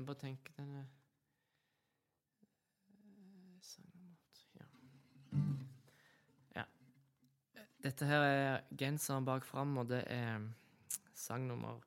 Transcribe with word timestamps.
Jeg 0.00 0.06
bare 0.06 0.16
tenker 0.16 0.52
denne 0.56 0.86
Eh, 2.88 3.60
Sang 3.60 3.84
nummer 3.94 4.16
tre, 4.32 4.64
ja. 6.56 6.62
ja. 7.54 7.62
Dette 7.84 8.06
her 8.06 8.20
er 8.20 8.60
Genseren 8.78 9.24
bak 9.24 9.44
fram, 9.44 9.76
og 9.76 9.88
det 9.88 10.04
er 10.06 10.40
sang 11.14 11.46
nummer 11.46 11.82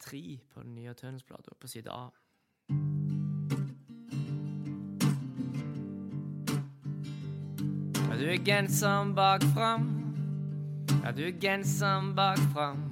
tre 0.00 0.40
på 0.54 0.62
den 0.62 0.74
nye 0.74 0.94
Tønsplata, 0.94 1.52
på 1.60 1.66
side 1.68 1.90
A. 1.92 2.08
Ja, 8.08 8.16
du 8.16 8.24
er 8.24 8.44
genseren 8.44 9.14
bak 9.14 9.42
fram. 9.54 9.90
Ja, 11.04 11.12
du 11.12 11.22
er 11.28 11.40
genseren 11.40 12.14
bak 12.16 12.38
fram. 12.54 12.88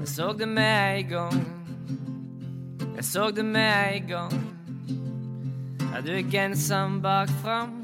Jeg 0.00 0.08
så 0.08 0.32
det 0.32 0.48
med 0.48 0.98
en 0.98 1.08
gang. 1.08 1.55
Jeg 2.96 3.04
så 3.04 3.30
det 3.30 3.44
med 3.44 3.72
en 3.94 4.06
gang. 4.08 4.32
Ja, 5.92 6.00
du 6.00 6.12
er 6.12 6.30
genseren 6.30 7.02
bak 7.02 7.28
fram. 7.42 7.74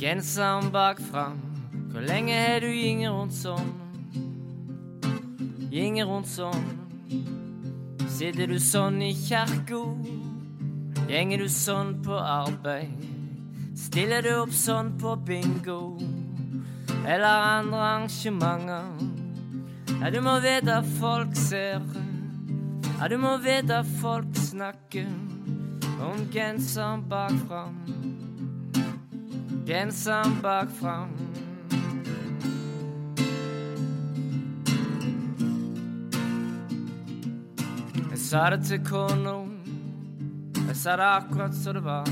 Genseren 0.00 0.70
bak 0.72 1.00
fram. 1.10 1.36
Hvor 1.90 2.00
lenge 2.00 2.32
har 2.32 2.60
du 2.60 2.70
gynget 2.72 3.12
rundt 3.12 3.36
sånn? 3.36 3.68
Gynget 5.68 6.08
rundt 6.08 6.30
sånn. 6.32 6.64
Sitter 8.08 8.48
du 8.48 8.56
sånn 8.56 9.02
i 9.04 9.12
kjerka? 9.12 9.82
Gjenger 11.04 11.44
du 11.44 11.48
sånn 11.52 11.92
på 12.08 12.16
arbeid? 12.16 13.04
Stiller 13.76 14.24
du 14.24 14.32
opp 14.38 14.56
sånn 14.56 14.94
på 14.96 15.12
bingo? 15.28 15.98
Eller 17.04 17.28
andre 17.28 17.84
arrangementer? 17.90 18.90
Ja, 20.00 20.08
du 20.08 20.22
må 20.24 20.40
vite 20.40 20.80
folk 20.96 21.36
ser. 21.36 21.84
Ja, 22.96 23.08
du 23.08 23.18
må 23.20 23.36
vite 23.44 23.82
folk 24.00 24.36
snakker 24.40 25.06
om 26.00 26.22
genseren 26.32 27.02
bak 27.08 27.34
fram. 27.48 27.76
Genseren 29.66 30.38
bakfram. 30.42 31.10
Jeg 38.10 38.18
sa 38.18 38.48
det 38.50 38.62
til 38.64 38.80
kona, 38.88 39.36
jeg 40.56 40.76
sa 40.76 40.96
det 40.96 41.10
akkurat 41.10 41.54
som 41.54 41.76
det 41.76 41.84
var. 41.84 42.08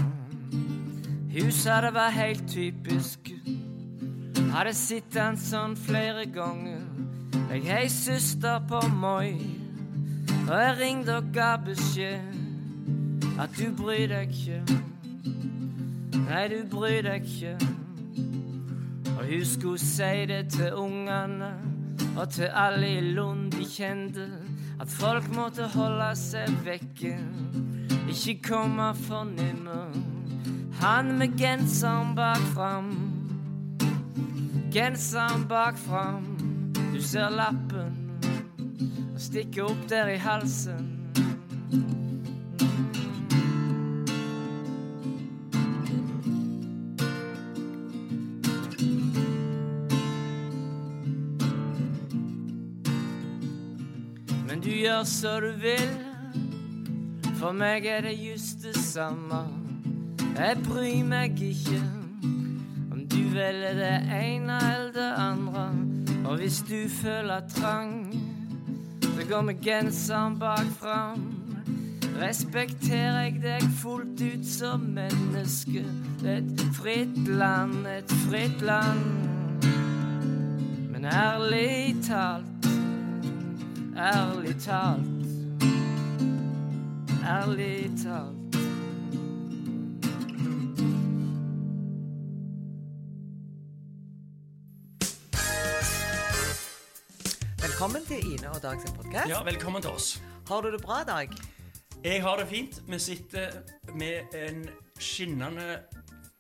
Hun 1.33 1.53
sa 1.53 1.81
det 1.81 1.95
var 1.95 2.13
helt 2.13 2.45
typisk. 2.51 3.33
Hadde 4.53 4.77
sett 4.77 5.09
den 5.15 5.41
sånn 5.41 5.73
flere 5.81 6.29
ganger. 6.29 6.85
Jeg 7.49 7.65
har 7.71 7.87
ei 7.87 7.89
søster 7.91 8.61
på 8.69 8.85
Moi, 8.93 9.64
og 10.49 10.61
jeg 10.61 10.77
ringte 10.81 11.17
og 11.17 11.25
ga 11.33 11.57
beskjed 11.57 12.21
at 13.41 13.51
du 13.59 13.71
bryr 13.83 14.07
deg 14.11 14.29
ikke. 14.29 14.61
Nei, 16.29 16.43
du 16.53 16.59
bryr 16.71 17.01
deg 17.07 17.25
ikke. 17.25 17.55
Og 19.15 19.25
hun 19.25 19.45
skulle 19.45 19.79
si 19.81 20.27
det 20.29 20.49
til 20.53 20.75
ungene 20.75 21.55
og 22.17 22.29
til 22.29 22.51
alle 22.53 22.93
i 22.99 23.01
Lund 23.01 23.53
de 23.53 23.65
kjente, 23.65 24.29
at 24.81 24.89
folk 24.89 25.27
måtte 25.35 25.67
holde 25.75 26.11
seg 26.19 26.53
vekke, 26.67 27.17
ikke 28.11 28.37
komme 28.51 28.93
for 29.07 29.25
nærme. 29.25 29.81
Han 30.83 31.19
med 31.19 31.39
genseren 31.39 32.15
bak 32.15 32.43
fram, 32.55 32.93
genseren 34.73 35.49
bak 35.49 35.79
fram. 35.79 36.25
Du 36.95 37.03
ser 37.03 37.31
lappen 37.31 38.04
og 39.15 39.21
stikke 39.21 39.65
opp 39.65 39.89
der 39.89 40.09
i 40.09 40.17
halsen. 40.17 40.91
Men 54.49 54.61
du 54.61 54.71
gjør 54.71 55.03
så 55.05 55.41
du 55.41 55.53
vil. 55.63 55.95
For 57.35 57.53
meg 57.53 57.87
er 57.87 58.01
det 58.01 58.15
just 58.19 58.63
det 58.63 58.77
samme. 58.77 59.45
Jeg 60.37 60.57
bryr 60.65 61.05
meg 61.05 61.43
ikke 61.43 61.83
om 62.93 63.03
du 63.07 63.21
velger 63.35 63.75
det 63.79 63.97
ene 64.17 64.57
eller 64.73 64.93
det 64.95 65.11
andre. 65.19 65.67
Og 66.25 66.37
hvis 66.37 66.63
du 66.69 66.89
føler 66.89 67.41
trang, 67.49 68.24
så 69.25 69.31
går 69.31 69.43
med 69.43 69.61
genseren 69.63 70.39
bak 70.39 70.67
fram. 70.81 71.35
Respekterer 72.21 73.23
jeg 73.23 73.39
deg 73.43 73.63
fullt 73.81 74.21
ut 74.21 74.45
som 74.47 74.81
menneske. 74.81 75.85
Et 76.29 76.65
fritt 76.77 77.17
land, 77.29 77.87
et 77.89 78.13
fritt 78.27 78.61
land. 78.61 79.01
Men 80.93 81.05
ærlig 81.05 81.97
talt 82.05 82.69
Ærlig 83.97 84.57
talt. 84.61 85.27
Ærlig 87.25 87.91
talt. 88.05 88.44
Velkommen 97.85 98.07
til 98.09 98.33
Ine 98.33 98.49
og 98.49 98.63
Dag 98.63 98.79
sin 98.81 98.95
podkast. 98.97 99.29
Ja, 99.29 99.43
velkommen 99.45 99.83
til 99.85 99.91
oss. 99.91 100.23
Har 100.49 100.63
du 100.65 100.71
det 100.73 100.79
bra, 100.81 101.03
Dag? 101.05 101.29
Jeg 102.05 102.23
har 102.23 102.37
det 102.41 102.47
fint. 102.49 102.79
Vi 102.89 102.99
sitter 102.99 103.51
med 103.95 104.33
en 104.33 104.63
skinnende 104.97 105.83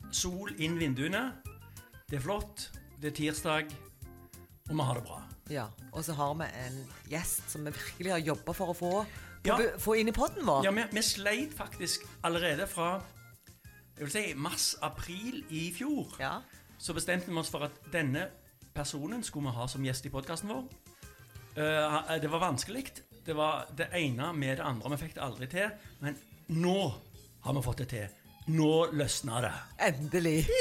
sol 0.09 0.55
inn 0.57 0.79
vinduene. 0.81 1.21
Det 2.09 2.17
er 2.17 2.23
flott. 2.25 2.71
Det 3.03 3.11
er 3.11 3.17
tirsdag, 3.19 3.75
og 4.71 4.73
vi 4.73 4.87
har 4.89 4.95
det 4.95 5.03
bra. 5.05 5.19
Ja. 5.51 5.67
Og 5.93 6.05
så 6.05 6.17
har 6.17 6.33
vi 6.41 6.49
en 6.63 6.79
gjest 7.13 7.53
som 7.53 7.69
vi 7.69 7.75
virkelig 7.77 8.13
har 8.15 8.25
jobba 8.25 8.53
for 8.53 8.73
å 8.73 8.79
få, 8.79 8.93
Ja. 9.45 9.59
få 9.79 9.99
inn 10.01 10.09
i 10.09 10.17
podden 10.17 10.47
vår. 10.47 10.65
Ja, 10.65 10.71
vi, 10.71 10.87
vi 10.93 11.03
sleit 11.03 11.53
faktisk 11.53 12.09
allerede 12.23 12.67
fra 12.67 13.03
jeg 13.99 14.07
vil 14.07 14.11
si 14.11 14.25
mars-april 14.35 15.45
i 15.51 15.71
fjor. 15.77 16.17
Ja. 16.19 16.39
Så 16.79 16.95
bestemte 16.95 17.29
vi 17.29 17.37
oss 17.37 17.51
for 17.51 17.69
at 17.69 17.93
denne 17.93 18.31
personen 18.75 19.23
skulle 19.23 19.51
vi 19.51 19.57
ha 19.59 19.67
som 19.67 19.85
gjest 19.85 20.07
i 20.07 20.09
podkasten 20.09 20.49
vår. 20.49 20.65
Eh, 21.57 22.17
det 22.21 22.29
var 22.29 22.39
vanskelig. 22.39 22.87
Det 23.25 23.33
var 23.37 23.67
det 23.77 23.89
ene 23.93 24.33
med 24.33 24.59
det 24.59 24.65
andre. 24.67 24.91
Vi 24.91 24.97
fikk 25.05 25.15
det 25.15 25.23
aldri 25.23 25.47
til. 25.47 25.71
Men 26.01 26.17
nå 26.49 26.79
har 27.45 27.55
vi 27.55 27.63
fått 27.63 27.79
det 27.85 27.89
til. 27.93 28.09
Nå 28.55 28.73
løsna 28.93 29.41
det. 29.47 29.55
Endelig. 29.91 30.39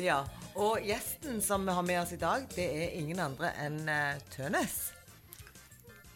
Ja. 0.00 0.22
Og 0.56 0.80
gjesten 0.86 1.42
som 1.44 1.66
vi 1.66 1.72
har 1.76 1.84
med 1.84 1.98
oss 2.00 2.12
i 2.14 2.16
dag, 2.16 2.46
det 2.54 2.64
er 2.64 2.94
ingen 2.96 3.18
andre 3.20 3.50
enn 3.60 3.82
uh, 3.84 4.16
Tønes. 4.32 4.76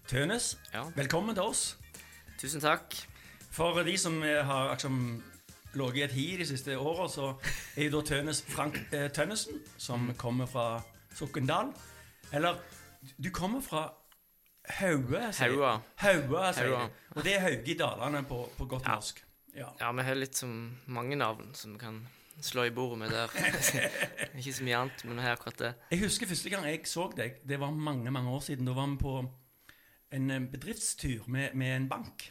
Tønes, 0.09 0.47
Ja. 0.73 0.85
velkommen 0.97 1.37
til 1.37 1.51
oss. 1.51 1.65
Tusen 2.41 2.63
takk. 2.65 2.97
For 3.53 3.83
de 3.85 3.97
som 4.01 4.23
har 4.23 4.71
liksom 4.71 4.97
ligget 5.75 5.97
i 5.99 6.05
et 6.07 6.15
hi 6.17 6.27
de 6.41 6.47
siste 6.49 6.79
åra, 6.79 7.09
så 7.13 7.35
er 7.77 7.91
jo 7.91 7.99
da 7.99 8.03
Tønes 8.09 8.41
Frank 8.49 8.79
eh, 8.95 9.11
Tønnesen, 9.13 9.61
som 9.77 10.09
kommer 10.17 10.47
fra 10.49 10.81
Sokndal. 11.19 11.75
Eller 12.33 12.59
du 13.21 13.31
kommer 13.31 13.61
fra 13.61 13.85
Haue, 14.79 15.21
sier 15.37 15.53
Haua. 15.53 15.75
Haua, 16.01 16.53
sier 16.57 16.71
Haua. 16.73 16.87
de. 16.89 17.15
Og 17.19 17.25
det 17.27 17.35
er 17.37 17.41
Hauge 17.45 17.71
i 17.71 17.77
Dalane 17.79 18.23
på, 18.25 18.39
på 18.57 18.65
godt 18.67 18.87
Ja. 18.87 18.95
norsk. 18.95 19.25
Ja. 19.55 19.69
Ja, 19.81 19.93
vi 19.93 20.03
har 20.03 20.15
litt 20.19 20.35
som 20.37 20.79
mange 20.87 21.17
navn 21.17 21.53
som 21.55 21.75
vi 21.75 21.79
kan 21.79 22.01
slå 22.43 22.65
i 22.67 22.71
bordet 22.75 22.99
med 22.99 23.11
der. 23.15 23.31
Ikke 24.39 24.53
så 24.53 24.65
mye 24.67 24.77
annet, 24.81 25.05
men 25.05 25.17
vi 25.21 25.23
har 25.23 25.37
akkurat 25.37 25.59
det. 25.61 25.75
Jeg 25.93 26.01
husker 26.01 26.27
første 26.27 26.51
gang 26.51 26.65
jeg 26.67 26.81
så 26.91 27.05
deg, 27.17 27.37
det 27.47 27.61
var 27.61 27.71
mange 27.71 28.11
mange 28.11 28.31
år 28.35 28.41
siden. 28.43 28.67
Da 28.67 28.73
var 28.75 28.89
vi 28.91 28.97
på 28.99 29.15
en 30.15 30.31
eh, 30.31 30.41
bedriftstur 30.51 31.29
med, 31.29 31.55
med 31.55 31.77
en 31.77 31.89
bank. 31.89 32.31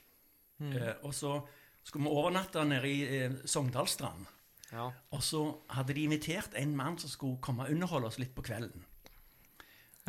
Eh, 0.64 0.94
og 1.04 1.14
så 1.16 1.38
skulle 1.84 2.04
vi 2.10 2.12
overnatte 2.12 2.64
nede 2.66 2.90
i 2.90 3.00
eh, 3.22 3.32
Sogndalstrand. 3.46 4.26
Ja. 4.74 4.90
Og 5.12 5.24
så 5.24 5.46
hadde 5.70 5.94
de 5.94 6.04
invitert 6.04 6.56
en 6.58 6.76
mann 6.76 6.98
som 7.00 7.10
skulle 7.10 7.38
komme 7.42 7.64
og 7.64 7.72
underholde 7.72 8.08
oss 8.10 8.20
litt 8.20 8.34
på 8.36 8.42
kvelden. 8.44 8.84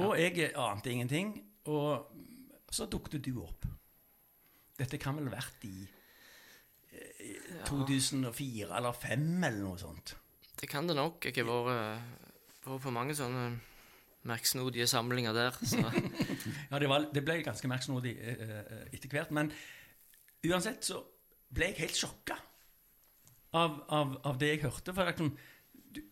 Og 0.03 0.17
jeg 0.19 0.51
ante 0.59 0.91
ingenting, 0.91 1.37
og 1.71 2.11
så 2.75 2.89
dukket 2.91 3.23
du 3.23 3.39
opp. 3.45 3.67
Dette 4.75 4.99
kan 4.99 5.15
vel 5.15 5.29
ha 5.31 5.37
vært 5.37 5.67
i 5.69 5.85
eh, 6.91 7.61
2004 7.69 8.67
eller 8.75 8.97
2005 8.97 9.45
eller 9.47 9.61
noe 9.63 9.79
sånt. 9.79 10.17
Det 10.59 10.67
kan 10.71 10.89
det 10.91 10.97
nok. 10.99 11.23
Jeg 11.29 11.37
har 11.39 11.47
vært, 11.47 12.27
vært 12.65 12.83
på 12.83 12.95
mange 12.95 13.15
sånne 13.15 13.47
merksnodige 14.27 14.87
samlinger 14.91 15.37
der. 15.37 15.59
Så 15.63 15.79
Ja, 16.71 16.81
det, 16.81 16.89
var, 16.91 17.07
det 17.15 17.23
ble 17.23 17.39
ganske 17.47 17.71
merksnodig 17.71 18.17
eh, 18.19 18.43
eh, 18.59 18.85
etter 18.97 19.13
hvert. 19.13 19.31
Men 19.37 19.53
uansett 20.49 20.87
så 20.87 21.05
ble 21.55 21.71
jeg 21.71 21.85
helt 21.85 22.01
sjokka 22.03 22.41
av, 23.55 23.79
av, 23.95 24.19
av 24.27 24.39
det 24.41 24.57
jeg 24.57 24.65
hørte. 24.67 24.97
For 24.97 25.07
det, 25.95 26.05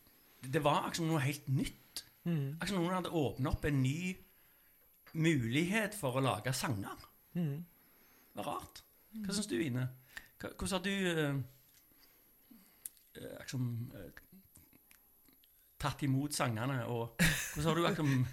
det 0.47 0.63
var 0.63 0.87
liksom 0.87 1.11
noe 1.11 1.25
helt 1.25 1.51
nytt. 1.51 2.05
Akkurat 2.61 2.79
noen 2.79 2.95
hadde 2.95 3.11
åpnet 3.19 3.53
opp 3.53 3.65
en 3.67 3.83
ny 3.83 4.15
mulighet 5.13 5.95
for 5.99 6.17
å 6.17 6.23
lage 6.25 6.53
sanger. 6.57 7.09
det 8.33 8.39
var 8.39 8.45
rart. 8.55 8.85
Hva 9.13 9.35
syns 9.35 9.51
du, 9.51 9.59
Ine? 9.61 9.89
Hvordan 10.41 10.73
har 10.73 10.85
du 10.87 11.43
liksom, 13.41 13.67
tatt 15.83 16.03
imot 16.07 16.35
sangene, 16.35 16.85
og 16.87 17.19
hvordan 17.55 17.69
har 17.69 17.75
du 17.75 17.87
liksom 17.87 18.27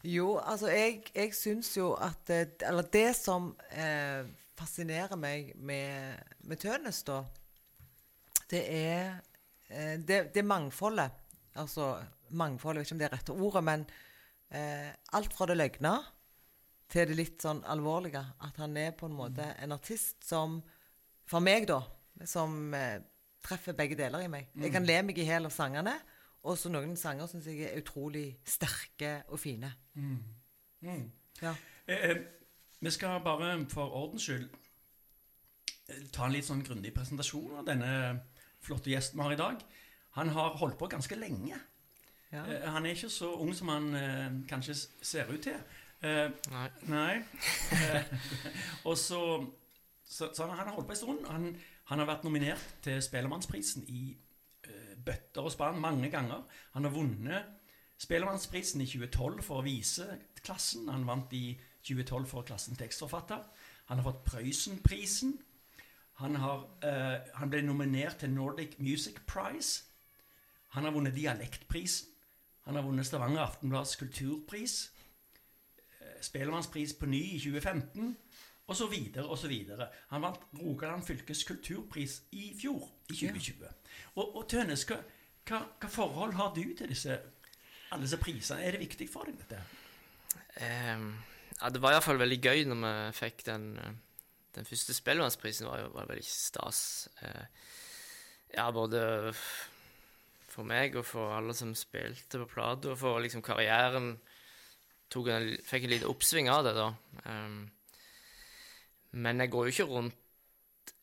Jo, 0.07 0.37
altså 0.39 0.69
jeg, 0.71 1.01
jeg 1.15 1.33
syns 1.35 1.73
jo 1.77 1.89
at 1.99 2.31
Eller 2.31 2.87
det 2.93 3.09
som 3.19 3.49
eh, 3.75 4.29
fascinerer 4.55 5.17
meg 5.19 5.53
med, 5.57 6.21
med 6.47 6.61
Tønes, 6.63 7.03
da, 7.03 7.25
det 8.51 8.63
er 8.71 9.17
eh, 9.69 9.97
det, 9.99 10.31
det 10.35 10.45
mangfoldet. 10.47 11.26
Altså 11.57 11.95
mangfold, 12.37 12.77
jeg 12.77 12.85
vet 12.85 12.89
ikke 12.89 12.97
om 12.97 13.01
det 13.01 13.09
er 13.09 13.17
rette 13.17 13.37
ordet, 13.37 13.65
men 13.65 13.87
eh, 14.51 14.93
alt 15.19 15.35
fra 15.37 15.49
det 15.51 15.59
løgne 15.59 15.97
til 16.93 17.11
det 17.11 17.19
litt 17.19 17.43
sånn 17.43 17.65
alvorlige. 17.67 18.23
At 18.47 18.59
han 18.63 18.77
er 18.79 18.95
på 18.97 19.09
en 19.11 19.19
måte 19.19 19.51
en 19.63 19.75
artist 19.77 20.25
som 20.27 20.63
For 21.27 21.43
meg, 21.43 21.65
da, 21.67 21.81
som 22.23 22.75
eh, 22.79 23.01
treffer 23.43 23.75
begge 23.75 23.97
deler 23.99 24.23
i 24.23 24.31
meg. 24.31 24.53
Jeg 24.55 24.71
kan 24.75 24.87
le 24.87 25.01
meg 25.03 25.19
i 25.19 25.25
hjel 25.27 25.49
av 25.49 25.55
sangene. 25.55 25.97
Og 26.47 26.55
så 26.59 26.71
noen 26.71 26.95
sanger 26.99 27.27
syns 27.31 27.49
jeg 27.51 27.65
er 27.67 27.81
utrolig 27.81 28.29
sterke 28.47 29.25
og 29.35 29.41
fine. 29.43 29.73
Ja. 31.43 31.55
Eh, 31.89 32.11
eh, 32.11 32.21
vi 32.81 32.93
skal 32.95 33.19
bare 33.25 33.57
for 33.73 33.91
ordens 33.91 34.29
skyld 34.29 34.47
eh, 34.47 36.05
ta 36.15 36.29
en 36.29 36.37
litt 36.37 36.47
sånn 36.47 36.63
grundig 36.67 36.95
presentasjon 36.95 37.59
av 37.59 37.67
denne 37.67 37.91
flotte 38.63 38.93
gjesten 38.93 39.19
vi 39.19 39.27
har 39.27 39.35
i 39.35 39.41
dag. 39.41 39.67
Han 40.17 40.29
har 40.35 40.57
holdt 40.61 40.79
på 40.81 40.89
ganske 40.93 41.17
lenge. 41.19 41.59
ja. 42.33 42.45
Eh, 42.47 42.67
han 42.73 42.87
er 42.87 42.97
ikke 42.97 43.11
så 43.13 43.33
ung 43.41 43.53
som 43.55 43.69
han 43.69 43.95
eh, 43.95 44.31
kanskje 44.49 44.75
ser 45.03 45.29
ut 45.33 45.43
til. 45.47 45.57
Eh, 46.03 46.31
Nei. 46.53 46.69
nei. 46.93 47.15
Eh, 47.73 48.03
og 48.89 48.97
så, 48.99 49.21
så, 50.05 50.31
så 50.35 50.47
han 50.47 50.59
har 50.59 50.75
holdt 50.75 50.87
på 50.89 50.93
en 50.97 50.97
stund. 51.03 51.27
Han, 51.31 51.51
han 51.91 51.99
har 52.03 52.09
vært 52.11 52.25
nominert 52.27 52.65
til 52.85 53.01
Spellemannsprisen 53.03 53.87
i 53.89 54.17
eh, 54.67 54.97
bøtter 55.07 55.47
og 55.47 55.53
spann 55.55 55.81
mange 55.81 56.11
ganger. 56.13 56.45
Han 56.75 56.85
har 56.89 56.95
vunnet 56.97 57.53
Spellemannsprisen 57.99 58.81
i 58.85 58.87
2012 58.87 59.43
for 59.43 59.65
viseklassen. 59.65 60.89
Han 60.93 61.07
vant 61.09 61.33
i 61.33 61.59
2012 61.87 62.27
for 62.29 62.43
klassen 62.49 62.77
tekstforfatter. 62.77 63.45
Han 63.89 64.01
har 64.01 64.05
fått 64.11 64.25
Prøysenprisen. 64.27 65.37
Han, 66.21 66.37
har, 66.41 66.67
eh, 66.85 67.19
han 67.41 67.51
ble 67.53 67.63
nominert 67.65 68.19
til 68.21 68.31
Nordic 68.33 68.79
Music 68.79 69.21
Prize. 69.29 69.86
Han 70.77 70.85
har 70.85 70.93
vunnet 70.93 71.17
Dialektprisen. 71.17 72.13
Han 72.67 72.77
har 72.77 72.83
vunnet 72.85 73.07
Stavanger 73.07 73.41
Aftenblads 73.47 73.97
kulturpris. 73.97 74.91
eh, 76.01 76.21
Spellemannspris 76.21 76.93
på 76.99 77.07
ny 77.07 77.23
i 77.23 77.39
2015. 77.39 78.17
Og 78.67 78.77
så 78.77 78.87
videre 78.87 79.25
og 79.25 79.39
så 79.39 79.49
videre. 79.49 79.89
Han 80.11 80.23
vant 80.23 80.41
Rogaland 80.59 81.07
fylkes 81.07 81.45
kulturpris 81.45 82.23
i 82.33 82.51
fjor, 82.61 82.91
i 83.09 83.15
2020. 83.15 83.69
Og, 84.17 84.37
og 84.37 84.49
Tønes, 84.51 84.85
hva, 84.85 84.99
hva, 85.49 85.61
hva 85.81 85.89
forhold 85.89 86.35
har 86.35 86.53
du 86.55 86.65
til 86.77 86.91
disse, 86.91 87.21
alle 87.91 88.03
disse 88.03 88.19
prisene? 88.19 88.65
Er 88.67 88.75
det 88.75 88.83
viktig 88.83 89.09
for 89.09 89.31
deg, 89.31 89.39
dette? 89.39 89.63
Um, 90.59 91.13
ja, 91.61 91.71
det 91.71 91.81
var 91.81 91.95
iallfall 91.95 92.19
veldig 92.21 92.41
gøy 92.43 92.67
når 92.67 92.83
vi 92.83 93.15
fikk 93.21 93.47
den, 93.47 93.71
den 94.59 94.69
første 94.69 94.99
Spellemannsprisen. 94.99 95.71
var 95.71 95.85
jo 95.85 95.95
var 95.95 96.11
veldig 96.11 96.27
stas. 96.27 96.83
Eh, 97.23 97.47
ja, 98.59 98.67
både 98.75 99.31
for 100.57 100.69
meg 100.69 100.97
og 100.97 101.07
for 101.07 101.37
alle 101.37 101.55
som 101.57 101.75
spilte 101.77 102.41
på 102.43 102.51
plata, 102.57 102.93
og 102.93 103.01
for 103.01 103.23
liksom 103.25 103.45
karrieren 103.45 104.17
en, 104.17 105.49
Fikk 105.63 105.85
en 105.87 105.93
liten 105.93 106.11
oppsving 106.11 106.49
av 106.51 106.65
det, 106.67 106.73
da. 106.75 106.89
Um, 107.31 107.61
men 109.17 109.41
jeg 109.41 109.53
går 109.53 109.69
jo 109.69 109.75
ikke 109.75 109.85
rundt 109.93 110.95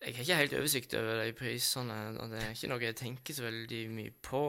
Jeg 0.00 0.14
har 0.16 0.24
ikke 0.24 0.36
helt 0.38 0.54
oversikt 0.56 0.94
over 0.96 1.18
de 1.20 1.32
prisene, 1.36 1.96
og 2.16 2.30
det 2.32 2.38
er 2.40 2.54
ikke 2.54 2.70
noe 2.72 2.80
jeg 2.86 2.96
tenker 2.96 3.36
så 3.36 3.44
veldig 3.44 3.80
mye 3.92 4.14
på. 4.24 4.40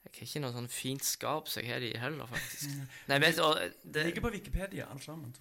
Jeg 0.00 0.14
har 0.14 0.24
ikke 0.24 0.40
noe 0.46 0.54
sånn 0.54 0.70
fint 0.72 1.04
skap 1.04 1.50
som 1.52 1.60
jeg 1.60 1.74
har 1.74 1.84
de 1.84 1.90
heller, 2.00 2.30
faktisk. 2.30 2.72
Nei, 3.10 3.18
men, 3.20 3.36
og 3.44 3.60
Det 3.60 3.92
det, 3.98 4.06
ligger 4.06 4.24
på 4.24 4.32
Wikipedia, 4.32 4.88
alt 4.88 5.04
sammen. 5.04 5.36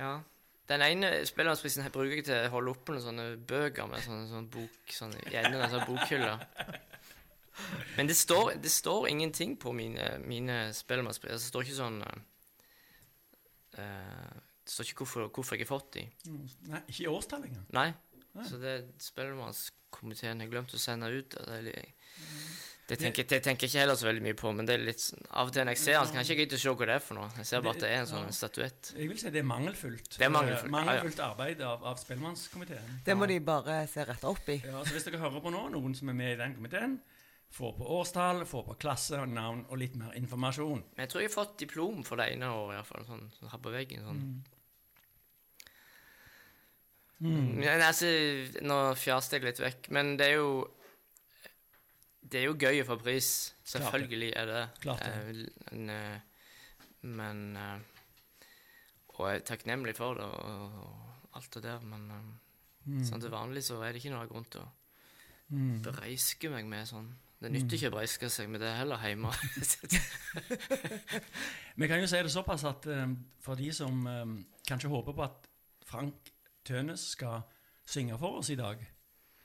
ja. 0.00 0.14
Den 0.66 0.82
ene 0.82 1.10
spillerprisen 1.28 1.84
bruker 1.94 2.16
jeg 2.16 2.24
til 2.26 2.40
å 2.40 2.54
holde 2.56 2.72
oppe 2.72 2.96
noen 2.96 3.04
sånne 3.04 3.26
bøker 3.52 3.86
med 3.86 4.02
sånne, 4.02 4.24
sånne 4.32 4.50
bok 4.50 4.96
sånne, 4.96 5.20
i 5.28 5.36
enden 5.36 5.60
av 5.60 5.68
en 5.68 5.76
sånn 5.76 5.86
bokhylle. 5.92 6.32
Men 7.96 8.06
det 8.10 8.16
står, 8.16 8.54
det 8.62 8.70
står 8.70 9.08
ingenting 9.08 9.56
på 9.56 9.72
mine, 9.72 10.18
mine 10.24 10.58
spellemannspriser. 10.76 11.38
Det 11.40 11.48
står 11.50 11.64
ikke 11.66 11.78
sånn 11.78 12.00
eh, 12.04 12.18
eh, 13.78 14.34
Det 14.66 14.72
står 14.74 14.90
ikke 14.90 15.04
hvorfor, 15.04 15.28
hvorfor 15.30 15.56
jeg 15.56 15.66
har 15.66 15.72
fått 15.78 15.92
de. 15.98 16.06
Nei, 16.72 16.80
ikke 16.90 17.04
i 17.06 17.10
årstall 17.12 17.44
engang. 17.46 17.66
Nei. 17.76 17.88
Nei. 18.36 18.44
Så 18.50 18.58
det 18.60 18.72
spellemannskomiteen 19.00 20.42
har 20.42 20.50
glemt 20.52 20.74
å 20.74 20.80
sende 20.82 21.08
ut. 21.14 21.30
Det, 21.36 21.44
er 21.56 21.62
litt- 21.64 21.92
det, 22.90 22.98
tenker, 23.00 23.24
det 23.30 23.38
tenker 23.42 23.64
jeg 23.66 23.70
ikke 23.72 23.80
heller 23.82 23.96
så 23.98 24.06
veldig 24.06 24.22
mye 24.26 24.36
på, 24.38 24.50
men 24.54 24.66
det 24.68 24.74
er 24.76 24.82
litt 24.84 25.00
sånn- 25.02 25.24
av 25.30 25.48
og 25.48 25.54
til 25.54 25.64
når 25.64 25.74
jeg 25.74 25.80
ser 25.84 25.96
den, 26.00 26.10
kan 26.12 26.20
jeg 26.20 26.26
ikke 26.28 26.42
gidde 26.44 26.58
å 26.58 26.62
se 26.62 26.74
hva 26.76 26.86
det 26.90 26.94
er 26.98 27.02
for 27.06 27.14
noe. 27.18 27.30
Jeg 27.38 27.46
ser 27.48 27.64
bare 27.64 27.74
at 27.78 27.80
det 27.86 27.88
er 27.94 28.02
en 28.02 28.10
sånn 28.10 28.28
statuett. 28.36 28.92
Jeg 28.98 29.08
vil 29.10 29.18
si 29.22 29.30
det 29.34 29.40
er 29.40 29.48
mangelfullt. 29.48 30.10
Det 30.18 30.26
er 30.28 30.34
mangelfullt, 30.34 30.66
Eh, 30.66 30.70
ja, 30.70 30.78
ja. 30.78 30.84
mangelfullt 30.84 31.22
arbeid 31.30 31.60
av, 31.66 31.84
av 31.94 31.96
Spellemannskomiteen. 32.02 33.00
Det 33.06 33.16
må 33.18 33.26
de 33.30 33.38
bare 33.40 33.78
se 33.90 34.04
rett 34.04 34.24
opp 34.24 34.48
i. 34.52 34.58
Ja, 34.66 34.82
så 34.84 34.92
Hvis 34.98 35.04
dere 35.08 35.18
hører 35.24 35.40
på 35.42 35.50
nå, 35.54 35.64
noen 35.72 35.94
som 35.96 36.08
er 36.12 36.18
med 36.24 36.34
i 36.34 36.40
den 36.42 36.54
komiteen, 36.58 36.98
få 37.56 37.70
på 37.78 37.86
årstall, 37.98 38.42
få 38.48 38.60
på 38.66 38.74
klasse 38.82 39.22
navn 39.30 39.62
og 39.70 39.78
litt 39.80 39.94
mer 39.96 40.12
informasjon. 40.18 40.82
Men 40.92 41.04
jeg 41.06 41.12
tror 41.12 41.22
jeg 41.24 41.30
har 41.30 41.36
fått 41.38 41.58
diplom 41.62 42.02
for 42.04 42.20
det 42.20 42.26
ene 42.34 42.50
året, 42.52 42.76
iallfall. 42.76 43.06
Sånn, 43.08 43.24
sånn 43.38 43.52
her 43.54 43.62
på 43.64 43.72
veggen. 43.72 44.04
Sånn. 44.04 44.22
Mm. 47.16 47.52
Men 47.62 47.80
altså, 47.80 48.08
nå 48.66 48.76
fjaste 49.00 49.38
jeg 49.38 49.46
litt 49.46 49.60
vekk, 49.62 49.86
men 49.96 50.16
det 50.20 50.26
er 50.32 50.34
jo 50.40 50.50
Det 52.26 52.40
er 52.40 52.48
jo 52.48 52.56
gøy 52.58 52.80
å 52.82 52.86
få 52.88 52.96
pris. 52.98 53.28
Selvfølgelig 53.70 54.32
er 54.36 54.48
det. 54.50 54.62
Klart 54.82 55.04
det. 55.06 55.12
Eh, 55.14 55.68
men, 55.70 55.90
eh, 55.94 56.48
men 57.06 57.42
eh, 57.56 57.78
Og 59.14 59.28
jeg 59.30 59.40
er 59.40 59.44
takknemlig 59.46 59.94
for 59.96 60.18
det 60.18 60.26
og, 60.26 60.80
og 60.82 61.38
alt 61.38 61.50
det 61.56 61.62
der, 61.68 61.80
men 61.86 62.10
eh, 62.10 62.26
Mm. 62.86 63.00
sånn 63.02 63.18
til 63.18 63.32
vanlig 63.32 63.64
så 63.66 63.80
er 63.82 63.90
det 63.92 63.98
ikke 63.98 64.12
noe 64.12 64.28
grunn 64.30 64.44
til 64.46 64.60
å 64.62 64.66
Mm. 65.50 65.80
breiske 65.82 66.48
meg 66.52 66.66
med 66.70 66.86
sånn. 66.86 67.08
Det 67.36 67.50
nytter 67.52 67.76
ikke 67.76 67.90
å 67.90 67.94
breiske 67.98 68.30
seg 68.32 68.48
med 68.48 68.62
det 68.64 68.70
heller 68.78 69.02
hjemme. 69.04 69.28
Vi 71.80 71.88
kan 71.90 72.00
jo 72.00 72.08
si 72.08 72.20
det 72.24 72.32
såpass 72.32 72.64
at 72.64 72.86
eh, 72.88 73.12
for 73.44 73.60
de 73.60 73.68
som 73.76 74.06
eh, 74.08 74.24
kanskje 74.68 74.92
håper 74.92 75.16
på 75.16 75.24
at 75.26 75.50
Frank 75.86 76.32
Tønes 76.66 77.04
skal 77.12 77.44
synge 77.86 78.16
for 78.18 78.40
oss 78.40 78.50
i 78.50 78.56
dag, 78.58 78.80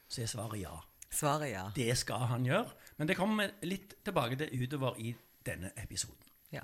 så 0.08 0.24
er 0.24 0.32
svaret 0.32 0.64
ja. 0.64 0.78
Svaret 1.12 1.52
ja. 1.52 1.66
Det 1.76 1.92
skal 2.00 2.26
han 2.32 2.48
gjøre. 2.48 2.72
Men 2.98 3.12
det 3.12 3.18
kommer 3.20 3.44
vi 3.44 3.74
litt 3.74 3.98
tilbake 4.06 4.40
til 4.40 4.64
utover 4.64 4.98
i 5.00 5.12
denne 5.46 5.74
episoden. 5.78 6.32
ja. 6.56 6.64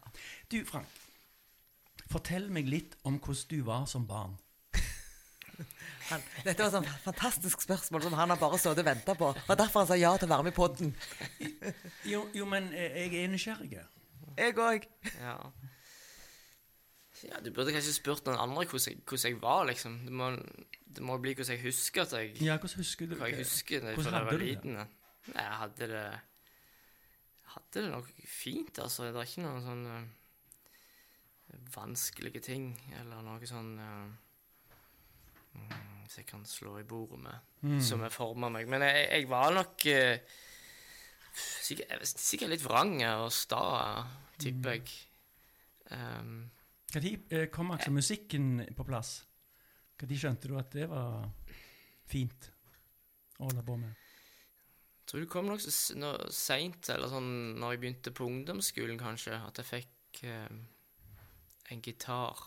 Du, 0.52 0.64
Frank. 0.66 0.88
Fortell 2.08 2.48
meg 2.54 2.70
litt 2.72 2.96
om 3.04 3.18
hvordan 3.20 3.50
du 3.52 3.64
var 3.68 3.86
som 3.92 4.08
barn. 4.08 4.38
Han, 6.08 6.22
dette 6.46 6.62
var 6.62 6.70
et 6.70 6.76
sånn 6.78 6.90
fantastisk 7.04 7.64
spørsmål 7.66 8.04
som 8.06 8.14
han 8.16 8.32
har 8.32 8.40
bare 8.40 8.60
stått 8.62 8.80
og 8.80 8.86
venta 8.88 9.16
på. 9.18 9.32
Det 9.36 9.48
var 9.50 9.60
derfor 9.60 9.84
han 9.84 9.90
sa 9.90 9.98
ja 10.00 10.12
til 10.18 10.30
å 10.30 10.34
være 10.36 10.46
med 10.48 10.54
i 10.54 10.58
poden. 10.58 10.94
Jo, 12.08 12.22
jo 12.38 12.46
men 12.50 12.70
eh, 12.74 13.00
jeg 13.04 13.24
er 13.26 13.32
nysgjerrig. 13.34 13.72
Jeg 14.38 14.56
òg. 14.62 14.86
Ja. 15.18 15.34
ja, 17.26 17.42
du 17.44 17.50
burde 17.52 17.74
kanskje 17.76 17.96
spurt 17.98 18.28
noen 18.30 18.40
andre 18.40 18.68
hvordan 18.70 18.94
jeg, 18.94 19.02
hvordan 19.04 19.32
jeg 19.34 19.42
var, 19.42 19.66
liksom. 19.72 19.98
Det 20.06 20.14
må, 20.22 20.30
det 20.98 21.04
må 21.10 21.18
bli 21.24 21.34
hvordan 21.36 21.58
jeg 21.58 21.66
husker 21.66 22.06
at 22.06 22.16
jeg 22.20 22.38
Ja, 22.46 22.60
hvordan 22.62 22.84
husker 22.84 23.10
du 23.10 23.18
Hva 23.18 23.32
jeg 23.32 23.42
husker 23.42 23.82
det, 23.82 23.98
Hvordan 23.98 24.14
fra 24.14 24.22
jeg 24.22 24.22
hadde 24.22 24.32
var 24.32 24.38
du 24.38 24.46
det? 24.46 24.54
liten. 24.54 24.80
ja. 24.80 24.88
Nei, 25.34 25.44
jeg 25.44 25.60
hadde 25.64 25.92
det 25.92 26.06
hadde 27.58 27.82
det 27.82 27.90
nok 27.92 28.10
fint, 28.30 28.80
altså. 28.84 29.10
Det 29.10 29.18
er 29.20 29.28
ikke 29.28 29.44
noen 29.48 29.64
sånn 29.66 29.86
vanskelige 31.74 32.42
ting, 32.44 32.70
eller 33.00 33.24
noe 33.26 33.48
sånn 33.50 33.74
uh, 33.80 34.08
Som 35.54 36.22
jeg 36.22 36.28
kan 36.30 36.46
slå 36.48 36.78
i 36.80 36.86
bordet 36.88 37.20
med, 37.20 37.40
Mm. 37.62 37.82
som 37.82 38.00
har 38.00 38.14
forma 38.14 38.50
meg. 38.54 38.68
Men 38.70 38.82
jeg, 38.86 39.08
jeg 39.12 39.30
var 39.30 39.52
nok 39.54 39.86
uh, 39.92 40.18
sikkert, 41.36 42.06
sikkert 42.08 42.54
litt 42.54 42.64
vrang 42.64 42.94
og 43.10 43.32
sta, 43.34 44.06
tipper 44.40 44.78
jeg. 44.78 44.94
Um, 45.92 46.50
Når 46.94 47.08
eh, 47.32 47.48
kom 47.52 47.72
altså 47.72 47.92
musikken 47.92 48.62
på 48.76 48.86
plass? 48.88 49.26
Når 50.00 50.18
skjønte 50.22 50.48
du 50.48 50.58
at 50.60 50.72
det 50.78 50.88
var 50.92 51.28
fint 52.08 52.52
å 53.40 53.50
holde 53.50 53.64
på 53.68 53.78
med? 53.82 53.96
Jeg 55.02 55.12
tror 55.12 55.24
det 55.24 55.30
kom 55.32 55.48
nokså 55.48 55.72
seint, 56.36 56.90
eller 56.94 57.12
sånn 57.12 57.30
når 57.60 57.74
jeg 57.74 57.82
begynte 57.84 58.12
på 58.16 58.28
ungdomsskolen, 58.28 59.00
kanskje, 59.00 59.38
at 59.40 59.60
jeg 59.62 59.70
fikk 59.70 60.24
um, 60.28 60.66
en 61.72 61.84
gitar. 61.84 62.42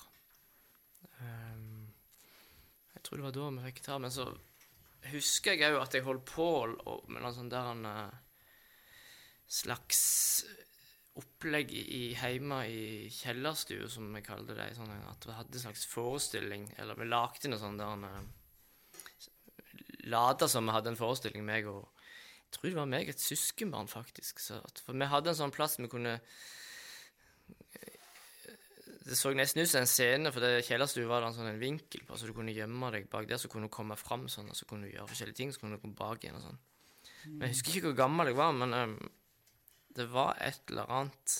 Ehm, 1.20 1.69
jeg 3.00 3.06
tror 3.06 3.16
det 3.16 3.24
var 3.24 3.32
da 3.32 3.44
vi 3.56 3.62
fikk 3.64 3.78
gitar, 3.80 4.00
men 4.04 4.12
så 4.12 4.26
husker 5.08 5.56
jeg 5.56 5.72
òg 5.72 5.86
at 5.86 5.94
jeg 5.96 6.04
holdt 6.04 6.26
på 6.28 6.48
med 7.08 7.22
noen 7.22 7.32
sånt 7.32 7.54
der 7.54 7.70
en 7.70 7.86
eh, 7.88 8.18
slags 9.48 10.02
opplegg 11.16 11.72
i, 11.72 11.80
i 11.80 12.02
hjemme 12.12 12.58
i 12.68 12.82
kjellerstua, 13.08 13.88
som 13.88 14.12
vi 14.12 14.20
kalte 14.24 14.54
det. 14.58 14.68
Sånn 14.76 14.92
at 14.92 15.24
vi 15.24 15.38
hadde 15.38 15.56
en 15.56 15.64
slags 15.64 15.86
forestilling, 15.88 16.68
eller 16.76 17.00
vi 17.00 17.08
lagde 17.08 17.48
noe 17.48 17.62
sånt 17.62 17.80
der 17.80 17.96
en, 17.96 18.06
eh, 18.10 18.20
Lata 20.12 20.48
som 20.48 20.68
vi 20.68 20.76
hadde 20.76 20.92
en 20.92 21.00
forestilling, 21.00 21.42
meg 21.44 21.66
og 21.72 21.88
Jeg 22.50 22.56
tror 22.56 22.68
det 22.68 22.76
var 22.80 22.88
meg 22.90 23.08
et 23.08 23.20
søskenbarn, 23.22 23.86
faktisk. 23.86 24.40
Så 24.42 24.56
for 24.82 24.98
vi 24.98 25.06
hadde 25.06 25.30
en 25.30 25.38
sånn 25.38 25.52
plass 25.54 25.78
vi 25.78 25.86
kunne 25.88 26.16
det 29.00 29.16
så 29.16 29.32
nesten 29.32 29.62
ut 29.62 29.70
som 29.70 29.80
en 29.80 29.88
scene, 29.88 30.32
for 30.32 30.44
det 30.44 30.64
kjellerstua 30.66 31.08
var 31.08 31.22
det 31.22 31.30
en 31.30 31.36
sånn 31.38 31.52
en 31.54 31.62
vinkel 31.62 32.02
på, 32.06 32.18
så 32.18 32.28
du 32.28 32.34
kunne 32.36 32.52
gjemme 32.52 32.90
deg 32.92 33.08
bak 33.12 33.28
der, 33.30 33.40
så 33.40 33.48
kunne 33.48 33.70
du 33.70 33.72
komme 33.72 33.96
fram 33.96 34.26
sånn, 34.28 34.50
og 34.52 34.58
så 34.58 34.68
kunne 34.68 34.88
du 34.88 34.92
gjøre 34.92 35.08
forskjellige 35.08 35.38
ting, 35.38 35.54
så 35.54 35.62
kunne 35.62 35.78
du 35.78 35.82
komme 35.82 35.96
bak 35.98 36.24
igjen 36.24 36.36
og 36.36 36.44
sånn. 36.44 36.60
Men 37.24 37.46
Jeg 37.48 37.54
husker 37.54 37.72
ikke 37.72 37.90
hvor 37.90 38.00
gammel 38.02 38.30
jeg 38.30 38.36
var, 38.36 38.52
men 38.56 38.76
um, 38.76 38.98
det 39.96 40.06
var 40.12 40.36
et 40.44 40.72
eller 40.72 40.92
annet 40.98 41.36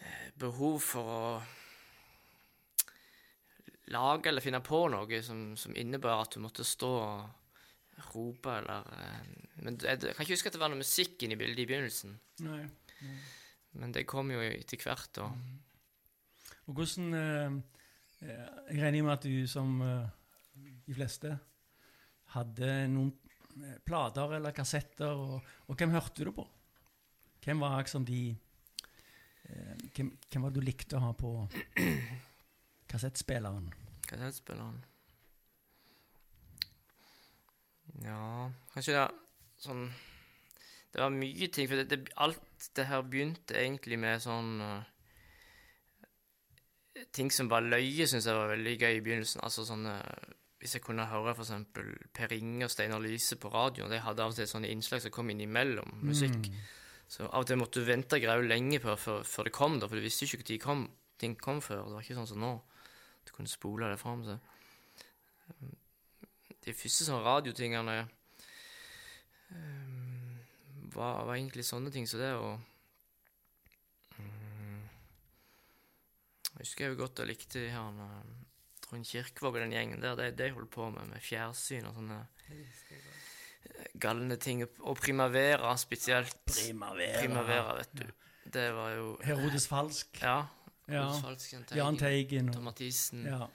eh, 0.00 0.28
behov 0.38 0.78
for 0.82 1.10
å 1.16 1.24
lage 3.94 4.30
eller 4.30 4.42
finne 4.42 4.62
på 4.66 4.86
noe 4.90 5.20
som, 5.22 5.52
som 5.58 5.74
innebar 5.78 6.22
at 6.24 6.34
du 6.34 6.42
måtte 6.42 6.66
stå 6.66 6.92
og 7.02 8.06
rope 8.12 8.56
eller 8.60 8.88
eh, 8.96 9.28
Men 9.62 9.78
jeg, 9.80 10.02
jeg 10.02 10.14
kan 10.16 10.24
ikke 10.24 10.34
huske 10.34 10.50
at 10.50 10.56
det 10.56 10.62
var 10.62 10.72
noe 10.72 10.82
musikk 10.82 11.22
inne 11.24 11.34
i 11.36 11.40
bildet 11.40 11.62
i 11.62 11.68
begynnelsen. 11.70 12.18
Nei. 12.44 12.64
Men 13.76 13.94
det 13.94 14.06
kom 14.08 14.30
jo 14.32 14.40
etter 14.44 14.80
hvert, 14.82 15.10
da. 15.16 15.30
Og 16.66 16.74
hvordan 16.74 17.14
eh, 17.14 17.52
eh, 18.26 18.46
Jeg 18.70 18.82
regner 18.82 19.02
med 19.06 19.12
at 19.12 19.26
du, 19.26 19.46
som 19.50 19.80
eh, 19.82 20.08
de 20.86 20.96
fleste, 20.96 21.36
hadde 22.34 22.72
noen 22.90 23.12
plater 23.86 24.36
eller 24.36 24.54
kassetter. 24.56 25.14
Og, 25.14 25.46
og 25.66 25.78
hvem 25.78 25.94
hørte 25.94 26.26
du 26.26 26.32
på? 26.34 26.46
Hvem 27.44 27.62
var 27.62 27.78
liksom 27.80 28.04
de 28.04 28.34
hvem, 29.94 30.08
hvem 30.32 30.42
var 30.42 30.50
det 30.50 30.58
du 30.58 30.66
likte 30.66 30.98
å 30.98 31.04
ha 31.04 31.12
på 31.14 31.30
kassettspilleren? 32.90 33.68
Kassettspilleren 34.10 34.80
Ja, 38.02 38.50
kanskje 38.74 38.96
det 38.96 39.04
er 39.04 39.14
sånn 39.62 39.86
Det 40.90 41.00
var 41.00 41.14
mye 41.14 41.48
ting, 41.54 41.70
for 41.70 41.78
det, 41.78 41.86
det, 41.92 42.12
alt 42.18 42.68
det 42.74 42.88
her 42.90 43.06
begynte 43.06 43.54
egentlig 43.60 43.98
med 44.02 44.22
sånn 44.24 44.58
eh, 44.64 44.95
Ting 47.12 47.30
som 47.32 47.50
var 47.50 47.64
løye, 47.64 48.06
syns 48.08 48.26
jeg 48.28 48.36
var 48.36 48.50
veldig 48.54 48.74
gøy 48.80 48.96
i 48.96 49.02
begynnelsen. 49.04 49.42
Altså 49.44 49.66
sånne 49.68 49.98
Hvis 50.62 50.78
jeg 50.78 50.84
kunne 50.86 51.04
høre 51.10 51.34
eksempel 51.36 51.90
Per 52.16 52.32
Inge 52.32 52.64
og 52.64 52.72
Steinar 52.72 53.02
Lyse 53.04 53.36
på 53.36 53.50
radioen, 53.52 53.92
de 53.92 54.00
hadde 54.00 54.24
av 54.24 54.32
og 54.32 54.38
til 54.38 54.48
sånne 54.48 54.70
innslag 54.72 55.02
som 55.04 55.12
kom 55.14 55.30
innimellom 55.30 55.98
musikk. 56.08 56.48
Så 57.08 57.26
av 57.28 57.44
og 57.44 57.46
til 57.46 57.60
måtte 57.60 57.82
du 57.82 57.86
vente 57.86 58.18
grau 58.22 58.40
lenge 58.42 58.80
på 58.82 58.96
før, 58.98 59.20
før 59.22 59.46
det 59.46 59.52
kom, 59.54 59.76
da, 59.78 59.86
for 59.86 60.00
du 60.00 60.02
visste 60.02 60.26
ikke 60.26 60.40
når 60.42 60.62
kom, 60.62 60.86
ting 61.20 61.36
kom 61.38 61.60
før. 61.62 61.84
Det 61.84 61.98
var 61.98 62.06
ikke 62.06 62.18
sånn 62.18 62.30
som 62.32 62.42
nå. 62.42 62.52
Du 63.26 63.32
kunne 63.36 63.50
spole 63.50 63.90
det 63.92 64.00
fram. 64.00 64.24
Så. 64.26 64.38
De 66.66 66.74
første 66.74 67.06
sånne 67.06 67.22
radiotingene 67.22 67.98
um, 69.52 70.40
var, 70.96 71.22
var 71.28 71.36
egentlig 71.36 71.66
sånne 71.68 71.92
ting 71.94 72.08
som 72.10 72.22
det, 72.24 72.32
og 72.34 72.58
Jeg 76.56 76.64
husker 76.64 76.88
jo 76.92 76.98
godt 77.02 77.20
jeg 77.20 77.28
likte 77.28 77.60
de 77.60 77.70
her 77.70 77.88
um, 77.92 78.34
Trond 78.86 79.04
Kirkevåg 79.04 79.58
og 79.58 79.60
den 79.66 79.74
gjengen 79.76 80.00
der. 80.02 80.14
De, 80.16 80.30
de 80.38 80.50
holdt 80.56 80.70
på 80.72 80.88
med, 80.94 81.08
med 81.10 81.20
fjernsyn 81.24 81.84
og 81.88 81.96
sånne 81.98 82.20
galne 84.00 84.38
ting. 84.40 84.62
Og 84.80 84.96
Primavera 85.00 85.74
spesielt. 85.80 86.36
Primavera. 86.48 87.20
Primavera, 87.20 87.74
vet 87.80 87.94
du. 88.00 88.06
Det 88.56 88.68
var 88.76 88.92
jo 88.94 89.08
Herodes 89.26 89.66
Falsk. 89.68 90.20
Ja. 90.22 90.38
Ja. 90.86 91.02
Falsk, 91.10 91.24
Falsken, 91.26 91.64
Jan 91.76 91.98
Teigen. 91.98 92.52
Tom 92.54 92.68
Mathisen. 92.70 93.24
ja. 93.26 93.48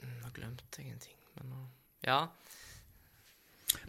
Nå 0.00 0.30
glemte 0.36 0.64
jeg 0.82 0.94
en 0.94 1.02
ting, 1.02 1.18
men 1.36 1.52
nå 1.52 1.60
Ja. 2.06 2.20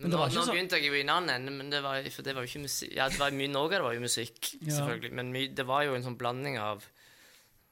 Men 0.01 0.11
nå, 0.11 0.17
nå 0.17 0.29
så- 0.45 0.51
begynte 0.53 0.77
jeg 0.79 0.87
jo 0.87 0.93
i 0.93 1.01
en 1.01 1.09
annen 1.09 1.29
ende, 1.35 1.51
men 1.51 1.69
det 1.69 1.81
var, 1.83 2.01
for 2.09 2.21
det 2.23 2.33
var 2.35 2.41
jo 2.43 2.47
ikke 2.49 2.63
musikk 2.65 2.95
Ja, 2.95 3.07
det 3.09 3.19
var 3.19 3.31
mye, 3.31 3.47
noe 3.51 3.69
det 3.69 3.81
var 3.81 3.93
jo 3.93 3.99
musikk, 4.01 4.53
Ja. 4.61 4.73
selvfølgelig, 4.79 5.11
men 5.13 5.31
my, 5.31 5.47
det 5.47 5.65
var 5.67 5.83
jo 5.83 5.93
en 5.95 6.03
sånn 6.03 6.17
blanding 6.17 6.57
av 6.57 6.85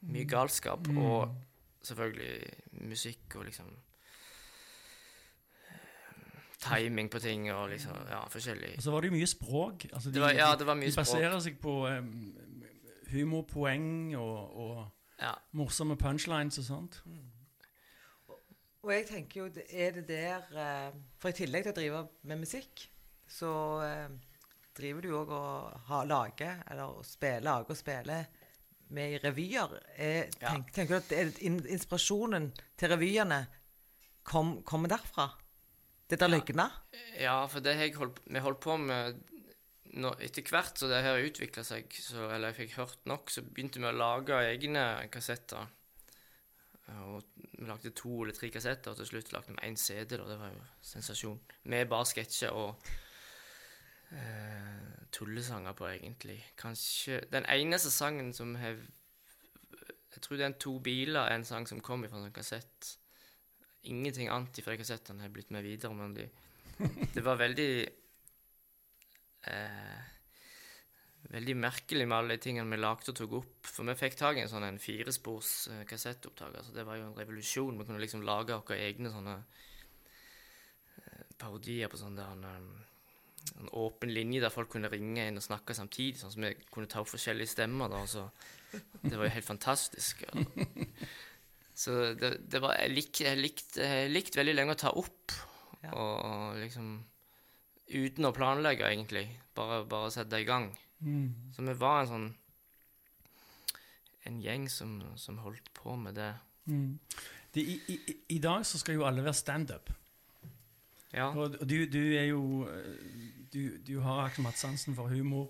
mye 0.04 0.26
galskap 0.26 0.88
Mm. 0.88 0.98
og 0.98 1.36
selvfølgelig 1.84 2.54
musikk 2.90 3.36
og 3.36 3.46
liksom 3.46 3.66
eh, 5.70 5.76
Timing 6.60 7.10
på 7.10 7.20
ting 7.20 7.50
og 7.52 7.70
liksom 7.70 7.96
Ja, 8.10 8.26
forskjellig. 8.28 8.76
Og 8.78 8.84
så 8.84 8.92
var 8.92 9.02
det 9.02 9.12
jo 9.12 9.16
mye 9.18 9.28
språk. 9.28 9.86
Altså, 9.94 10.10
de, 10.10 10.14
Det 10.14 10.22
var, 10.22 10.32
ja, 10.34 10.56
det 10.56 10.66
var 10.68 10.76
mye 10.76 10.86
de 10.86 10.92
språk. 10.92 11.06
baserer 11.06 11.40
seg 11.42 11.60
på 11.62 11.76
um, 11.98 12.34
humorpoeng 13.12 14.16
og, 14.18 14.58
og 14.58 14.92
Ja. 15.22 15.34
morsomme 15.54 15.98
punchlines 15.98 16.58
og 16.60 16.66
sånt. 16.66 17.02
Og 18.86 18.94
jeg 18.94 19.08
tenker 19.10 19.42
jo, 19.42 19.46
er 19.76 19.92
det 19.98 20.06
der 20.08 20.46
eh, 20.56 20.92
For 21.20 21.34
i 21.34 21.36
tillegg 21.36 21.66
til 21.68 21.74
å 21.74 21.78
drive 21.80 22.04
med 22.32 22.40
musikk, 22.46 22.86
så 23.30 23.50
eh, 23.84 24.14
driver 24.78 25.04
du 25.04 25.10
òg 25.20 25.34
og 25.36 26.06
lager, 26.08 26.62
eller 26.72 26.96
å 27.00 27.04
spille, 27.04 27.44
lager 27.44 27.76
og 27.76 27.80
spiller 27.80 28.30
med 28.96 29.18
i 29.18 29.20
revyer. 29.22 29.76
Er, 30.00 30.30
Ja. 30.42 30.56
tenker 30.74 30.96
du 30.96 31.16
at 31.18 31.42
in, 31.46 31.60
inspirasjonen 31.68 32.50
til 32.80 32.90
revyene 32.96 33.44
kom, 34.24 34.62
kommer 34.64 34.90
derfra? 34.90 35.28
Det 36.10 36.18
der 36.24 36.32
Ja. 36.32 36.38
løgna? 36.40 36.70
Ja, 37.20 37.36
for 37.48 37.60
det 37.62 37.76
har 37.76 37.84
jeg 37.86 38.00
holdt, 38.00 38.24
vi 38.26 38.40
holdt 38.42 38.62
på 38.64 38.78
med 38.82 39.20
nå, 40.00 40.14
Etter 40.22 40.42
hvert 40.46 40.78
så 40.78 40.88
det 40.90 41.04
her 41.04 41.20
utvikla 41.22 41.64
seg, 41.66 41.92
så, 41.92 42.30
eller 42.32 42.54
jeg 42.54 42.70
fikk 42.70 42.78
hørt 42.80 43.06
nok, 43.10 43.30
så 43.30 43.42
begynte 43.44 43.82
vi 43.82 43.86
å 43.90 43.94
lage 43.94 44.38
egne 44.48 45.10
kassetter. 45.12 45.68
Og 47.10 47.24
vi 47.36 47.68
lagde 47.68 47.92
to 47.96 48.22
eller 48.24 48.36
tre 48.36 48.50
kassetter, 48.54 48.92
og 48.92 48.98
til 48.98 49.10
slutt 49.12 49.32
lagde 49.34 49.54
vi 49.54 49.68
én 49.68 49.78
CD. 49.78 50.18
Da. 50.18 50.26
Det 50.30 50.40
var 50.40 50.54
jo 50.54 50.64
sensasjon. 50.82 51.40
Med 51.64 51.90
bare 51.92 52.08
sketsjer 52.10 52.56
og 52.56 52.90
eh, 54.12 55.04
tullesanger 55.12 55.76
på, 55.78 55.88
egentlig. 55.88 56.40
Kanskje 56.58 57.22
Den 57.32 57.46
eneste 57.46 57.92
sangen 57.92 58.34
som 58.34 58.56
har 58.56 58.78
Jeg 60.10 60.22
tror 60.22 60.42
er 60.42 60.52
To 60.60 60.80
biler, 60.80 61.30
en 61.32 61.46
sang 61.46 61.68
som 61.68 61.82
kom 61.82 62.06
fra 62.10 62.26
en 62.26 62.34
kassett. 62.34 62.98
Ingenting 63.84 64.30
annet 64.30 64.64
fra 64.64 64.72
de 64.72 64.78
kassettene 64.78 65.22
har 65.22 65.30
blitt 65.30 65.52
med 65.52 65.64
videre, 65.64 65.94
men 65.96 66.14
de, 66.14 66.30
det 67.16 67.24
var 67.24 67.38
veldig 67.40 67.88
eh, 69.48 69.89
Veldig 71.30 71.54
merkelig 71.62 72.08
med 72.10 72.18
alle 72.18 72.36
de 72.38 72.42
tingene 72.42 72.72
vi 72.74 72.80
lagde 72.82 73.12
og 73.12 73.18
tok 73.20 73.34
opp. 73.38 73.68
For 73.70 73.86
vi 73.86 73.94
fikk 74.00 74.16
tak 74.18 74.38
i 74.40 74.42
en 74.42 74.50
sånn 74.50 74.66
en 74.66 74.80
firespors 74.82 75.68
eh, 75.70 75.84
kassettopptaker, 75.90 76.64
så 76.66 76.74
det 76.74 76.86
var 76.88 76.98
jo 76.98 77.06
en 77.12 77.18
revolusjon. 77.20 77.78
Vi 77.78 77.86
kunne 77.86 78.02
liksom 78.02 78.24
lage 78.26 78.58
våre 78.58 78.80
egne 78.88 79.12
sånne 79.14 79.36
eh, 80.98 81.26
parodier 81.42 81.92
på 81.92 82.00
sånn 82.02 82.18
der 82.18 82.32
en, 82.34 82.46
eh, 82.50 83.54
en 83.62 83.70
åpen 83.78 84.10
linje 84.14 84.42
der 84.44 84.54
folk 84.54 84.72
kunne 84.74 84.90
ringe 84.92 85.28
inn 85.30 85.38
og 85.38 85.46
snakke 85.46 85.76
samtidig, 85.78 86.18
sånn 86.24 86.34
som 86.34 86.48
vi 86.48 86.54
kunne 86.74 86.90
ta 86.90 87.04
opp 87.04 87.12
forskjellige 87.14 87.54
stemmer. 87.54 87.94
da, 87.94 88.02
så 88.10 88.26
Det 89.02 89.14
var 89.18 89.26
jo 89.30 89.36
helt 89.38 89.46
fantastisk. 89.52 90.26
Og, 90.34 90.66
så 91.80 91.94
det, 92.20 92.34
det 92.52 92.60
var 92.62 92.76
Jeg 92.82 92.92
lik- 92.92 93.22
jeg 93.24 93.38
likte 93.40 93.86
jeg 93.86 94.12
likte 94.12 94.38
veldig 94.42 94.56
lenge 94.58 94.76
å 94.76 94.82
ta 94.88 94.90
opp, 94.98 95.32
Ja. 95.84 95.94
og, 95.94 96.26
og 96.26 96.58
liksom 96.66 96.90
Uten 97.90 98.26
å 98.28 98.34
planlegge, 98.36 98.86
egentlig. 98.86 99.24
Bare, 99.58 99.80
bare 99.90 100.12
sette 100.14 100.38
i 100.38 100.44
gang. 100.46 100.68
Mm. 101.00 101.52
Så 101.56 101.64
vi 101.64 101.74
var 101.80 102.02
en 102.02 102.10
sånn 102.14 102.30
En 104.28 104.42
gjeng 104.44 104.66
som, 104.70 104.98
som 105.18 105.38
holdt 105.42 105.72
på 105.74 105.96
med 105.98 106.18
det. 106.20 106.34
Mm. 106.68 107.00
Det, 107.56 107.64
i, 107.64 107.78
i, 107.90 108.16
I 108.36 108.40
dag 108.44 108.66
så 108.68 108.78
skal 108.78 109.00
jo 109.00 109.06
alle 109.08 109.24
være 109.26 109.40
standup. 109.40 109.90
Ja. 111.16 111.32
Og 111.32 111.56
og 111.56 111.64
du, 111.66 111.78
du 111.90 112.02
er 112.20 112.28
jo 112.30 112.68
Du, 113.50 113.80
du 113.82 113.96
har 114.06 114.28
liksom 114.28 114.46
hatt 114.46 114.60
sansen 114.60 114.94
for 114.94 115.10
humor, 115.10 115.48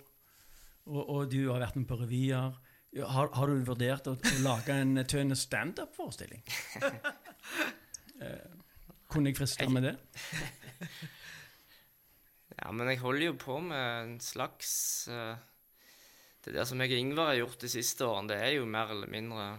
og, 0.85 1.01
og 1.09 1.31
du 1.31 1.49
har 1.49 1.59
vært 1.59 1.75
med 1.75 1.89
på 1.89 1.97
revyer. 1.99 2.53
Har, 2.95 3.27
har 3.35 3.51
du 3.51 3.65
vurdert 3.67 4.07
å, 4.07 4.15
å 4.15 4.37
lage 4.45 4.71
en 4.71 5.01
tønne 5.03 5.35
standup-forestilling? 5.35 6.39
eh, 8.23 8.47
kunne 9.11 9.33
jeg 9.33 9.41
friste 9.41 9.67
med 9.69 9.89
det? 9.89 9.97
ja, 12.59 12.71
men 12.75 12.91
jeg 12.91 12.99
holder 12.99 13.29
jo 13.29 13.37
på 13.39 13.57
med 13.63 13.85
en 14.03 14.19
slags 14.23 14.71
uh, 15.11 15.35
Det 16.43 16.53
der 16.55 16.67
som 16.67 16.79
jeg 16.81 16.91
og 16.91 17.01
Ingvar 17.03 17.31
har 17.31 17.39
gjort 17.41 17.61
de 17.61 17.71
siste 17.71 18.05
årene, 18.07 18.33
det 18.33 18.39
er 18.43 18.53
jo 18.57 18.65
mer 18.69 18.91
eller 18.93 19.11
mindre 19.11 19.49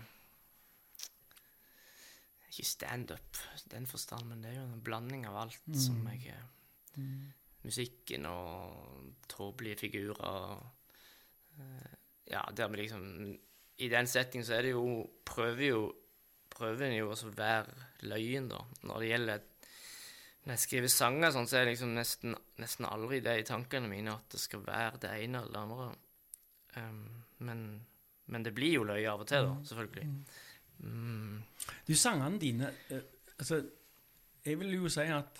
Ikke 2.50 2.66
standup 2.66 3.40
i 3.57 3.69
den 3.73 3.87
forstand, 3.87 4.26
men 4.28 4.42
det 4.42 4.52
er 4.52 4.61
jo 4.61 4.69
en 4.69 4.85
blanding 4.85 5.26
av 5.30 5.37
alt 5.45 5.61
Mm. 5.66 5.78
som 5.78 6.09
jeg 6.09 6.35
mm. 6.97 7.33
Musikken 7.62 8.26
og 8.26 9.14
tåpelige 9.28 9.76
figurer 9.87 10.21
og 10.21 10.66
uh, 11.61 11.95
Ja, 12.30 12.42
der 12.57 12.69
vi 12.69 12.83
liksom 12.83 13.38
I 13.78 13.88
den 13.88 14.07
settingen 14.07 14.47
så 14.47 14.54
er 14.59 14.62
det 14.62 14.75
jo 14.75 15.07
Prøver 15.25 15.66
jo 15.66 15.83
Prøver 16.50 16.90
en 16.90 16.99
jo 16.99 17.11
også 17.11 17.30
å 17.30 17.37
være 17.37 17.87
løyen, 18.02 18.49
da, 18.50 18.59
når 18.83 19.00
det 19.00 19.09
gjelder 19.09 19.45
Når 20.44 20.54
jeg 20.54 20.62
skriver 20.62 20.92
sanger, 20.92 21.32
sånn, 21.35 21.49
så 21.50 21.59
er 21.59 21.66
det 21.66 21.75
liksom 21.75 21.92
nesten, 21.97 22.37
nesten 22.62 22.88
aldri 22.88 23.20
det 23.25 23.35
i 23.42 23.47
tankene 23.49 23.90
mine 23.90 24.14
at 24.14 24.32
det 24.32 24.40
skal 24.40 24.62
være 24.64 25.02
det 25.02 25.11
ene 25.26 25.42
eller 25.42 25.52
det 25.52 25.64
andre. 25.64 25.88
Um, 26.80 27.02
men, 27.44 27.64
men 28.32 28.47
det 28.47 28.54
blir 28.56 28.78
jo 28.78 28.87
løye 28.88 29.11
av 29.11 29.25
og 29.25 29.28
til, 29.28 29.50
da, 29.50 29.59
selvfølgelig. 29.68 30.06
Mm. 30.80 31.42
Du, 31.85 31.92
sangene 31.99 32.40
dine 32.40 32.70
eh, 32.88 33.02
Altså, 33.40 33.59
jeg 34.44 34.59
vil 34.61 34.75
jo 34.75 34.88
si 34.92 35.04
at 35.12 35.38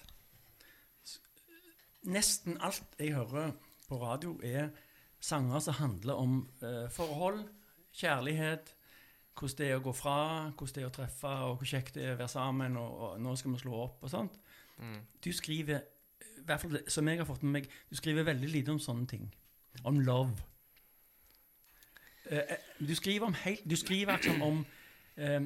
nesten 2.09 2.57
alt 2.65 2.95
jeg 3.01 3.13
hører 3.13 3.51
på 3.89 3.99
radio, 4.01 4.35
er 4.45 4.71
sanger 5.21 5.61
som 5.61 5.77
handler 5.77 6.21
om 6.21 6.37
uh, 6.63 6.87
forhold, 6.93 7.43
kjærlighet, 7.93 8.73
hvordan 9.41 9.57
det 9.59 9.71
er 9.71 9.79
å 9.79 9.85
gå 9.85 9.93
fra, 9.97 10.19
hvordan 10.53 10.77
det 10.77 10.83
er 10.83 10.91
å 10.91 10.95
treffe, 10.95 11.33
og 11.47 11.57
hvor 11.61 11.71
kjekt 11.71 11.97
det 11.97 12.05
er 12.05 12.15
å 12.15 12.21
være 12.21 12.33
sammen, 12.33 12.77
og, 12.81 12.99
og 13.07 13.23
nå 13.25 13.33
skal 13.39 13.55
vi 13.55 13.63
slå 13.63 13.79
opp, 13.87 14.05
og 14.05 14.13
sånt. 14.13 14.37
Mm. 14.81 15.01
Du 15.25 15.31
skriver, 15.37 15.87
i 16.21 16.45
hvert 16.49 16.61
fall 16.61 16.79
som 16.89 17.09
jeg 17.09 17.21
har 17.21 17.29
fått 17.29 17.47
med 17.47 17.59
meg, 17.59 17.73
du 17.89 17.97
skriver 17.97 18.29
veldig 18.29 18.53
lite 18.53 18.75
om 18.75 18.83
sånne 18.83 19.09
ting. 19.09 19.27
Om 19.87 20.01
love. 20.05 20.47
Eh, 22.27 22.39
eh, 22.39 22.69
du 22.79 22.95
skriver 22.95 23.31
om 23.31 23.37
helt, 23.45 23.65
du 23.65 23.77
skriver 23.77 24.21
liksom 24.21 24.43
om 24.45 24.63
eh, 25.17 25.41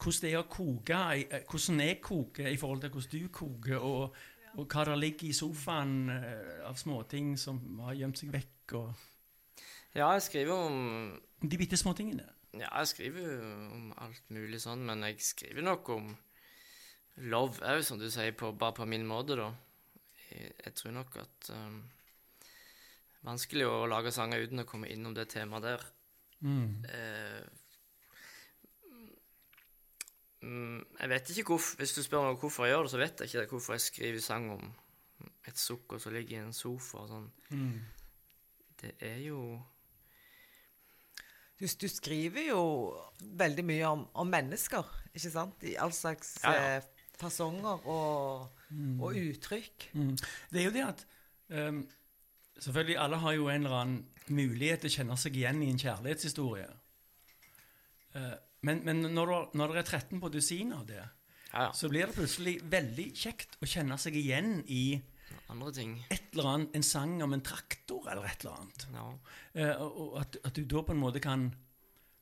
hvordan 0.00 0.24
det 0.24 0.32
er 0.32 0.40
å 0.40 0.48
koke, 0.48 1.04
eh, 1.20 1.46
hvordan 1.50 1.84
jeg 1.84 2.00
koker 2.04 2.50
i 2.50 2.58
forhold 2.60 2.84
til 2.84 2.94
hvordan 2.96 3.12
du 3.12 3.32
koker, 3.34 3.78
og, 3.78 4.16
og 4.56 4.66
hva 4.66 4.88
det 4.88 4.98
ligger 4.98 5.28
i 5.28 5.36
sofaen 5.36 5.96
eh, 6.16 6.60
av 6.68 6.80
småting 6.80 7.34
som 7.38 7.60
har 7.84 7.98
gjemt 8.00 8.20
seg 8.20 8.32
vekk, 8.34 8.76
og 8.80 9.08
Ja, 9.90 10.12
jeg 10.14 10.22
skriver 10.22 10.54
om 10.54 11.18
de 11.42 11.56
bitte 11.58 11.76
små 11.76 11.92
tingene. 11.98 12.22
Ja, 12.58 12.66
jeg 12.80 12.90
skriver 12.90 13.22
jo 13.22 13.50
om 13.76 13.92
alt 14.02 14.32
mulig 14.34 14.58
sånn, 14.62 14.82
men 14.86 15.04
jeg 15.06 15.20
skriver 15.22 15.62
nok 15.62 15.88
om 15.94 16.10
love 17.30 17.62
òg, 17.62 17.84
som 17.86 18.00
du 18.00 18.08
sier, 18.10 18.34
på, 18.34 18.50
bare 18.58 18.74
på 18.80 18.88
min 18.90 19.06
måte, 19.06 19.36
da. 19.38 19.52
Jeg, 20.30 20.52
jeg 20.64 20.76
tror 20.78 20.94
nok 20.98 21.16
at 21.22 21.50
um, 21.54 21.80
Vanskelig 23.20 23.66
å 23.68 23.84
lage 23.90 24.08
sanger 24.16 24.46
uten 24.46 24.62
å 24.62 24.68
komme 24.68 24.88
innom 24.88 25.12
det 25.12 25.26
temaet 25.28 25.66
der. 25.66 25.82
Mm. 26.40 26.86
Uh, 26.88 27.44
jeg 30.40 31.08
vet 31.12 31.30
ikke 31.34 31.52
hvorfor 31.52 31.76
Hvis 31.82 31.92
du 31.92 31.98
spør 32.00 32.30
meg 32.30 32.38
hvorfor 32.40 32.64
jeg 32.64 32.72
gjør 32.72 32.86
det, 32.86 32.92
så 32.94 33.00
vet 33.02 33.20
jeg 33.20 33.28
ikke 33.28 33.42
det, 33.42 33.50
hvorfor 33.50 33.76
jeg 33.76 33.84
skriver 33.84 34.22
sang 34.24 34.46
om 34.54 34.70
et 35.50 35.58
sukker 35.60 36.00
som 36.00 36.14
ligger 36.14 36.38
i 36.38 36.44
en 36.46 36.56
sofa 36.56 37.02
og 37.02 37.10
sånn. 37.10 37.26
Mm. 37.52 37.74
Det 38.80 38.94
er 39.04 39.18
jo 39.26 39.42
Du, 41.60 41.66
du 41.66 41.88
skriver 41.92 42.46
jo 42.48 42.60
veldig 43.36 43.64
mye 43.68 43.84
om, 43.90 44.06
om 44.16 44.30
mennesker, 44.32 44.86
ikke 45.12 45.30
sant? 45.34 45.62
I 45.68 45.74
all 45.76 45.92
slags 45.92 46.38
Ja, 46.44 46.52
ja. 46.56 46.76
eh, 46.78 47.06
fasonger 47.20 47.82
og, 47.92 48.46
og 49.04 49.16
uttrykk. 49.20 49.90
Mm. 49.92 50.14
Det 50.50 50.60
er 50.62 50.64
jo 50.70 50.72
det 50.78 50.84
at 50.86 51.02
um, 51.52 51.82
Selvfølgelig, 52.60 52.96
alle 53.00 53.16
har 53.22 53.32
jo 53.36 53.48
en 53.48 53.62
eller 53.64 53.76
annen 53.76 54.00
mulighet 54.36 54.82
til 54.82 54.90
å 54.90 54.94
kjenne 54.98 55.14
seg 55.20 55.36
igjen 55.40 55.62
i 55.64 55.68
en 55.72 55.78
kjærlighetshistorie. 55.80 56.66
Uh, 58.16 58.34
men 58.66 58.82
men 58.84 59.00
når, 59.14 59.30
du, 59.30 59.58
når 59.60 59.72
det 59.76 59.82
er 59.84 59.88
13 60.00 60.20
på 60.20 60.28
dusin 60.32 60.72
av 60.76 60.86
det, 60.88 61.00
Ja, 61.52 61.62
ja. 61.66 61.70
så 61.74 61.88
blir 61.90 62.06
det 62.06 62.14
plutselig 62.18 62.56
veldig 62.70 63.06
kjekt 63.16 63.56
å 63.64 63.66
kjenne 63.68 63.96
seg 63.98 64.16
igjen 64.20 64.60
i 64.70 65.00
Andre 65.50 65.72
ting. 65.74 65.96
et 66.10 66.28
eller 66.32 66.50
annet, 66.52 66.76
en 66.78 66.86
sang 66.86 67.16
om 67.22 67.32
en 67.34 67.42
traktor 67.42 68.06
eller 68.10 68.28
et 68.28 68.44
eller 68.44 68.60
annet. 68.60 68.86
Ja. 68.94 69.06
Eh, 69.54 69.82
og 69.82 70.20
at, 70.20 70.38
at 70.44 70.54
du 70.56 70.62
da 70.64 70.84
på 70.86 70.94
en 70.94 71.02
måte 71.02 71.22
kan 71.22 71.48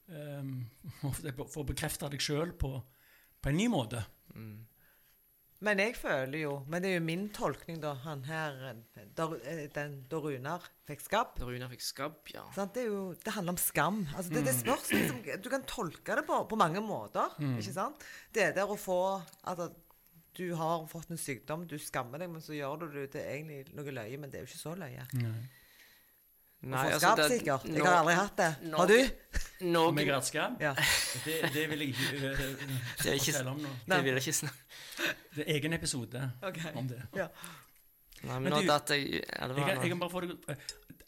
eh, 0.08 0.54
få 1.52 1.66
bekrefte 1.68 2.08
deg 2.12 2.24
sjøl 2.24 2.54
på, 2.56 2.72
på 3.40 3.52
en 3.52 3.60
ny 3.60 3.68
måte. 3.72 4.04
Mm. 4.34 4.64
Men 5.64 5.80
jeg 5.82 5.96
føler 5.98 6.38
jo 6.38 6.50
Men 6.70 6.84
det 6.84 6.90
er 6.92 7.00
jo 7.00 7.02
min 7.02 7.24
tolkning, 7.34 7.80
da. 7.82 7.96
Han 8.04 8.20
her 8.28 8.76
Da, 9.18 9.24
eh, 9.42 9.64
den, 9.74 9.96
da 10.10 10.20
Runar 10.22 10.68
fikk 10.86 11.02
skabb. 11.02 11.32
Da 11.40 11.48
Runar 11.48 11.72
fikk 11.72 11.82
skabb, 11.82 12.20
ja. 12.30 12.44
Sånn, 12.54 12.70
Det, 12.74 12.84
er 12.84 12.92
jo, 12.92 13.02
det 13.24 13.34
handler 13.34 13.56
om 13.56 13.60
skam. 13.60 13.98
Altså, 14.14 14.36
det, 14.36 14.44
det 14.46 14.54
spørs 14.60 14.92
liksom, 14.94 15.18
Du 15.42 15.50
kan 15.50 15.66
tolke 15.66 16.18
det 16.20 16.24
på, 16.28 16.38
på 16.50 16.60
mange 16.60 16.82
måter. 16.84 17.34
ikke 17.50 17.74
sant? 17.74 18.06
Det 18.34 18.52
der 18.56 18.70
å 18.70 18.78
få 18.78 19.00
at 19.50 19.66
du 20.38 20.46
har 20.56 20.86
fått 20.90 21.10
en 21.10 21.18
sykdom, 21.20 21.66
du 21.68 21.76
skammer 21.82 22.22
deg, 22.22 22.30
men 22.30 22.42
så 22.44 22.54
gjør 22.56 22.84
du 22.84 22.92
det 22.94 23.08
til 23.14 23.24
egentlig 23.24 23.74
noe 23.76 23.94
løye. 23.96 24.18
Men 24.20 24.30
det 24.30 24.40
er 24.40 24.46
jo 24.46 24.50
ikke 24.52 24.60
så 24.62 24.74
løye. 24.78 25.06
Nei, 26.58 26.88
få 26.88 26.94
altså, 26.96 27.10
det- 27.16 27.26
sikkert. 27.30 27.64
Jeg 27.70 27.84
har 27.86 28.00
aldri 28.00 28.14
hatt 28.18 28.36
det. 28.36 28.72
Har 28.74 28.86
du? 28.90 28.98
Har 29.76 30.14
hatt 30.14 30.26
skabb? 30.26 30.56
Ja. 30.62 30.72
Det, 31.24 31.36
det 31.54 31.64
vil 31.70 31.84
jeg 31.84 31.88
ikke 31.88 32.32
uh, 32.32 32.40
Det 33.04 33.12
ikke- 33.18 33.32
fortelle 33.32 33.50
om 33.50 33.60
nå. 33.62 33.74
det 33.86 33.98
vil 34.04 34.12
jeg 34.12 34.22
ikke 34.24 34.32
snakke 34.32 34.58
Det 35.36 35.44
er 35.44 35.54
egen 35.54 35.72
episode 35.72 36.32
okay. 36.42 36.72
om 36.74 36.88
det. 36.88 36.98
Ja. 37.14 37.28
Nei, 38.22 38.32
men, 38.34 38.42
Men 38.42 38.52
nå 38.52 38.60
du- 38.60 38.66
datt 38.66 38.90
jeg 38.90 39.06
Jeg 39.22 39.54
kan, 39.54 39.68
jeg 39.82 39.88
kan 39.92 40.00
bare 40.02 40.10
få 40.10 40.20
det 40.24 40.34
eh, 40.48 40.56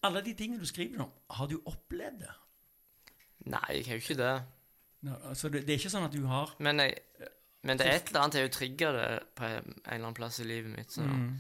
Alle 0.07 0.23
de 0.23 0.35
tingene 0.39 0.61
du 0.63 0.67
skriver 0.71 1.03
om, 1.03 1.11
har 1.31 1.47
du 1.51 1.57
opplevd 1.67 2.23
det? 2.23 2.31
Nei, 3.51 3.67
jeg 3.75 3.87
har 3.87 3.99
jo 3.99 4.05
ikke 4.05 4.19
det. 4.23 4.35
Nå, 5.03 5.17
altså 5.33 5.49
det, 5.49 5.65
det 5.67 5.75
er 5.75 5.79
ikke 5.83 5.91
sånn 5.91 6.07
at 6.07 6.15
du 6.15 6.23
har 6.31 6.55
Men, 6.63 6.79
jeg, 6.85 7.01
men 7.63 7.79
det 7.79 7.87
er 7.87 7.99
et 7.99 8.09
eller 8.09 8.25
annet 8.25 8.39
jeg 8.39 8.47
jo 8.47 8.53
trigger 8.57 8.97
det 8.97 9.09
på 9.37 9.45
en 9.45 9.59
eller 9.69 9.99
annen 9.99 10.17
plass 10.17 10.41
i 10.41 10.47
livet 10.49 10.73
mitt. 10.73 10.93
Så. 10.93 11.05
Mm. 11.05 11.35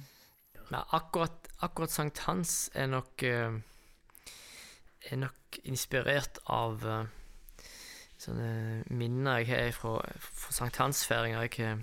Men 0.70 0.82
akkurat, 0.96 1.48
akkurat 1.64 1.94
sankthans 1.94 2.70
er 2.74 2.90
nok 2.92 3.24
eh, 3.26 3.56
Er 5.10 5.16
nok 5.16 5.56
inspirert 5.64 6.38
av 6.52 6.84
eh, 6.84 7.06
sånne 8.20 8.50
minner 8.92 9.40
jeg 9.40 9.48
har 9.48 9.72
fra, 9.72 9.94
fra 10.20 10.52
sankthansfeiringer 10.52 11.46
jeg 11.46 11.54
har 11.64 11.80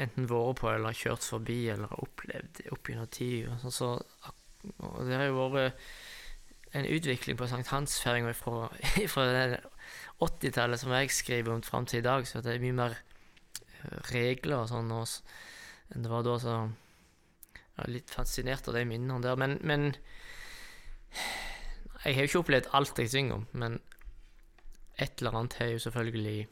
enten 0.00 0.28
vært 0.30 0.60
på 0.60 0.70
eller 0.70 0.96
kjørt 0.96 1.26
forbi 1.26 1.58
eller 1.72 1.92
opplevd 1.98 2.62
opp 2.72 2.88
gjennom 2.88 3.10
tida. 3.12 3.58
Sånn, 3.60 3.74
så, 3.74 3.90
og 4.78 5.00
det 5.08 5.18
har 5.18 5.26
jo 5.26 5.48
vært 5.52 5.82
en 6.78 6.88
utvikling 6.88 7.36
på 7.36 7.50
sankthansfeiringa 7.50 8.32
fra, 8.38 8.68
fra 9.12 9.26
det 9.28 9.60
80-tallet 10.22 10.80
som 10.80 10.94
jeg 10.94 11.10
skriver 11.12 11.56
om 11.56 11.64
fram 11.66 11.90
til 11.90 12.00
i 12.00 12.06
dag, 12.06 12.26
så 12.28 12.40
det 12.40 12.54
er 12.54 12.62
mye 12.62 12.78
mer 12.78 12.96
regler 14.12 14.62
og 14.62 14.70
sånn 14.70 14.90
Og 14.92 15.06
det 15.94 16.10
var 16.10 16.24
da. 16.26 16.38
så 16.38 16.56
jeg 17.72 17.86
er 17.86 17.94
litt 17.94 18.10
fascinert 18.12 18.68
av 18.68 18.76
de 18.76 18.84
minnene 18.84 19.22
der. 19.24 19.36
Men, 19.40 19.58
men 19.62 19.94
Jeg 22.04 22.14
har 22.14 22.24
jo 22.24 22.28
ikke 22.28 22.42
opplevd 22.42 22.72
alt 22.72 22.98
jeg 22.98 23.10
synger 23.12 23.34
om, 23.40 23.46
men 23.52 23.80
et 24.98 25.20
eller 25.20 25.38
annet 25.38 25.54
har 25.60 25.70
jo 25.70 25.78
selvfølgelig 25.78 26.48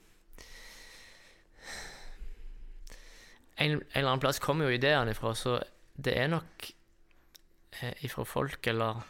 en, 3.61 3.73
en 3.73 3.83
eller 3.93 4.09
annen 4.09 4.23
plass 4.23 4.40
kommer 4.40 4.69
jo 4.69 4.77
ideene 4.79 5.12
ifra, 5.12 5.35
så 5.35 5.59
det 5.97 6.14
er 6.16 6.31
nok 6.33 6.69
eh, 7.83 8.05
ifra 8.07 8.25
folk 8.25 8.66
eller 8.71 9.03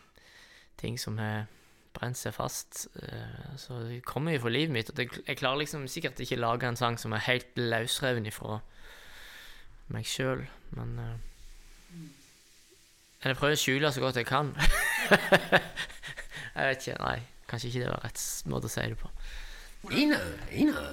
ting 0.80 0.98
som 0.98 1.18
har 1.20 1.46
brent 1.96 2.18
seg 2.18 2.34
fast. 2.36 2.86
Eh, 3.02 3.56
så 3.60 3.80
det 3.86 4.02
kommer 4.08 4.34
jo 4.34 4.44
fra 4.44 4.52
livet 4.52 4.74
mitt. 4.74 4.90
Og 4.92 5.18
jeg 5.26 5.38
klarer 5.38 5.62
liksom 5.62 5.88
sikkert 5.90 6.20
ikke 6.20 6.40
lage 6.40 6.68
en 6.68 6.78
sang 6.78 6.98
som 7.00 7.12
er 7.16 7.26
helt 7.26 7.50
løsreven 7.58 8.28
ifra 8.30 8.60
meg 9.90 10.06
sjøl, 10.06 10.44
men 10.78 10.98
eh, 11.02 11.16
jeg 13.24 13.36
prøver 13.36 13.56
å 13.56 13.60
skjule 13.60 13.90
så 13.92 14.00
godt 14.00 14.20
jeg 14.20 14.28
kan. 14.28 14.54
jeg 16.54 16.68
vet 16.70 16.86
ikke. 16.86 16.98
Nei, 17.02 17.18
kanskje 17.50 17.72
ikke 17.72 17.82
det 17.82 17.90
var 17.90 18.04
rett 18.06 18.22
måte 18.48 18.70
å 18.70 18.72
si 18.72 18.86
det 18.86 19.00
på. 19.00 19.10
Hello. 19.90 19.96
Ina, 19.96 20.20
Ina 20.52 20.86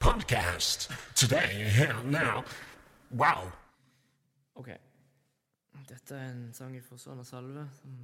Podcast. 0.00 0.90
Today, 1.14 1.54
here, 1.70 1.96
now. 2.04 2.44
Wow. 3.10 3.52
Ok. 4.54 4.68
Dette 5.88 6.14
er 6.14 6.30
en 6.30 6.52
sang 6.54 6.74
fra 6.84 6.98
Svan 6.98 7.22
og 7.22 7.26
Salve 7.26 7.64
som 7.78 7.94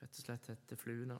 rett 0.00 0.18
og 0.18 0.22
slett 0.22 0.46
heter 0.46 0.76
'Fluene'. 0.76 1.18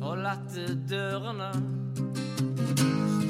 Hold 0.00 0.26
att 0.26 0.54
dørene. 0.88 1.52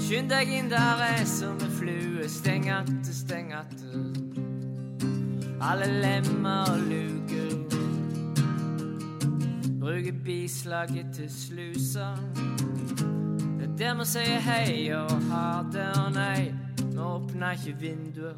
Skynd 0.09 0.31
deg 0.31 0.49
inn, 0.49 0.71
der 0.71 1.03
er 1.05 1.25
som 1.25 1.59
en 1.61 1.71
flue. 1.71 2.29
Steng 2.29 2.69
atte, 2.69 3.15
steng 3.15 3.53
atte. 3.53 4.05
Alle 5.61 5.87
lemmer 6.01 6.71
og 6.71 6.79
luker. 6.79 7.28
Bruker 9.89 10.13
bislaget 10.25 11.07
til 11.15 11.31
slusa. 11.31 12.07
Det 13.59 13.65
er 13.65 13.77
der 13.79 13.95
vi 13.97 14.05
sier 14.05 14.43
hei 14.45 14.91
og 14.93 15.15
ha 15.31 15.63
det 15.73 15.87
og 16.03 16.11
nei. 16.13 16.51
Vi 16.83 16.99
åpner 17.01 17.57
ikke 17.57 17.73
vinduer, 17.81 18.35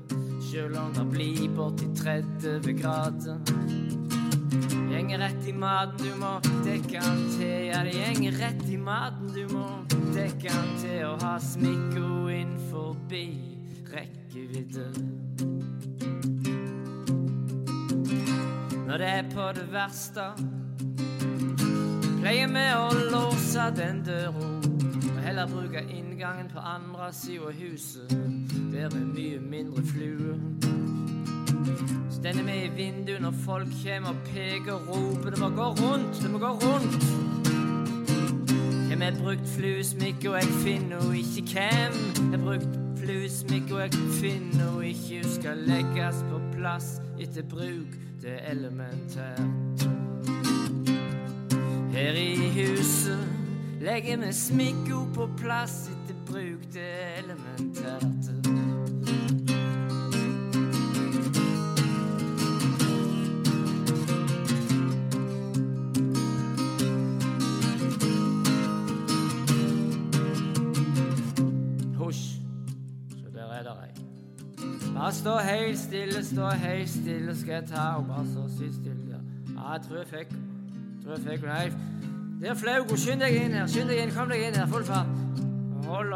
sjøl 0.47 0.77
om 0.79 0.93
det 0.95 1.07
blir 1.11 1.49
borti 1.57 1.89
30 1.99 2.71
grader. 2.79 3.43
Gjenger 4.93 5.25
rett 5.25 5.49
i 5.51 5.57
maten, 5.65 5.99
du 6.05 6.15
må 6.23 6.37
dekke 6.63 7.03
den 7.03 7.27
til. 7.35 7.67
Ja, 7.73 7.83
det 7.83 7.97
gjenger 7.99 8.39
rett 8.45 8.63
i 8.71 8.79
maten, 8.79 9.35
du 9.35 9.43
må 9.51 9.67
dekke 10.15 10.55
den 10.55 10.71
til. 10.85 11.03
Og 11.09 11.27
ha 11.27 11.35
smikko 11.51 12.31
inn 12.31 12.55
forbi 12.71 13.27
rekkevidde. 13.91 14.87
når 18.91 18.99
det 18.99 19.09
er 19.09 19.29
på 19.35 19.53
det 19.55 19.69
verste. 19.73 20.60
Pleier 22.21 22.51
vi 22.53 22.63
å 22.77 22.89
låse 23.09 23.63
den 23.73 24.03
døra 24.05 24.29
og 24.37 25.21
heller 25.25 25.47
bruke 25.49 25.81
inngangen 25.89 26.51
på 26.53 26.61
andre 26.61 27.07
sida 27.17 27.47
av 27.49 27.57
huset, 27.57 28.13
der 28.75 28.91
er 28.91 29.07
mye 29.15 29.39
mindre 29.41 29.81
fluer. 29.89 30.37
Stender 32.13 32.45
vi 32.45 32.59
i 32.67 32.69
vinduet 32.77 33.25
når 33.25 33.39
folk 33.47 33.73
kommer 33.81 34.13
og 34.13 34.21
peker 34.29 34.75
og 34.75 34.91
roper 34.91 35.31
'det 35.31 35.41
må 35.41 35.49
gå 35.49 35.69
rundt', 35.81 36.21
det 36.23 36.31
må 36.31 36.39
gå 36.39 36.53
rundt'. 36.65 37.09
Hvem 38.89 39.01
har 39.01 39.17
brukt 39.23 39.49
fluesmykke, 39.57 40.31
og 40.31 40.37
jeg 40.37 40.51
finner 40.67 41.13
ikke 41.23 41.43
hvem 41.53 42.31
har 42.31 42.45
brukt 42.45 42.69
fluesmykke, 43.01 43.75
og 43.75 43.81
jeg 43.81 43.93
finner 44.21 44.81
ikke 44.81 45.23
hun 45.23 45.33
skal 45.41 45.57
legges 45.57 46.25
på 46.31 46.41
plass 46.53 47.01
etter 47.21 47.43
bruk. 47.43 47.97
Det 48.23 48.31
er 48.31 48.51
elementært. 48.51 49.60
Her 51.91 52.13
i 52.13 52.37
huset 52.55 53.19
legger 53.81 54.17
vi 54.17 54.33
smikko 54.33 55.01
på 55.15 55.27
plass 55.37 55.91
etter 55.91 56.15
bruk. 56.27 56.63
Det 56.73 56.83
er. 56.83 57.11
Husj, 71.99 72.39
så 73.11 73.27
der 73.35 73.53
er 73.53 73.63
det 73.63 73.75
ei. 73.83 74.05
Bare 74.95 75.13
stå 75.13 75.39
helt 75.39 75.79
stille, 75.79 76.25
stå 76.25 76.49
helt 76.49 76.91
stille, 76.91 77.37
skal 77.37 77.53
jeg 77.53 77.67
ta 77.73 77.91
henne. 77.91 78.09
Bare 78.09 78.27
så 78.27 78.47
sy 78.59 78.71
stille. 78.79 79.21
Ja, 79.57 79.73
jeg 79.73 79.83
tror 79.89 79.97
jeg 79.97 80.07
fikk 80.07 80.50
Jeg 81.11 81.23
fikk 81.27 81.43
Nei, 81.43 81.73
der 82.41 82.55
flaug 82.55 82.91
hun. 82.91 82.99
Skynd 82.99 83.25
deg 83.25 83.35
inn 83.35 83.55
her, 83.59 83.67
skynd 83.67 83.91
deg 83.91 83.99
inn, 83.99 84.13
kom 84.15 84.31
deg 84.31 84.45
inn 84.47 84.55
her. 84.55 84.69
Full 84.71 84.85
fart. 84.87 85.11
Hold, 85.89 86.13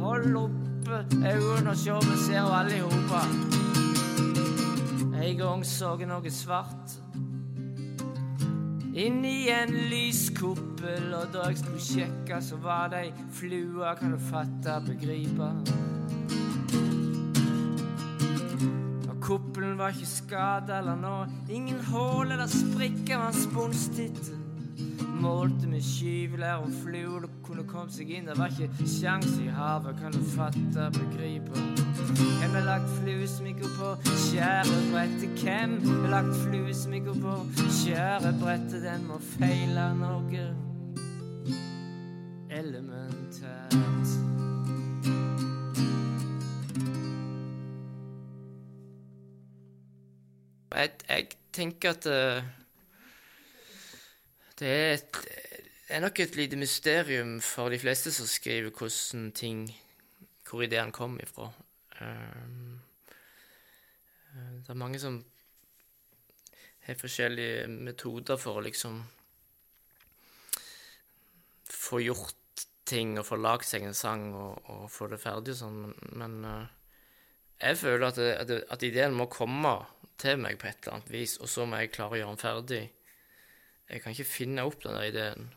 hold 0.00 0.36
oppe 0.40 0.98
øynene 1.22 1.70
og 1.70 1.76
se 1.78 1.92
om 1.94 2.02
vi 2.02 2.16
ser 2.24 2.40
henne 2.40 2.56
alle 2.58 2.76
i 2.76 2.82
hopa. 2.82 3.22
En 5.22 5.38
gang 5.38 5.62
så 5.66 5.94
jeg 6.00 6.10
noe 6.10 6.32
svart. 6.34 6.98
Inni 8.98 9.46
en 9.54 9.70
lyskuppel, 9.92 11.12
og 11.14 11.30
da 11.30 11.46
jeg 11.52 11.60
skulle 11.60 11.84
sjekke, 11.84 12.40
så 12.42 12.58
var 12.58 12.90
det 12.90 13.04
ei 13.06 13.12
flue, 13.38 13.94
kan 14.00 14.16
du 14.16 14.18
fatte, 14.18 14.80
begripe. 14.88 15.52
Og 19.78 19.84
var 19.84 19.92
ikke 19.94 20.06
skada 20.10 20.78
eller 20.80 20.96
noe, 20.98 21.26
ingen 21.54 21.78
hull 21.86 22.32
eller 22.34 22.48
sprikker, 22.50 23.20
var 23.20 23.36
spunstitt. 23.36 24.32
Målte 25.22 25.68
med 25.70 25.84
skyvler 25.86 26.64
og 26.64 26.72
fluer, 26.80 27.20
det 27.22 27.30
kunne 27.46 27.62
kommet 27.68 27.94
seg 27.94 28.10
inn, 28.10 28.26
det 28.26 28.34
var 28.40 28.50
ikke 28.50 28.88
sjans 28.90 29.36
i 29.38 29.46
havet, 29.54 29.94
kan 30.00 30.10
du 30.16 30.18
fatte, 30.32 30.88
begripe. 30.96 31.62
Hvem 32.10 32.56
har 32.58 32.66
lagt 32.66 32.90
fluesmykker 32.96 33.70
på 33.78 33.92
skjærebrettet? 34.24 35.44
Hvem 35.44 35.78
har 35.92 36.10
lagt 36.16 36.34
fluesmykker 36.48 37.22
på 37.22 37.36
skjærebrettet? 37.78 38.82
Den 38.82 39.06
må 39.06 39.20
feile 39.36 39.92
noe 40.00 40.48
elementært. 42.50 44.37
Jeg, 50.78 50.92
jeg 51.08 51.28
tenker 51.52 51.90
at 51.90 52.06
eh, 52.06 52.44
det 54.60 54.68
er, 54.68 54.92
et, 54.92 55.18
det 55.88 55.96
er 55.96 56.04
nok 56.04 56.20
et 56.22 56.36
lite 56.38 56.58
mysterium 56.60 57.40
for 57.42 57.72
de 57.74 57.80
fleste 57.82 58.12
som 58.14 58.26
skriver 58.30 58.70
hvordan 58.70 59.32
ting 59.32 59.64
Hvor 60.48 60.62
ideen 60.62 60.92
kom 60.92 61.18
ifra. 61.20 61.50
Eh, 62.00 62.78
det 64.62 64.70
er 64.70 64.78
mange 64.78 65.00
som 65.02 65.18
har 66.86 66.94
forskjellige 66.94 67.66
metoder 67.68 68.38
for 68.40 68.56
å 68.56 68.64
liksom 68.64 69.02
få 71.68 72.00
gjort 72.00 72.64
ting 72.88 73.18
og 73.18 73.26
få 73.26 73.36
lagd 73.36 73.66
seg 73.66 73.84
en 73.84 73.98
sang 73.98 74.30
og, 74.32 74.62
og 74.72 74.86
få 74.90 75.10
det 75.10 75.18
ferdig 75.20 75.52
og 75.56 75.58
sånn, 75.58 75.92
men 76.16 76.38
eh, 76.48 76.66
jeg 77.66 77.82
føler 77.82 78.06
at, 78.06 78.16
det, 78.16 78.32
at, 78.38 78.48
det, 78.48 78.58
at 78.70 78.86
ideen 78.86 79.18
må 79.18 79.26
komme 79.26 79.74
til 80.18 80.40
meg 80.42 80.58
på 80.60 80.68
et 80.68 80.80
eller 80.82 80.98
annet 80.98 81.12
vis, 81.12 81.36
og 81.42 81.50
så 81.50 81.66
må 81.68 81.80
jeg 81.80 81.92
klare 81.94 82.16
å 82.16 82.20
gjøre 82.20 82.34
den 82.34 82.42
ferdig. 82.42 82.84
Jeg 83.88 84.02
kan 84.04 84.14
ikke 84.14 84.28
finne 84.28 84.64
opp 84.68 84.82
den 84.82 84.96
der 84.96 85.08
ideen. 85.08 85.48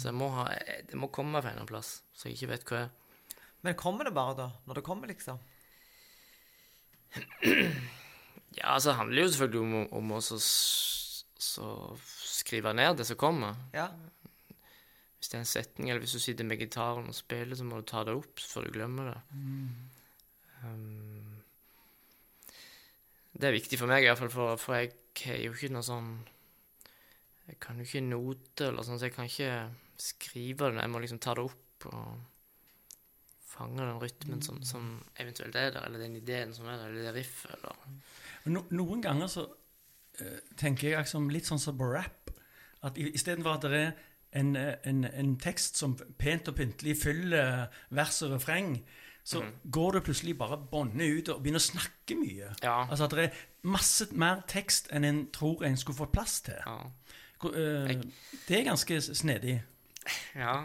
Så 0.00 0.10
jeg 0.10 0.16
må 0.18 0.28
ha, 0.34 0.48
det 0.90 0.98
må 0.98 1.08
komme 1.12 1.40
fra 1.40 1.52
en 1.52 1.60
annen 1.60 1.70
plass, 1.70 2.00
så 2.12 2.28
jeg 2.28 2.36
ikke 2.36 2.52
vet 2.52 2.66
hva 2.68 2.82
er. 2.84 2.90
Men 3.64 3.76
kommer 3.80 4.08
det 4.08 4.16
bare, 4.16 4.36
da? 4.38 4.48
Når 4.66 4.80
det 4.80 4.86
kommer, 4.86 5.10
liksom? 5.12 5.40
Ja, 8.58 8.72
altså, 8.74 8.90
det 8.90 8.96
handler 8.98 9.22
jo 9.22 9.28
selvfølgelig 9.30 9.60
om, 9.62 9.92
om 9.94 10.12
å 10.16 10.20
skrive 11.38 12.72
ned 12.74 12.96
det 12.98 13.06
som 13.06 13.18
kommer. 13.20 13.54
Ja. 13.70 13.86
Hvis 15.20 15.30
det 15.30 15.36
er 15.36 15.44
en 15.44 15.50
setning, 15.52 15.90
eller 15.90 16.02
hvis 16.02 16.16
du 16.16 16.22
sitter 16.22 16.48
med 16.48 16.58
gitaren 16.58 17.06
og 17.12 17.14
spiller, 17.14 17.54
så 17.54 17.66
må 17.68 17.78
du 17.78 17.86
ta 17.86 18.02
det 18.08 18.16
opp 18.18 18.42
før 18.42 18.66
du 18.66 18.72
glemmer 18.74 19.12
det. 19.12 19.20
Um, 20.64 21.19
det 23.40 23.48
er 23.48 23.56
viktig 23.56 23.78
for 23.80 23.90
meg, 23.90 24.04
iallfall, 24.06 24.30
for, 24.32 24.56
for 24.60 24.76
jeg 24.78 24.92
har 25.24 25.40
jo 25.42 25.52
ikke 25.56 25.70
noe 25.74 25.84
sånn 25.86 26.10
Jeg 27.48 27.58
kan 27.64 27.78
jo 27.80 27.86
ikke 27.88 28.02
note 28.06 28.68
eller 28.68 28.86
sånn, 28.86 29.00
så 29.00 29.08
jeg 29.08 29.14
kan 29.16 29.26
ikke 29.26 29.54
skrive 30.00 30.68
det. 30.70 30.84
Jeg 30.84 30.92
må 30.92 31.00
liksom 31.02 31.18
ta 31.20 31.34
det 31.36 31.42
opp 31.48 31.86
og 31.90 32.20
fange 33.50 33.82
den 33.82 33.98
rytmen 34.00 34.42
som, 34.44 34.60
som 34.64 34.84
eventuelt 35.20 35.56
er 35.58 35.72
der, 35.74 35.86
eller 35.88 35.98
den 36.04 36.14
ideen 36.20 36.52
som 36.54 36.68
er 36.70 36.78
der, 36.78 36.92
eller 36.92 37.08
det 37.10 37.16
riffet, 37.18 37.56
eller 37.58 37.74
No, 38.48 38.62
noen 38.72 39.02
ganger 39.04 39.28
så 39.28 39.42
eh, 40.22 40.38
tenker 40.56 40.88
jeg 40.94 41.02
liksom 41.02 41.26
litt 41.34 41.48
sånn 41.50 41.60
som 41.60 41.76
på 41.76 41.90
rap. 41.92 42.30
At 42.86 42.96
i- 42.96 43.10
istedenfor 43.18 43.58
at 43.58 43.66
det 43.66 43.80
er 43.82 43.90
en, 44.40 44.54
eh, 44.56 44.76
en, 44.88 45.02
en 45.10 45.34
tekst 45.42 45.76
som 45.76 45.98
pent 46.16 46.48
og 46.48 46.56
pyntelig 46.56 46.94
fyller 47.02 47.66
vers 47.98 48.22
og 48.24 48.32
refreng, 48.38 48.78
så 49.30 49.44
går 49.70 49.92
det 49.92 50.02
plutselig 50.08 50.34
bare 50.38 50.58
båndet 50.70 51.06
ut 51.14 51.28
og 51.30 51.42
begynner 51.42 51.62
å 51.62 51.68
snakke 51.68 52.16
mye. 52.18 52.48
Ja. 52.64 52.80
Altså 52.82 53.06
at 53.06 53.14
det 53.14 53.26
er 53.28 53.42
masse 53.70 54.08
mer 54.18 54.42
tekst 54.50 54.90
enn 54.90 55.06
en 55.06 55.20
tror 55.34 55.62
en 55.66 55.78
skulle 55.78 56.00
fått 56.00 56.14
plass 56.16 56.40
til. 56.48 56.58
Ja. 56.66 57.20
Hvor, 57.40 57.54
eh, 57.54 57.92
det 58.48 58.58
er 58.58 58.66
ganske 58.66 58.98
snedig. 59.06 59.60
Ja, 60.34 60.56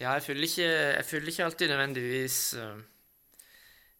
ja 0.00 0.16
jeg, 0.16 0.26
føler 0.26 0.48
ikke, 0.48 0.66
jeg 0.66 1.06
føler 1.12 1.32
ikke 1.32 1.46
alltid 1.46 1.70
nødvendigvis 1.70 2.40
uh, 2.58 2.82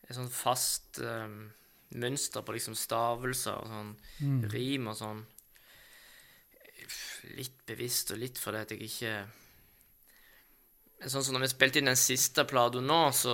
et 0.09 0.19
sånn 0.19 0.33
fast 0.33 0.99
uh, 1.05 1.31
mønster 1.95 2.43
på 2.43 2.59
liksom 2.59 2.75
stavelser 2.75 3.63
og 3.63 3.71
sånn 3.71 4.51
rim 4.51 4.91
og 4.91 4.99
sånn. 4.99 5.25
Litt 7.39 7.63
bevisst 7.69 8.11
og 8.13 8.21
litt 8.21 8.43
fordi 8.43 8.67
at 8.67 8.75
jeg 8.75 8.91
ikke 8.91 9.17
Sånn 11.05 11.25
som 11.25 11.35
når 11.35 11.43
vi 11.43 11.49
spilte 11.51 11.81
inn 11.81 11.89
den 11.91 11.99
siste 12.01 12.47
plata 12.49 12.81
nå, 12.81 12.99
så 13.13 13.33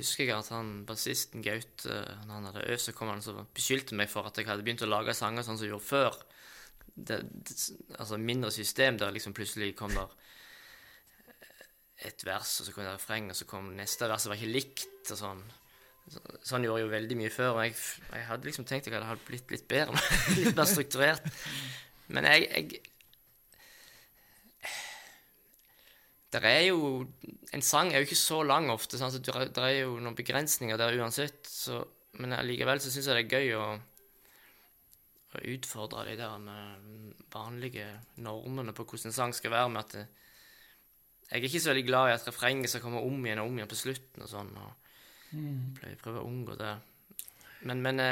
husker 0.00 0.28
jeg 0.28 0.36
at 0.36 0.50
han 0.54 0.84
bassisten 0.88 1.42
Gaute, 1.44 1.98
når 2.26 2.34
han 2.34 2.48
hadde 2.50 2.66
øvd, 2.68 2.82
så 2.84 2.94
kom 2.96 3.10
han 3.12 3.24
og 3.32 3.50
beskyldte 3.56 3.98
meg 3.98 4.10
for 4.12 4.28
at 4.28 4.38
jeg 4.38 4.48
hadde 4.48 4.64
begynt 4.66 4.84
å 4.86 4.90
lage 4.90 5.14
sanger 5.16 5.46
sånn 5.46 5.58
som 5.60 5.66
jeg 5.66 5.74
gjorde 5.74 5.88
før. 5.88 6.20
Det, 6.94 7.18
det, 7.24 7.56
altså 7.98 8.18
mindre 8.20 8.52
system 8.54 9.00
der 9.00 9.14
liksom 9.14 9.34
plutselig 9.34 9.72
kom 9.78 9.94
der 9.96 10.12
et 12.04 12.24
vers, 12.26 12.56
og 12.60 12.66
så 12.66 12.72
kom 12.74 12.84
det 12.84 12.94
refreng, 12.94 13.28
og 13.32 13.38
så 13.38 13.46
kom 13.48 13.70
neste 13.78 14.08
vers, 14.10 14.26
det 14.26 14.32
var 14.32 14.40
ikke 14.40 14.54
likt, 14.54 15.12
og 15.14 15.20
sånn. 15.20 15.44
Så, 16.04 16.20
sånn 16.44 16.66
gjorde 16.66 16.82
jeg 16.82 16.88
jo 16.88 16.92
veldig 16.92 17.16
mye 17.16 17.32
før, 17.32 17.52
og 17.54 17.62
jeg, 17.64 17.76
jeg 18.12 18.26
hadde 18.28 18.48
liksom 18.50 18.66
tenkt 18.68 18.90
jeg 18.90 19.00
hadde 19.00 19.28
blitt 19.28 19.54
litt 19.54 19.68
bedre, 19.70 20.02
litt 20.38 20.58
mer 20.58 20.68
strukturert. 20.68 21.30
Men 22.12 22.28
jeg, 22.28 22.48
jeg 22.50 22.82
Det 26.42 26.50
er 26.50 26.66
jo 26.68 27.06
En 27.54 27.62
sang 27.62 27.92
er 27.92 28.00
jo 28.02 28.08
ikke 28.08 28.18
så 28.18 28.40
lang 28.42 28.66
ofte, 28.72 28.98
så 28.98 29.10
det 29.14 29.30
er- 29.62 29.80
jo 29.84 29.98
noen 30.02 30.16
begrensninger 30.18 30.76
der 30.76 30.96
uansett, 30.98 31.46
så, 31.46 31.84
men 32.18 32.32
allikevel 32.34 32.80
så 32.82 32.90
syns 32.90 33.06
jeg 33.06 33.14
det 33.14 33.24
er 33.24 33.38
gøy 33.38 33.52
å, 33.54 33.66
å 35.38 35.42
utfordre 35.54 36.04
de 36.08 36.16
der 36.18 36.48
eh, 36.50 37.14
vanlige 37.30 37.86
normene 38.16 38.74
på 38.74 38.82
hvordan 38.84 39.12
en 39.12 39.14
sang 39.14 39.34
skal 39.36 39.54
være, 39.54 39.70
med 39.70 39.84
at 39.84 39.92
det, 39.92 40.06
jeg 41.30 41.38
er 41.40 41.46
ikke 41.48 41.60
så 41.62 41.70
veldig 41.70 41.86
glad 41.86 42.08
i 42.10 42.14
at 42.16 42.26
refrenget 42.28 42.70
skal 42.70 42.82
komme 42.82 43.00
om 43.06 43.22
igjen 43.24 43.40
og 43.42 43.48
om 43.52 43.56
igjen 43.58 43.70
på 43.70 43.78
slutten 43.78 44.26
og 44.26 44.28
sånn. 44.28 44.50
og 44.58 44.72
pleier 45.78 45.96
prøver 46.02 46.20
å 46.20 46.28
unngå 46.28 46.58
det. 46.58 46.74
Men, 47.66 47.80
men 47.82 48.02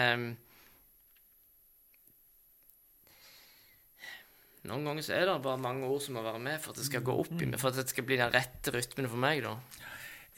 Noen 4.68 4.84
ganger 4.86 5.02
så 5.02 5.16
er 5.16 5.26
det 5.26 5.34
bare 5.42 5.58
mange 5.58 5.88
ord 5.90 6.02
som 6.04 6.14
må 6.14 6.22
være 6.22 6.38
med 6.42 6.60
for 6.62 6.70
at 6.70 6.78
det 6.78 6.86
skal 6.86 7.02
gå 7.02 7.14
opp 7.24 7.32
i 7.34 7.46
meg, 7.48 7.58
for 7.58 7.72
at 7.72 7.80
det 7.80 7.90
skal 7.90 8.06
bli 8.06 8.18
den 8.20 8.30
rette 8.30 8.70
rytmen 8.74 9.08
for 9.10 9.18
meg, 9.18 9.42
da. 9.42 9.56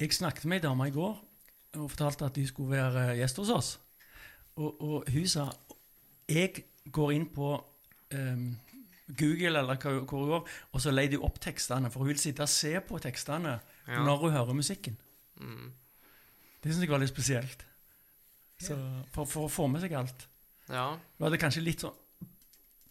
Jeg 0.00 0.16
snakket 0.16 0.46
med 0.48 0.62
ei 0.62 0.64
dame 0.64 0.88
i 0.88 0.94
går 0.94 1.18
og 1.74 1.90
fortalte 1.90 2.28
at 2.30 2.37
de 2.38 2.46
skulle 2.48 2.72
være 2.78 3.16
gjest 3.18 3.40
hos 3.42 3.50
oss. 3.52 3.70
Og, 4.56 4.80
og 4.80 5.10
hun 5.12 5.26
sa 5.28 5.48
jeg 6.30 6.64
går 6.94 7.12
inn 7.18 7.26
på 7.34 7.50
um, 8.14 8.46
Google 9.12 9.58
eller 9.60 9.76
hva 9.76 9.92
hun 9.92 10.06
går, 10.08 10.48
og 10.72 10.80
så 10.80 10.92
leier 10.94 11.12
de 11.12 11.20
opp 11.20 11.37
tekstene, 11.44 11.90
for 11.92 12.00
hun 12.04 12.14
vil 12.14 12.20
sitte 12.22 12.46
og 12.46 12.52
se 12.52 12.72
på 12.80 13.00
tekstene 13.04 13.58
Ja. 13.84 13.98
når 14.00 14.22
hun 14.22 14.32
hører 14.32 14.56
musikken. 14.56 14.96
Mm. 15.37 15.72
Det 16.62 16.72
syns 16.72 16.87
jeg 16.87 16.88
var 16.94 17.02
litt 17.02 17.12
spesielt. 17.12 17.66
Så, 18.64 18.78
for, 19.12 19.28
for 19.28 19.44
å 19.44 19.52
få 19.52 19.66
med 19.68 19.82
seg 19.84 19.92
alt. 19.98 20.24
Ja. 20.70 20.94
Nå 20.96 21.26
hadde 21.26 21.40
kanskje 21.42 21.60
litt 21.66 21.84
sånn 21.84 21.98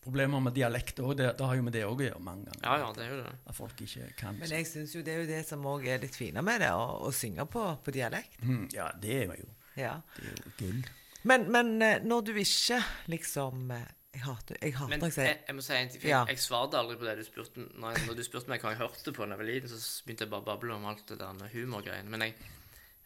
problemer 0.03 0.41
med 0.43 0.53
dialekt 0.55 0.99
òg. 1.03 1.15
Det, 1.19 1.29
det 1.39 1.47
har 1.47 1.55
jo 1.57 1.63
med 1.65 1.73
det 1.73 1.81
òg 1.87 2.01
å 2.03 2.05
gjøre 2.07 2.21
mange 2.23 2.45
ganger. 2.51 2.63
ja, 2.67 2.77
ja, 2.83 2.91
det 2.97 3.03
er 3.05 3.09
jo 3.13 3.17
det. 3.23 3.33
At 3.49 3.55
folk 3.57 3.81
ikke 3.87 4.09
kan 4.19 4.37
Men 4.39 4.53
jeg 4.57 4.67
syns 4.69 4.93
jo 4.95 5.01
det 5.05 5.13
er 5.15 5.23
jo 5.23 5.29
det 5.31 5.41
som 5.47 5.65
òg 5.71 5.87
er 5.87 6.03
litt 6.03 6.15
fine 6.19 6.43
med 6.45 6.61
det, 6.61 6.69
å, 6.75 6.85
å 7.07 7.11
synge 7.15 7.45
på, 7.49 7.65
på 7.85 7.95
dialekt. 7.95 8.37
Mm, 8.43 8.67
Ja, 8.75 8.91
det 9.01 9.17
er 9.23 9.35
jo, 9.41 9.49
Ja. 9.79 9.95
det 10.19 10.29
er 10.29 10.37
jo 10.43 10.53
gull. 10.59 10.83
Men, 11.23 11.45
men 11.55 11.73
eh, 11.81 11.99
når 12.03 12.25
du 12.27 12.31
ikke 12.35 12.81
liksom 13.07 13.69
eh, 13.71 13.85
Jeg 14.13 14.21
hater, 14.27 14.57
jeg 14.61 14.73
hater 14.75 14.91
Men 14.91 15.05
jeg 15.07 15.15
jeg, 15.25 15.37
jeg 15.47 15.55
må 15.55 15.63
si 15.63 15.73
en 15.73 15.87
ting. 15.89 16.01
for 16.01 16.09
Ja. 16.11 16.23
Jeg, 16.29 16.37
svarte 16.43 16.77
aldri 16.77 16.97
på 16.99 17.07
det 17.07 17.13
du 17.17 17.23
spurte 17.25 17.63
Når, 17.79 18.01
når 18.05 18.17
du 18.19 18.23
spurte 18.27 18.51
meg 18.51 18.61
hva 18.61 18.73
jeg 18.75 18.81
hørte 18.83 19.13
på 19.15 19.23
da 19.25 19.31
jeg 19.33 19.39
var 19.39 19.47
liten, 19.47 19.71
så 19.71 20.03
begynte 20.05 20.27
jeg 20.27 20.33
bare 20.35 20.43
å 20.43 20.49
bable 20.51 20.75
om 20.75 20.85
alt 20.91 21.05
det 21.09 21.17
der 21.23 21.33
med 21.39 21.49
humorgreiene. 21.55 22.11
Men 22.11 22.27
jeg, 22.27 22.35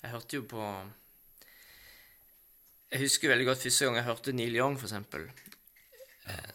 jeg 0.01 0.11
hørte 0.15 0.39
jo 0.41 0.47
på 0.49 0.63
Jeg 2.91 3.01
husker 3.03 3.31
veldig 3.33 3.47
godt 3.49 3.63
første 3.67 3.85
gang 3.87 3.97
jeg 3.99 4.07
hørte 4.07 4.33
Neil 4.35 4.55
Young. 4.57 4.77
Eh, 4.81 5.56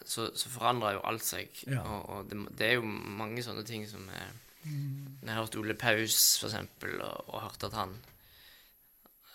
Så, 0.04 0.30
så 0.36 0.50
forandrer 0.52 0.98
jo 0.98 1.04
alt 1.08 1.24
seg. 1.24 1.50
Ja. 1.66 1.80
Og, 1.80 2.08
og 2.08 2.30
det, 2.30 2.40
det 2.58 2.66
er 2.66 2.74
jo 2.80 2.86
mange 2.86 3.44
sånne 3.44 3.64
ting 3.64 3.86
som 3.88 4.04
er 4.12 4.32
Når 4.66 5.28
jeg 5.28 5.38
hørt 5.38 5.56
Ole 5.58 5.74
Paus, 5.74 6.16
for 6.38 6.50
eksempel, 6.50 6.98
og, 7.02 7.30
og 7.32 7.46
hørt 7.46 7.64
at 7.70 7.78
han 7.78 7.96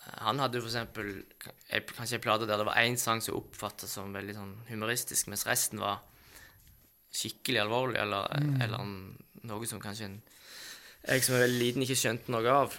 han 0.08 0.39
hadde 0.39 0.56
jo 0.58 0.63
for 0.63 0.71
eksempel 0.71 1.10
kanskje 1.97 2.15
en 2.15 2.23
plate 2.23 2.47
der 2.47 2.62
det 2.62 2.67
var 2.69 2.80
én 2.80 2.95
sang 3.00 3.19
som 3.21 3.36
oppfattes 3.36 3.91
som 3.97 4.13
veldig 4.15 4.36
sånn 4.38 4.54
humoristisk, 4.69 5.28
mens 5.28 5.43
resten 5.47 5.82
var 5.84 6.00
skikkelig 7.17 7.60
alvorlig, 7.63 8.00
eller, 8.02 8.30
eller 8.63 8.88
noe 9.47 9.67
som 9.69 9.82
kanskje 9.84 10.08
en, 10.08 10.17
jeg 11.08 11.23
som 11.23 11.38
er 11.38 11.45
veldig 11.45 11.60
liten 11.60 11.86
ikke 11.86 12.00
skjønte 12.00 12.34
noe 12.34 12.54
av. 12.54 12.78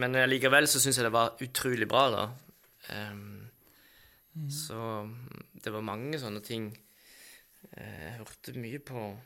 Men 0.00 0.14
eh, 0.14 0.28
likevel 0.30 0.68
så 0.70 0.82
syns 0.82 1.00
jeg 1.00 1.06
det 1.06 1.14
var 1.14 1.40
utrolig 1.42 1.88
bra, 1.90 2.04
da. 2.14 2.26
Ehm, 4.36 4.50
Så 4.50 5.10
det 5.64 5.72
var 5.72 5.80
mange 5.82 6.18
sånne 6.22 6.40
ting. 6.42 6.70
Eh, 7.76 8.04
Jeg 8.06 8.18
hørte 8.18 8.52
mye 8.58 8.78
på 8.78 9.18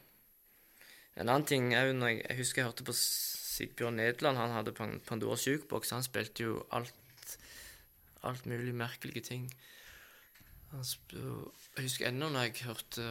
En 1.17 1.29
annen 1.29 1.45
ting 1.47 1.73
er 1.75 1.87
jo 1.87 1.93
når 1.95 2.09
jeg, 2.09 2.23
jeg 2.29 2.37
husker 2.39 2.63
jeg 2.63 2.67
hørte 2.73 2.85
på 2.89 2.93
Sigbjørn 2.99 3.95
Nederland. 4.01 4.37
Han 4.37 4.51
hadde 4.51 4.73
Pan- 4.75 4.99
Pandoras 5.07 5.45
jukeboks. 5.47 5.91
Han 5.95 6.03
spilte 6.03 6.43
jo 6.43 6.67
alt 6.73 6.93
alt 8.25 8.47
mulig 8.47 8.75
merkelige 8.75 9.21
ting. 9.23 9.45
Jeg 10.73 11.85
husker 11.85 12.09
ennå 12.09 12.31
når 12.33 12.49
jeg 12.49 12.65
hørte 12.67 13.05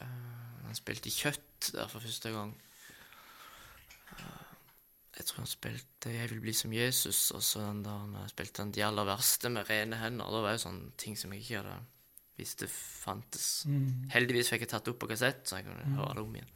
uh, 0.00 0.06
Han 0.64 0.74
spilte 0.78 1.10
kjøtt 1.12 1.72
der 1.74 1.88
for 1.90 2.00
første 2.00 2.30
gang. 2.32 2.54
Eh, 5.18 5.20
jeg 5.20 5.26
tror 5.26 5.42
han 5.42 5.50
spilte 5.50 6.10
'Jeg 6.14 6.30
vil 6.30 6.40
bli 6.40 6.52
som 6.52 6.70
Jesus', 6.70 7.34
og 7.34 7.42
så 7.42 7.60
den 7.60 7.82
der 7.84 7.98
han 7.98 8.28
spilte 8.28 8.62
han 8.62 8.72
'De 8.72 8.84
aller 8.84 9.04
verste' 9.04 9.48
med 9.50 9.70
rene 9.70 9.96
hender. 9.96 10.24
Det 10.24 10.42
var 10.42 10.52
jo 10.52 10.58
sånne 10.68 10.92
ting 10.96 11.16
som 11.16 11.32
jeg 11.32 11.42
ikke 11.42 11.62
hadde 11.62 11.78
visste 12.38 12.68
fantes. 12.68 13.66
Heldigvis 14.12 14.48
fikk 14.52 14.60
jeg 14.60 14.68
tatt 14.68 14.84
det 14.84 14.92
opp 14.94 15.00
på 15.02 15.08
kassett, 15.10 15.42
så 15.48 15.58
jeg 15.58 15.66
kunne 15.66 15.96
høre 15.96 16.14
det 16.14 16.22
om 16.22 16.36
igjen. 16.38 16.52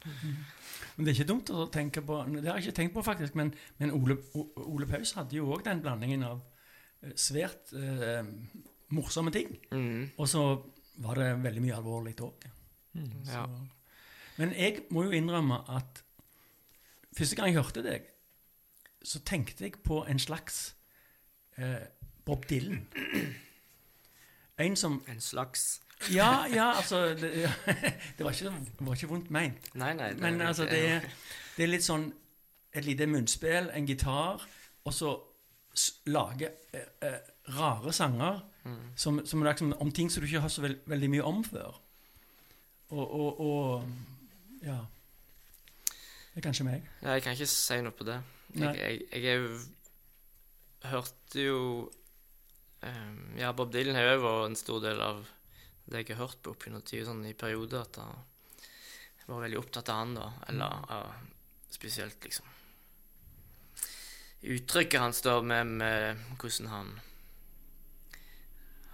Men 0.95 1.05
det 1.05 1.11
er 1.11 1.17
ikke 1.17 1.33
dumt 1.33 1.49
å 1.49 1.65
tenke 1.73 2.01
på 2.01 2.19
Det 2.29 2.47
har 2.47 2.59
jeg 2.59 2.67
ikke 2.67 2.77
tenkt 2.77 2.93
på, 2.93 3.03
faktisk. 3.03 3.35
Men, 3.35 3.53
men 3.79 3.91
Ole, 3.91 4.17
Ole 4.63 4.87
Paus 4.87 5.11
hadde 5.17 5.35
jo 5.35 5.51
òg 5.51 5.65
den 5.65 5.81
blandingen 5.83 6.23
av 6.23 6.39
eh, 7.01 7.11
svært 7.19 7.73
eh, 7.73 8.23
morsomme 8.95 9.33
ting. 9.35 9.57
Mhm. 9.71 10.13
Og 10.17 10.29
så 10.29 10.45
var 11.03 11.19
det 11.19 11.43
veldig 11.43 11.65
mye 11.65 11.75
alvorlig 11.75 12.15
òg. 12.21 12.47
Ja. 13.27 13.47
Men 14.37 14.53
jeg 14.55 14.85
må 14.93 15.03
jo 15.07 15.15
innrømme 15.17 15.63
at 15.67 16.03
første 17.17 17.35
gang 17.35 17.49
jeg 17.49 17.59
hørte 17.59 17.83
deg, 17.85 18.12
så 19.03 19.19
tenkte 19.25 19.63
jeg 19.65 19.79
på 19.83 20.03
en 20.09 20.19
slags 20.19 20.75
eh, 21.57 21.87
Bob 22.25 22.45
Dylan. 22.49 22.87
En 24.57 24.75
som 24.75 25.03
En 25.07 25.21
slags 25.21 25.81
Ja, 26.11 26.45
ja, 26.47 26.71
altså 26.77 26.97
Det, 27.15 27.31
det, 28.17 28.25
var, 28.25 28.31
ikke, 28.31 28.51
det 28.79 28.87
var 28.87 28.93
ikke 28.93 29.07
vondt 29.07 29.31
meint. 29.31 29.75
Nei, 29.75 29.93
nei. 29.93 30.13
Men 30.13 30.41
altså, 30.41 30.63
det 30.63 30.81
er, 30.89 31.07
det 31.57 31.63
er 31.63 31.71
litt 31.71 31.85
sånn 31.85 32.11
et 32.73 32.85
lite 32.85 33.05
munnspill, 33.05 33.69
en 33.69 33.85
gitar, 33.85 34.41
og 34.83 34.93
så 34.93 35.11
lage 36.09 36.49
eh, 36.73 36.87
eh, 37.05 37.19
rare 37.53 37.93
sanger 37.93 38.39
som, 38.95 39.19
som 39.25 39.41
er 39.41 39.51
liksom 39.51 39.73
om 39.83 39.91
ting 39.91 40.09
som 40.11 40.23
du 40.23 40.27
ikke 40.27 40.41
har 40.41 40.49
så 40.49 40.63
veld, 40.63 40.79
veldig 40.87 41.09
mye 41.11 41.23
om 41.27 41.43
før. 41.43 41.79
Og, 42.89 43.13
og, 43.19 43.39
og 43.39 44.63
Ja. 44.63 44.79
Det 46.33 46.41
er 46.41 46.45
kanskje 46.47 46.65
meg. 46.65 46.85
Ja, 47.03 47.11
jeg 47.13 47.21
kan 47.23 47.35
ikke 47.35 47.45
si 47.45 47.75
noe 47.85 47.93
på 47.93 48.05
det. 48.07 48.15
Jeg, 48.53 48.77
jeg, 48.77 49.23
jeg 49.23 49.45
Hørte 50.83 51.41
jo 51.41 51.59
um, 52.83 53.19
Ja, 53.39 53.53
Bob 53.55 53.71
Dylan 53.73 53.95
har 53.97 54.11
jo 54.11 54.23
vært 54.25 54.49
en 54.49 54.59
stor 54.59 54.83
del 54.83 55.01
av 55.01 55.23
det 55.83 56.03
jeg 56.03 56.15
har 56.15 56.27
hørt 56.27 56.39
på 56.43 56.53
opp 56.53 56.63
gjennom 56.63 56.83
tida, 56.85 57.09
sånn 57.09 57.25
i 57.27 57.33
perioder 57.35 57.83
at 57.83 57.97
jeg 57.99 59.27
var 59.27 59.41
veldig 59.43 59.59
opptatt 59.59 59.89
av 59.91 59.97
han, 59.99 60.13
da. 60.15 60.27
Eller 60.47 60.85
av 60.95 61.09
spesielt, 61.71 62.19
liksom 62.23 62.47
Uttrykket 64.43 64.99
hans, 64.99 65.21
da, 65.23 65.37
med, 65.41 65.67
med 65.79 66.23
hvordan 66.39 66.67
han 66.71 66.89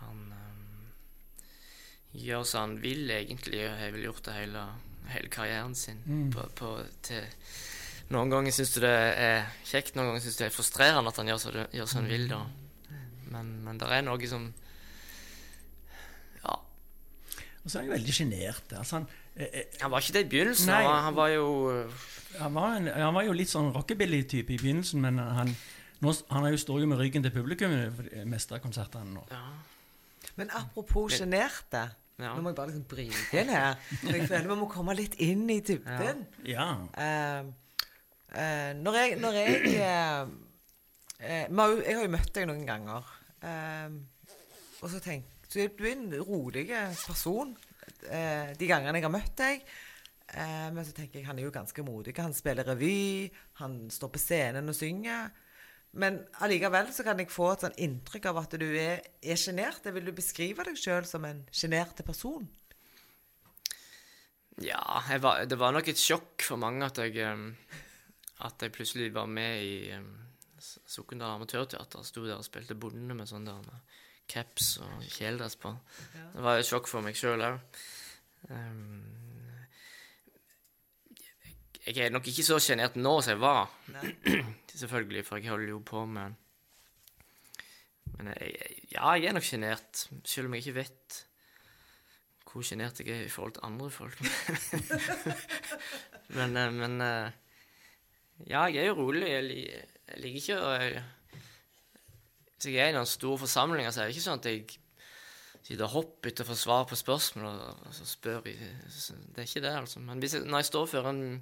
Han 0.04 0.20
um, 0.34 0.92
gjør 2.14 2.46
som 2.46 2.68
han 2.68 2.76
vil, 2.84 3.10
egentlig. 3.10 3.64
og 3.66 3.80
Har 3.80 3.96
vel 3.96 4.06
gjort 4.06 4.24
det 4.28 4.38
hele, 4.38 4.66
hele 5.10 5.32
karrieren 5.34 5.76
sin. 5.76 6.04
På, 6.34 6.46
på, 6.56 6.76
til 7.06 7.26
Noen 8.10 8.32
ganger 8.34 8.52
syns 8.56 8.72
du 8.74 8.80
det 8.82 8.90
er 9.22 9.44
kjekt, 9.70 9.94
noen 9.96 10.08
ganger 10.10 10.24
syns 10.24 10.38
du 10.40 10.44
det 10.44 10.48
er 10.50 10.56
frustrerende 10.56 11.12
at 11.12 11.20
han 11.22 11.28
gjør 11.30 11.42
så 11.44 11.52
du, 11.54 11.60
gjør 11.78 11.90
som 11.92 12.00
han 12.02 12.10
vil. 12.10 12.24
da. 12.32 12.40
Men, 13.30 13.52
men 13.68 13.78
det 13.78 13.90
er 13.94 14.02
noe 14.08 14.30
som 14.32 14.48
Ja. 16.44 16.56
Og 17.64 17.68
så 17.70 17.80
er 17.80 17.84
han 17.86 17.92
veldig 17.94 18.16
sjenert. 18.16 18.74
Altså, 18.80 18.96
han, 19.00 19.08
eh, 19.36 19.46
eh, 19.52 19.64
Han 19.82 19.92
var 19.92 20.02
ikke 20.02 20.14
det 20.18 20.26
i 20.26 20.30
begynnelsen. 20.32 20.72
Nei. 20.72 20.84
Han, 20.88 21.16
var- 21.16 21.30
jo 21.36 21.48
han, 22.40 22.54
var 22.54 22.78
en, 22.78 22.88
han 22.88 23.14
var 23.14 23.24
jo 23.28 23.34
litt 23.38 23.50
sånn 23.52 23.72
rockebilly-type 23.76 24.54
i 24.54 24.58
begynnelsen, 24.58 25.02
men 25.06 25.18
han, 25.20 25.54
nå, 26.02 26.14
han 26.32 26.46
er 26.46 26.56
jo, 26.56 26.62
står 26.66 26.82
jo 26.82 26.88
med 26.90 26.98
ryggen 27.02 27.24
til 27.26 27.32
publikum 27.36 27.72
i 27.76 27.86
det 28.10 28.26
meste 28.30 28.56
av 28.58 28.64
konsertene 28.66 29.14
nå. 29.20 29.26
Ja. 29.30 29.46
Men 30.40 30.50
apropos 30.56 31.14
sjenerte. 31.20 31.86
Ja. 32.20 32.34
Nå 32.36 32.42
må 32.44 32.50
jeg 32.52 32.56
bare 32.58 32.68
liksom 32.74 32.84
bryte 32.92 33.40
inn 33.40 33.50
her. 33.54 33.78
For 34.02 34.12
jeg 34.18 34.28
føler 34.28 34.48
vi 34.50 34.56
må 34.60 34.68
komme 34.72 34.96
litt 34.98 35.14
inn 35.24 35.46
i 35.54 35.60
dybden. 35.64 36.26
Ja. 36.48 36.66
Eh, 37.00 37.46
eh, 38.36 38.72
når 38.78 39.00
jeg, 39.00 39.18
når 39.22 39.40
jeg 39.40 39.74
eh, 39.80 40.22
eh, 41.20 41.46
har 41.48 41.76
Jeg 41.82 41.98
har 41.98 42.06
jo 42.06 42.14
møtt 42.16 42.34
deg 42.36 42.48
noen 42.50 42.66
ganger. 42.68 43.10
Eh, 43.42 43.98
og 44.80 44.88
så 44.92 45.02
tenk, 45.04 45.28
så 45.50 45.68
Du 45.68 45.86
er 45.86 45.96
en 45.96 46.14
rolig 46.24 46.68
person 47.06 47.56
eh, 48.08 48.56
de 48.58 48.70
gangene 48.70 49.00
jeg 49.00 49.08
har 49.08 49.14
møtt 49.14 49.36
deg. 49.40 49.64
Eh, 50.30 50.70
men 50.76 50.86
så 50.86 50.94
tenker 50.96 51.20
jeg 51.20 51.28
han 51.30 51.40
er 51.40 51.48
jo 51.48 51.54
ganske 51.54 51.86
modig. 51.86 52.16
Han 52.22 52.36
spiller 52.38 52.68
revy, 52.68 53.30
han 53.62 53.82
står 53.92 54.14
på 54.14 54.22
scenen 54.22 54.70
og 54.70 54.78
synger. 54.78 55.32
Men 56.00 56.20
allikevel 56.46 56.92
så 56.94 57.04
kan 57.06 57.18
jeg 57.18 57.32
få 57.34 57.50
et 57.56 57.66
sånn 57.66 57.80
inntrykk 57.82 58.30
av 58.30 58.44
at 58.44 58.56
du 58.62 58.68
er, 58.70 59.02
er 59.26 59.40
sjenert. 59.42 59.88
Vil 59.90 60.06
du 60.06 60.14
beskrive 60.14 60.68
deg 60.68 60.78
sjøl 60.78 61.08
som 61.10 61.26
en 61.26 61.42
sjenerte 61.50 62.06
person? 62.06 62.46
Ja, 64.62 65.02
var, 65.24 65.46
det 65.48 65.58
var 65.58 65.74
nok 65.74 65.88
et 65.90 66.02
sjokk 66.02 66.44
for 66.44 66.60
mange 66.62 66.86
at 66.86 67.00
jeg 67.00 67.24
At 68.40 68.62
jeg 68.64 68.72
plutselig 68.72 69.10
var 69.14 69.26
med 69.28 69.64
i 69.66 69.92
um, 69.98 70.10
Sokndal 70.60 71.36
Amatørteater. 71.36 72.04
Sto 72.08 72.24
der 72.26 72.38
og 72.40 72.46
spilte 72.48 72.76
Bondene 72.80 73.16
med 73.18 73.28
sånn 73.28 73.48
der 73.48 73.60
kaps 73.66 73.80
caps 74.30 74.68
og 74.86 75.02
kjeledress 75.10 75.56
på. 75.58 75.72
Det 76.36 76.44
var 76.46 76.60
et 76.62 76.68
sjokk 76.70 76.88
for 76.88 77.02
meg 77.02 77.16
sjøl 77.18 77.42
òg. 77.42 77.56
jeg 81.88 81.98
er 82.06 82.12
nok 82.14 82.28
ikke 82.30 82.46
så 82.46 82.60
sjenert 82.62 82.96
nå 83.00 83.16
som 83.26 83.32
jeg 83.34 83.42
var, 83.42 83.72
selvfølgelig, 84.82 85.24
for 85.26 85.40
jeg 85.42 85.50
holder 85.50 85.72
jo 85.74 85.80
på 85.86 86.04
med 86.06 86.36
Men 88.20 88.28
jeg, 88.36 88.52
jeg- 88.60 88.86
ja, 88.94 89.12
jeg 89.16 89.26
er 89.30 89.34
nok 89.38 89.44
sjenert, 89.48 90.06
selv 90.26 90.48
om 90.50 90.54
jeg 90.54 90.64
ikke 90.66 90.78
vet 90.84 91.20
hvor 92.50 92.64
sjenert 92.66 92.98
jeg 93.00 93.10
er 93.14 93.26
i 93.28 93.30
forhold 93.30 93.54
til 93.54 93.66
andre 93.68 93.90
folk. 93.94 94.22
men, 96.38 96.58
eh, 96.58 96.72
men 96.74 97.02
eh, 97.06 97.32
Ja, 98.48 98.66
jeg 98.72 98.84
er 98.84 98.92
jo 98.92 99.00
rolig. 99.02 99.28
Jeg, 99.28 99.64
jeg 100.10 100.22
liker 100.24 100.40
ikke 100.40 100.60
å 100.60 100.70
Hvis 102.56 102.68
jeg 102.70 102.80
er 102.84 102.92
i 102.92 102.96
noen 102.96 103.10
store 103.10 103.42
forsamlinger, 103.44 103.92
så 103.92 104.02
er 104.02 104.10
det 104.10 104.16
ikke 104.16 104.26
sånn 104.28 104.42
at 104.42 104.50
jeg 104.50 104.80
sitter 105.70 105.86
og 105.86 105.94
hopper 105.94 106.32
etter 106.32 106.48
å 106.48 106.50
få 106.50 106.58
svar 106.58 106.86
på 106.90 106.98
spørsmål 106.98 107.50
og, 107.52 107.88
så 107.96 108.08
spør 108.08 108.48
jeg. 108.48 108.58
Det 108.90 109.44
er 109.44 109.48
ikke 109.48 109.64
det, 109.66 109.74
altså. 109.84 110.02
Men 110.04 110.24
jeg, 110.24 110.44
når 110.46 110.64
jeg 110.64 110.70
står 110.72 110.88
foran 110.94 111.24
en, 111.24 111.42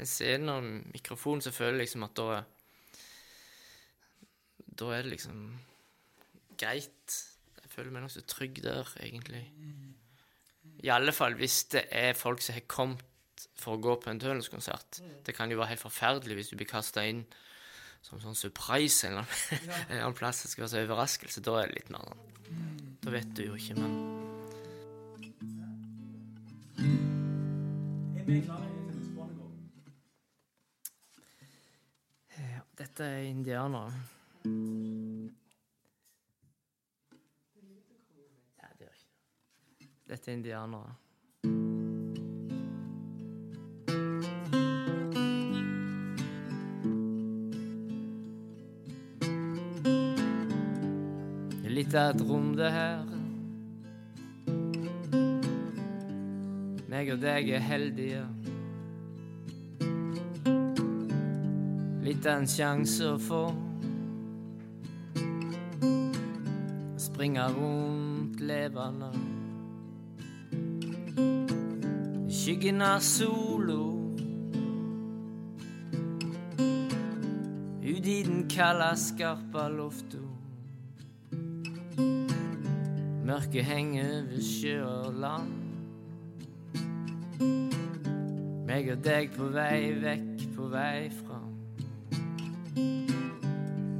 en 0.00 0.10
scene 0.10 0.54
og 0.54 0.64
en 0.64 0.80
mikrofon, 0.94 1.42
så 1.44 1.52
føler 1.54 1.78
jeg 1.78 1.86
liksom 1.86 2.08
at 2.08 2.16
da 2.18 2.42
Da 4.80 4.94
er 4.96 5.04
det 5.04 5.12
liksom 5.12 5.40
greit. 6.60 7.16
Jeg 7.60 7.72
føler 7.72 7.92
meg 7.92 8.06
nokså 8.06 8.24
trygg 8.24 8.62
der, 8.64 8.88
egentlig. 9.04 9.44
I 10.80 10.88
alle 10.92 11.12
fall 11.12 11.36
hvis 11.36 11.64
det 11.74 11.84
er 11.92 12.16
folk 12.16 12.40
som 12.42 12.56
har 12.56 12.64
kommet 12.68 13.04
for 13.58 13.76
å 13.76 13.82
gå 13.82 13.94
på 14.02 14.10
en 14.12 14.20
Tønnes-konsert. 14.22 15.00
Det 15.26 15.34
kan 15.36 15.50
jo 15.50 15.58
være 15.60 15.74
helt 15.74 15.84
forferdelig 15.84 16.36
hvis 16.38 16.52
du 16.52 16.56
blir 16.60 16.70
kasta 16.70 17.04
inn 17.08 17.24
som 18.02 18.20
sånn 18.20 18.36
surprise 18.38 19.06
en 19.06 19.18
eller 19.18 19.26
annen, 19.26 19.34
en 19.60 19.90
eller 19.90 20.04
annen 20.06 20.18
plass. 20.18 20.42
Det 20.44 20.52
skal 20.52 20.64
være 20.64 20.72
så 20.72 20.84
overraskelse. 20.86 21.44
Da 21.44 21.58
er 21.60 21.70
det 21.70 21.80
litt 21.80 21.92
mer 21.92 22.08
sånn 22.08 22.26
Da 23.04 23.12
vet 23.14 23.34
du 23.36 23.44
jo 23.46 23.58
ikke, 23.58 23.76
men 23.80 23.92
Ja, 32.40 32.62
dette 32.78 33.04
er 33.04 33.22
indianere. 33.28 33.92
Ja, 38.60 38.68
det 38.78 38.86
gjør 38.86 38.96
ikke. 38.96 39.90
Dette 40.08 40.30
er 40.30 40.38
indianere. 40.38 40.94
Det 51.80 51.86
litt 51.86 51.94
av 51.96 52.10
et 52.12 52.22
rom, 52.28 52.48
det 52.56 52.66
her. 52.74 53.04
Meg 56.92 57.08
og 57.14 57.20
deg 57.22 57.46
er 57.56 57.62
heldige. 57.64 58.24
Litt 62.04 62.28
av 62.28 62.34
en 62.34 62.48
sjanse 62.52 63.08
å 63.08 63.14
få. 63.24 63.40
Springe 67.00 67.46
rundt 67.54 68.42
levende. 68.44 69.08
Skyggen 72.28 72.84
av 72.84 73.00
solo. 73.00 73.78
Ut 77.80 78.04
i 78.04 78.18
den 78.28 78.44
kalde, 78.52 78.90
skarpe 79.00 79.64
lufta. 79.78 80.29
Mørket 83.30 83.64
henger 83.64 84.22
ved 84.22 84.42
sjø 84.42 84.84
og 84.84 85.12
land. 85.14 85.50
Meg 88.66 88.88
og 88.90 89.04
deg 89.04 89.28
på 89.36 89.46
vei 89.54 89.92
vekk, 90.02 90.40
på 90.56 90.66
vei 90.72 91.04
fram. 91.14 91.52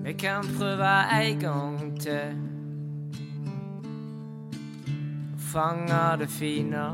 Vi 0.02 0.16
kan 0.18 0.50
prøve 0.56 0.90
en 1.14 1.38
gang 1.44 1.78
til. 2.02 2.42
Fange 5.52 6.02
det 6.18 6.28
fine. 6.28 6.86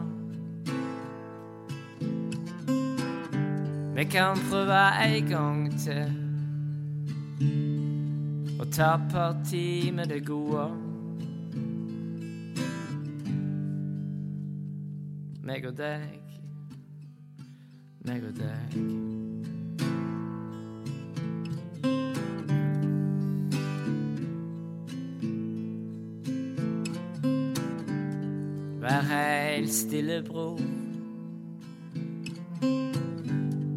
Vi 3.97 4.05
kan 4.05 4.37
prøve 4.51 4.83
en 5.07 5.31
gang 5.31 5.63
til. 5.81 6.05
Å 8.61 8.69
ta 8.69 8.99
parti 9.09 9.89
med 9.89 10.13
det 10.13 10.27
gode. 10.29 10.86
Meg 15.47 15.67
og 15.67 15.77
deg, 15.79 16.01
meg 18.03 18.25
og 18.27 18.33
deg. 18.35 18.73
Vær 28.83 29.07
heilt 29.07 29.71
stille, 29.75 30.19
bror. 30.27 30.59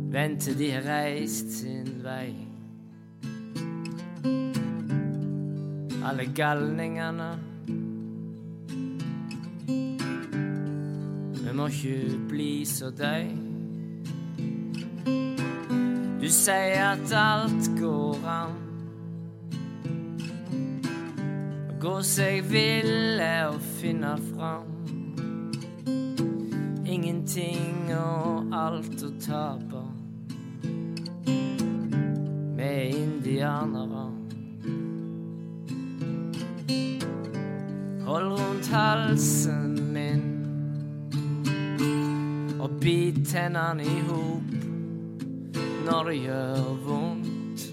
Vent 0.10 0.42
til 0.42 0.58
de 0.58 0.72
har 0.74 0.90
reist 0.90 1.54
sin 1.60 1.92
vei. 2.02 2.34
Alle 6.02 6.26
galningene 6.34 7.30
må 11.60 11.66
ikke 11.68 12.18
bli 12.30 12.66
så 12.66 12.88
deg. 12.96 13.32
Du 16.22 16.28
sier 16.32 16.78
at 16.86 17.12
alt 17.16 17.68
går 17.76 18.28
an. 18.32 18.54
Å 21.68 21.76
gå 21.84 21.98
seg 22.08 22.48
ville 22.48 23.28
og 23.50 23.60
finne 23.82 24.14
fram. 24.30 24.72
Ingenting 26.88 27.92
og 27.98 28.56
alt 28.56 29.04
å 29.04 29.12
tape. 29.20 29.84
Med 32.56 32.66
er 32.72 32.98
indianere. 33.04 34.08
Hold 38.08 38.36
rundt 38.40 38.76
halsen 38.80 39.80
min 39.92 40.29
bit 42.80 43.30
tennene 43.32 43.84
i 43.84 44.00
hop 44.08 44.52
når 45.86 46.04
det 46.04 46.16
gjør 46.24 46.68
vondt. 46.86 47.64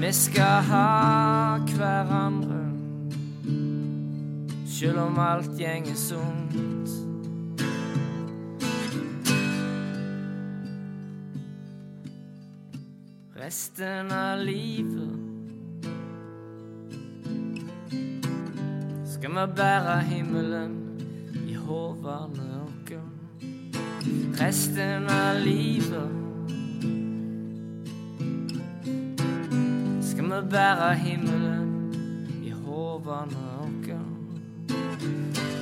Vi 0.00 0.12
skal 0.12 0.62
ha 0.68 1.58
hverandre, 1.72 2.58
sjøl 4.68 4.98
om 5.02 5.18
alt 5.18 5.54
gjenger 5.58 5.96
sunt. 5.96 6.92
Resten 13.38 14.12
av 14.12 14.42
livet 14.44 15.14
skal 19.14 19.32
vi 19.38 19.46
bære 19.56 19.96
himmelen 20.10 20.76
i 21.48 21.56
hovene 21.56 22.47
resten 24.40 25.08
av 25.10 25.40
livet 25.44 26.10
skal 30.08 30.24
vi 30.24 30.40
bære 30.50 30.94
himmelen 30.94 31.92
i 32.44 32.52
våre. 32.64 33.98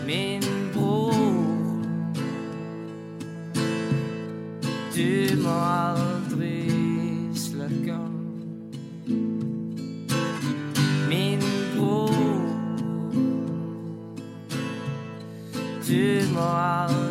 Min 0.07 0.43
bror, 0.75 1.13
du 4.97 5.43
må 5.43 5.57
aldri 5.67 6.71
slukke. 7.35 7.99
Min 11.09 11.41
du 15.89 17.06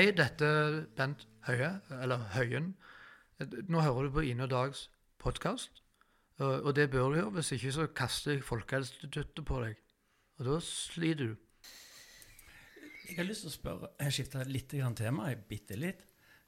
Hei, 0.00 0.14
dette 0.16 0.46
Bent 0.96 1.26
Høie, 1.44 1.74
eller 1.92 2.22
Høien. 2.32 2.70
Nå 3.68 3.82
hører 3.84 4.06
du 4.06 4.14
på 4.14 4.22
Ine 4.24 4.46
og 4.46 4.48
Dags 4.48 4.86
podkast, 5.20 5.82
og 6.40 6.70
det 6.72 6.86
bør 6.88 7.10
du 7.10 7.16
gjøre. 7.18 7.32
Hvis 7.34 7.50
ikke 7.52 7.72
så 7.74 7.84
kaster 7.92 8.32
jeg 8.32 8.46
Folkehelseinstituttet 8.48 9.44
på 9.44 9.58
deg, 9.60 9.74
og 10.38 10.46
da 10.46 10.54
sliter 10.64 11.20
du. 11.20 11.34
Jeg 13.10 13.18
har 13.18 13.28
lyst 13.28 13.44
til 13.44 13.50
å 13.50 13.52
spørre, 13.52 13.90
jeg 14.00 14.14
skifter 14.16 14.48
litt 14.48 14.72
tema, 14.72 15.26
bitte 15.50 15.76
litt. 15.76 16.06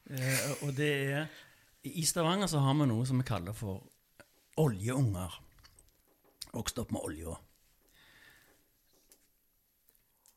Eh, 0.09 0.47
og 0.65 0.73
det 0.79 0.89
er 1.13 1.29
I 1.93 2.07
Stavanger 2.09 2.49
så 2.49 2.63
har 2.65 2.79
vi 2.81 2.87
noe 2.89 3.05
som 3.05 3.21
vi 3.21 3.27
kaller 3.29 3.53
for 3.53 3.85
oljeunger. 4.65 5.37
Vokst 6.55 6.81
opp 6.81 6.97
med 6.97 7.05
olja. 7.05 7.37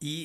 I 0.04 0.18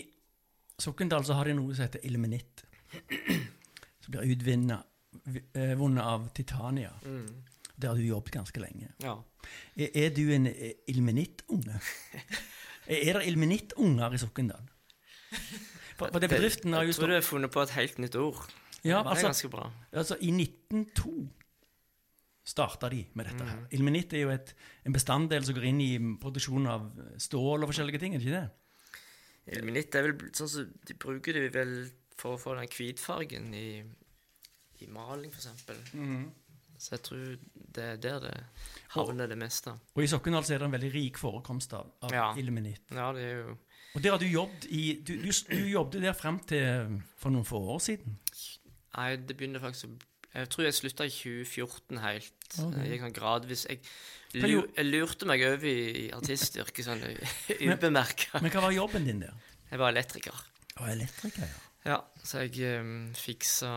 Sokndal 0.83 1.23
så 1.23 1.39
har 1.39 1.47
de 1.47 1.55
noe 1.55 1.71
som 1.71 1.87
heter 1.87 2.03
ilmenitt. 2.11 2.67
Som 4.03 4.15
blir 4.15 4.35
utvunnet 4.35 6.01
av 6.01 6.29
Titania. 6.35 6.93
Der 7.77 7.89
har 7.89 7.97
du 7.97 8.05
jobbet 8.05 8.35
ganske 8.35 8.61
lenge. 8.61 8.91
Ja. 9.03 9.17
Er, 9.77 9.89
er 9.95 10.11
du 10.15 10.27
en 10.35 10.47
eh, 10.51 10.77
ilmenittunge? 10.89 11.81
er 12.87 13.19
det 13.19 13.27
ilmenittunger 13.27 14.15
i 14.15 14.21
Sokndal? 14.21 14.67
For, 15.97 16.09
for 16.09 16.19
det 16.21 16.31
bedriften 16.33 16.73
har 16.77 16.85
jo 16.85 16.93
Jeg 16.93 16.99
tror 17.01 17.13
du 17.13 17.15
har 17.15 17.25
funnet 17.25 17.53
på 17.55 17.63
et 17.63 17.75
helt 17.77 17.99
nytt 17.99 18.17
ord. 18.17 18.41
Ja, 18.83 19.01
det 19.01 19.05
er 19.05 19.11
altså, 19.15 19.27
ganske 19.27 19.49
bra. 19.53 19.71
altså 19.93 20.17
I 20.21 20.31
1902 20.31 21.29
starta 22.51 22.89
de 22.89 23.05
med 23.15 23.29
dette. 23.29 23.45
Mm. 23.45 23.51
her. 23.51 23.65
Ilmenitt 23.77 24.15
er 24.17 24.25
jo 24.25 24.31
et, 24.33 24.55
en 24.87 24.97
bestanddel 24.97 25.45
som 25.47 25.57
går 25.57 25.69
inn 25.71 25.83
i 25.85 25.91
produksjon 26.21 26.67
av 26.71 26.89
stål 27.21 27.63
og 27.63 27.71
forskjellige 27.71 28.01
ting, 28.03 28.17
er 28.17 28.23
det 28.23 28.31
ikke 28.31 28.41
det? 28.41 29.59
Ilmenitt 29.59 29.97
er 29.97 30.07
vel 30.07 30.33
sånn 30.37 30.51
som 30.51 30.73
De 30.87 30.97
bruker 31.01 31.37
det 31.37 31.51
vel 31.55 31.75
for 32.21 32.37
å 32.37 32.41
få 32.41 32.55
den 32.59 32.69
hvitfargen 32.71 33.49
i, 33.57 33.67
i 34.85 34.89
maling, 34.93 35.33
for 35.33 35.41
eksempel. 35.43 35.81
Så 36.81 36.95
jeg 36.95 37.03
tror 37.05 37.25
det 37.77 37.85
er 37.85 37.99
der 38.01 38.21
det 38.25 38.37
havner 38.95 39.29
det 39.29 39.37
meste. 39.41 39.75
Og 39.97 40.05
i 40.05 40.09
Sokndal 40.09 40.47
er 40.49 40.63
det 40.63 40.69
en 40.69 40.73
veldig 40.79 40.93
rik 40.95 41.19
forekomst 41.21 41.75
av, 41.77 41.91
av 42.07 42.15
Ja. 42.15 42.29
ilmenitt. 42.41 42.87
Ja, 42.97 43.11
det 43.17 43.27
er 43.27 43.35
jo 43.43 43.57
Og 43.95 44.03
der 44.05 44.15
har 44.15 44.19
du 44.23 44.27
jobbet 44.31 44.65
i 44.71 44.85
Du, 45.05 45.13
du, 45.19 45.29
du 45.51 45.67
jobbet 45.69 46.01
der 46.07 46.15
frem 46.17 46.39
til 46.49 47.01
for 47.21 47.35
noen 47.35 47.45
få 47.45 47.59
år 47.75 47.83
siden. 47.85 48.17
Nei, 48.97 49.17
det 49.17 49.37
begynner 49.37 49.61
faktisk 49.61 49.91
å 49.91 49.99
Jeg 50.33 50.49
tror 50.55 50.65
jeg 50.65 50.75
slutta 50.79 51.05
i 51.05 51.11
2014 51.13 51.99
helt. 52.01 52.49
Okay. 52.55 52.81
Jeg 52.87 52.93
gikk 52.95 53.05
sånn 53.05 53.17
gradvis 53.19 53.67
Jeg, 53.69 53.81
jeg 54.39 54.87
lurte 54.87 55.27
meg 55.27 55.43
over 55.43 55.67
i 55.69 56.07
artistyrket 56.17 56.87
sånn 56.87 57.03
ubemerka. 57.75 58.41
Men 58.41 58.55
hva 58.55 58.63
var 58.69 58.73
jobben 58.73 59.05
din 59.11 59.21
der? 59.27 59.35
Jeg 59.71 59.79
var 59.83 59.93
elektriker. 59.93 60.39
Og 60.81 60.87
elektriker, 60.89 61.45
ja. 61.51 61.67
Ja, 61.87 61.99
så 62.23 62.45
jeg 62.45 62.81
um, 62.83 63.11
fiksa 63.17 63.71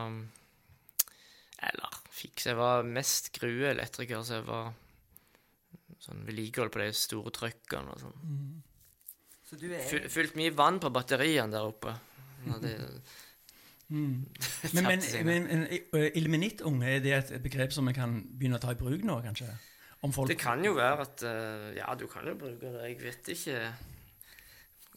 Eller 1.63 1.99
fiksa 2.11 2.49
Jeg 2.51 2.59
var 2.59 2.83
mest 2.83 3.31
grueelektriker, 3.37 4.23
så 4.27 4.41
jeg 4.41 4.47
var 4.49 4.73
sånn 6.03 6.25
vedlikehold 6.27 6.73
på 6.73 6.81
de 6.81 6.89
store 6.99 7.31
trøkkene 7.31 7.93
og 7.93 8.01
sånn. 8.01 8.31
Så 9.47 9.55
du 9.61 9.69
er 9.71 9.85
Fyl, 9.87 10.09
fylt 10.11 10.35
mye 10.35 10.51
vann 10.51 10.81
på 10.83 10.91
batteriene 10.91 11.53
der 11.53 11.69
oppe. 11.69 11.93
Ja, 12.43 12.59
Mm. 13.93 14.25
Men, 14.73 14.85
men, 14.87 15.01
men 15.27 15.47
en 15.51 15.63
eh, 15.67 16.11
ilmenittunge, 16.17 16.87
er 16.87 17.01
det 17.03 17.11
et 17.13 17.43
begrep 17.43 17.73
som 17.75 17.85
vi 17.85 17.93
kan 17.93 18.15
begynne 18.25 18.57
å 18.57 18.61
ta 18.63 18.71
i 18.73 18.79
bruk 18.79 19.03
nå, 19.05 19.19
kanskje? 19.21 19.49
Om 20.03 20.13
folk 20.15 20.31
det 20.31 20.37
kan 20.41 20.63
jo 20.65 20.71
være 20.75 21.03
at 21.03 21.23
uh, 21.27 21.67
Ja, 21.75 21.93
du 21.99 22.07
kan 22.09 22.25
jo 22.25 22.33
bruke 22.39 22.71
det. 22.73 22.87
Jeg 22.87 22.97
vet 23.03 23.29
ikke 23.35 23.59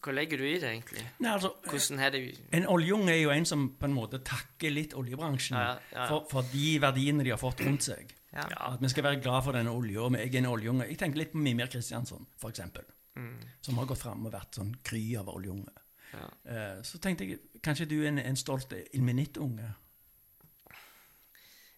Hva 0.02 0.12
legger 0.14 0.38
du 0.38 0.44
i 0.46 0.58
det, 0.60 0.68
egentlig? 0.68 1.02
Nei, 1.24 1.30
altså, 1.32 1.54
Hvordan 1.66 2.02
er 2.04 2.12
det 2.14 2.20
En 2.54 2.66
oljeunge 2.70 3.14
er 3.14 3.22
jo 3.22 3.32
en 3.32 3.48
som 3.48 3.64
på 3.80 3.88
en 3.88 3.96
måte 3.96 4.20
takker 4.26 4.70
litt 4.70 4.94
oljebransjen 4.98 5.56
Ja, 5.56 5.64
ja, 5.72 5.78
ja. 5.94 6.08
For, 6.10 6.26
for 6.30 6.52
de 6.52 6.76
verdiene 6.82 7.24
de 7.26 7.32
har 7.34 7.40
fått 7.40 7.64
rundt 7.66 7.88
seg. 7.88 8.12
At 8.36 8.82
vi 8.82 8.90
skal 8.92 9.06
være 9.06 9.22
glad 9.24 9.42
for 9.46 9.56
denne 9.56 9.72
olja. 9.72 10.10
Jeg 10.20 10.34
er 10.34 10.42
en 10.42 10.50
oljeunge. 10.50 10.86
Jeg 10.90 11.00
tenker 11.00 11.22
litt 11.22 11.32
på 11.32 11.40
Mimir 11.40 11.70
Kristiansson, 11.72 12.26
eksempel. 12.44 12.84
Mm. 13.16 13.40
Som 13.64 13.80
har 13.80 13.88
gått 13.88 14.02
fram 14.02 14.28
og 14.28 14.34
vært 14.34 14.58
sånn 14.58 14.74
kry 14.84 15.02
av 15.16 15.30
oljeunge. 15.32 15.72
Ja. 16.12 16.28
Eh, 16.52 16.82
så 16.84 17.00
tenkte 17.02 17.26
jeg 17.26 17.62
kanskje 17.64 17.88
du 17.88 17.96
er 18.02 18.10
en, 18.10 18.20
en 18.20 18.38
stolt 18.38 18.72
ilmenittunge. 18.92 19.72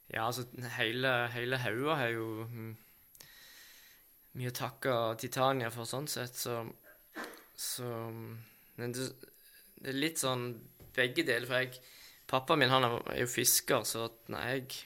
Ja, 0.08 0.26
altså, 0.26 0.46
hele, 0.78 1.14
hele 1.34 1.60
Haua 1.60 1.98
har 2.00 2.12
jo 2.14 2.48
mm, 2.48 2.68
mye 4.40 4.50
å 4.50 4.56
takke 4.56 4.94
Titania 5.20 5.70
for, 5.70 5.88
sånn 5.88 6.08
sett, 6.10 6.36
så 6.36 6.62
Så 7.59 7.84
Men 8.78 8.92
det, 8.94 9.09
det 9.82 9.90
er 9.90 9.98
litt 9.98 10.20
sånn 10.22 10.52
begge 10.94 11.24
deler, 11.26 11.46
for 11.48 11.62
jeg 11.64 11.80
Pappaen 12.28 12.61
min 12.61 12.70
han 12.70 12.84
er 12.84 13.22
jo 13.22 13.28
fisker, 13.30 13.86
så 13.88 14.04
at 14.09 14.26
når 14.32 14.50
jeg 14.52 14.82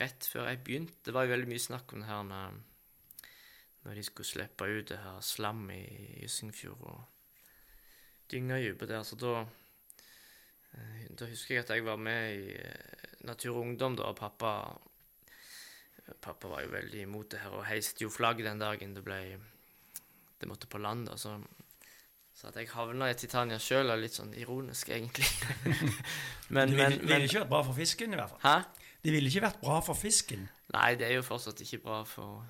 Rett 0.00 0.24
før 0.24 0.48
jeg 0.48 0.62
begynte 0.64 1.04
Det 1.04 1.14
var 1.14 1.26
jo 1.26 1.34
veldig 1.34 1.50
mye 1.50 1.62
snakk 1.62 1.92
om 1.92 2.02
det 2.02 2.08
her 2.08 2.22
når, 2.28 2.60
når 3.84 3.98
de 3.98 4.04
skulle 4.06 4.30
slippe 4.30 4.68
ut 4.70 4.92
det 4.92 5.00
her 5.02 5.18
slam 5.26 5.66
i 5.74 5.82
Ysingfjord 6.24 6.86
og 6.94 7.02
dyngedypet 8.32 8.88
der, 8.88 9.02
så 9.04 9.18
da 9.20 9.34
eh, 9.42 11.10
Da 11.18 11.28
husker 11.28 11.58
jeg 11.58 11.66
at 11.66 11.74
jeg 11.74 11.84
var 11.84 12.00
med 12.00 12.38
i 12.38 12.54
eh, 12.56 13.10
Natur 13.28 13.58
og 13.58 13.66
Ungdom, 13.66 13.98
da, 13.98 14.08
og 14.08 14.16
pappa 14.16 14.54
Pappa 16.22 16.48
var 16.50 16.64
jo 16.64 16.72
veldig 16.72 17.04
imot 17.04 17.30
det 17.32 17.42
her, 17.44 17.52
og 17.54 17.66
heiste 17.68 18.02
jo 18.02 18.10
flagg 18.10 18.40
den 18.42 18.58
dagen 18.58 18.94
det 18.96 19.04
ble 19.06 19.20
Det 20.42 20.50
måtte 20.50 20.68
på 20.70 20.80
land, 20.82 21.06
da, 21.06 21.16
så 21.20 21.38
så 22.32 22.48
at 22.48 22.56
jeg 22.56 22.70
havna 22.72 23.10
i 23.12 23.16
Titania 23.18 23.58
sjøl 23.60 23.92
er 23.92 24.00
litt 24.00 24.16
sånn 24.16 24.32
ironisk, 24.34 24.88
egentlig. 24.90 25.28
men, 26.54 26.72
Det 26.72 26.78
ville, 26.78 26.88
men, 26.88 27.04
ville 27.06 27.28
ikke 27.28 27.42
vært 27.42 27.52
bra 27.52 27.60
for 27.66 27.76
fisken, 27.76 28.14
i 28.14 28.18
hvert 28.18 28.32
fall. 28.32 28.40
Hæ? 28.46 28.88
Det 29.02 29.12
ville 29.14 29.30
ikke 29.30 29.44
vært 29.44 29.60
bra 29.60 29.78
for 29.84 29.98
fisken. 29.98 30.48
Nei, 30.72 30.88
det 30.98 31.08
er 31.08 31.16
jo 31.18 31.26
fortsatt 31.26 31.60
ikke 31.64 31.82
bra 31.84 32.00
for, 32.08 32.46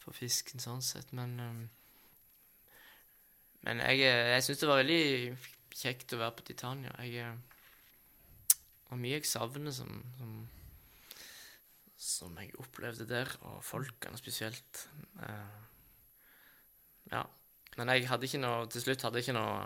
for 0.00 0.16
fisken 0.16 0.62
sånn 0.62 0.82
sett, 0.86 1.14
men 1.16 1.38
um, 1.40 1.62
Men 3.62 3.78
jeg, 3.78 4.00
jeg 4.02 4.42
syns 4.42 4.58
det 4.58 4.66
var 4.66 4.80
veldig 4.80 5.02
kjekt 5.78 6.14
å 6.16 6.18
være 6.18 6.34
på 6.38 6.46
Titania. 6.48 6.94
Jeg 7.04 7.22
eh, 7.22 8.56
Og 8.90 8.98
mye 8.98 9.20
jeg 9.20 9.28
savner 9.30 9.70
som, 9.70 10.00
som 10.18 10.32
Som 11.94 12.40
jeg 12.42 12.50
opplevde 12.58 13.06
der, 13.06 13.30
og 13.46 13.62
folkene 13.62 14.18
spesielt. 14.18 14.88
Eh, 15.22 15.60
ja. 17.12 17.22
Men 17.78 17.88
jeg 17.94 18.04
hadde 18.10 18.28
ikke 18.28 18.42
noe 18.42 18.66
Til 18.68 18.82
slutt 18.84 19.02
hadde 19.06 19.20
jeg 19.20 19.30
ikke 19.30 19.38
noe 19.38 19.62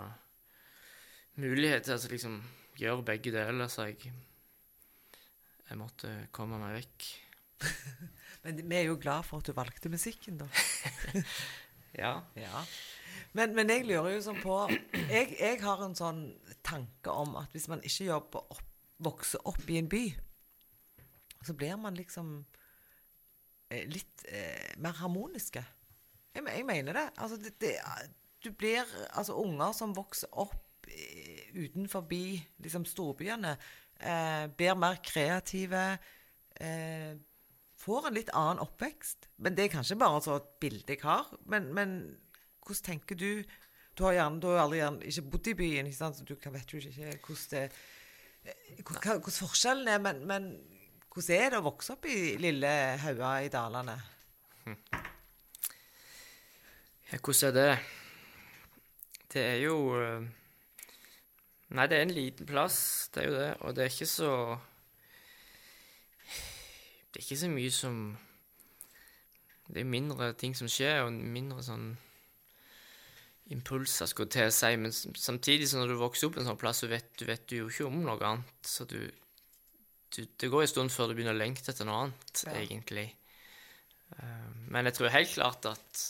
mulighet 1.37 1.83
til 1.85 1.93
å 1.93 1.97
altså, 1.97 2.11
liksom 2.13 2.37
gjøre 2.79 3.03
begge 3.05 3.33
deler, 3.35 3.67
så 3.69 3.89
jeg 3.89 4.11
jeg 5.67 5.79
måtte 5.79 6.11
komme 6.31 6.59
meg 6.61 6.77
vekk. 6.77 7.07
Men 8.45 8.61
vi 8.61 8.77
er 8.77 8.85
jo 8.87 8.99
glad 9.01 9.25
for 9.27 9.41
at 9.41 9.49
du 9.49 9.55
valgte 9.57 9.91
musikken, 9.91 10.39
da. 10.43 10.47
Ja. 11.97 12.21
Ja. 12.37 12.61
Men, 13.33 13.55
men 13.55 13.71
jeg 13.71 13.87
lurer 13.87 14.11
jo 14.11 14.19
sånn 14.21 14.37
på 14.43 14.57
jeg, 15.09 15.31
jeg 15.39 15.57
har 15.63 15.79
en 15.81 15.95
sånn 15.97 16.19
tanke 16.65 17.09
om 17.09 17.33
at 17.39 17.49
hvis 17.55 17.65
man 17.71 17.81
ikke 17.81 18.09
jobber 18.11 18.51
opp, 18.53 18.67
vokser 19.01 19.41
opp 19.49 19.63
i 19.71 19.79
en 19.79 19.89
by, 19.89 20.03
så 21.47 21.55
blir 21.57 21.73
man 21.81 21.97
liksom 21.97 22.35
eh, 23.73 23.87
litt 23.89 24.27
eh, 24.29 24.75
mer 24.83 24.99
harmoniske. 24.99 25.63
Jeg, 26.37 26.45
jeg 26.53 26.65
mener 26.67 27.01
det. 27.01 27.07
Altså, 27.17 27.39
det, 27.41 27.57
det 27.61 27.75
Du 28.45 28.51
blir 28.53 28.85
Altså, 29.09 29.35
unger 29.41 29.73
som 29.75 29.95
vokser 29.97 30.29
opp 30.31 30.63
utenfor 31.57 32.05
liksom 32.63 32.85
storbyene, 32.85 33.57
eh, 33.99 34.47
blir 34.47 34.75
mer 34.75 34.99
kreative. 35.03 35.97
Eh, 36.55 37.17
får 37.77 38.07
en 38.07 38.13
litt 38.13 38.29
annen 38.33 38.61
oppvekst. 38.63 39.29
Men 39.37 39.55
det 39.55 39.65
er 39.65 39.75
kanskje 39.75 39.99
bare 39.99 40.21
så 40.21 40.37
et 40.37 40.59
bilde 40.59 40.93
jeg 40.93 41.03
har. 41.03 41.27
Men, 41.45 41.73
men 41.73 42.17
hvordan 42.65 42.83
tenker 42.83 43.15
du 43.15 43.43
Du 43.97 44.03
har 44.03 44.13
gjerne, 44.13 44.37
du 44.39 44.45
har 44.47 44.59
aldri 44.61 44.77
gjerne 44.77 45.07
ikke 45.09 45.29
bodd 45.31 45.47
i 45.47 45.53
byen, 45.57 45.87
ikke 45.89 45.97
sant? 45.97 46.17
så 46.17 46.23
du 46.23 46.35
vet 46.37 46.73
jo 46.73 46.77
ikke 46.77 47.15
hvordan 47.25 47.47
det 47.49 47.71
eh, 48.45 48.83
Hvordan 48.85 49.31
forskjellen 49.33 49.87
er, 49.87 49.97
men, 49.97 50.19
men 50.29 50.43
hvordan 51.09 51.33
er 51.41 51.49
det 51.49 51.57
å 51.57 51.65
vokse 51.65 51.95
opp 51.95 52.05
i 52.05 52.35
lille 52.37 52.69
Haua 53.01 53.31
i 53.41 53.49
Dalane? 53.49 53.97
Hvordan 57.11 57.47
er 57.49 57.53
det? 57.55 57.79
Det 59.33 59.43
er 59.43 59.61
jo 59.63 59.77
eh, 59.99 60.25
Nei, 61.75 61.85
det 61.91 61.97
er 61.97 62.05
en 62.05 62.13
liten 62.15 62.47
plass, 62.47 63.09
det 63.13 63.23
er 63.23 63.27
jo 63.27 63.35
det. 63.35 63.49
Og 63.67 63.75
det 63.75 63.83
er 63.85 63.91
ikke 63.91 64.07
så 64.07 64.31
Det 67.11 67.19
er 67.21 67.25
ikke 67.25 67.39
så 67.43 67.49
mye 67.51 67.71
som 67.75 67.97
Det 69.67 69.81
er 69.83 69.89
mindre 69.89 70.29
ting 70.39 70.55
som 70.55 70.69
skjer, 70.71 71.01
og 71.05 71.11
mindre 71.11 71.63
sånn 71.65 71.89
impulser, 73.51 74.07
skulle 74.11 74.31
til 74.31 74.47
å 74.47 74.51
si. 74.51 74.69
Men 74.79 74.91
samtidig, 74.95 75.67
så 75.71 75.79
når 75.79 75.91
du 75.93 75.99
vokser 76.01 76.27
opp 76.27 76.37
en 76.39 76.47
sånn 76.47 76.59
plass, 76.59 76.81
så 76.83 76.89
vet 76.91 77.07
du, 77.19 77.25
vet 77.27 77.45
du 77.47 77.55
jo 77.61 77.67
ikke 77.71 77.87
om 77.87 78.01
noe 78.03 78.19
annet. 78.27 78.67
Så 78.67 78.83
du, 78.87 78.99
du 80.15 80.21
Det 80.39 80.49
går 80.51 80.65
en 80.65 80.71
stund 80.71 80.91
før 80.91 81.07
du 81.11 81.15
begynner 81.17 81.35
å 81.35 81.39
lengte 81.39 81.71
etter 81.71 81.87
noe 81.87 82.05
annet, 82.05 82.43
Ja. 82.45 82.55
egentlig. 82.59 83.05
Eh, 84.15 84.47
men 84.71 84.87
jeg 84.87 84.95
tror 84.97 85.11
helt 85.15 85.33
klart 85.35 85.67
at 85.71 86.03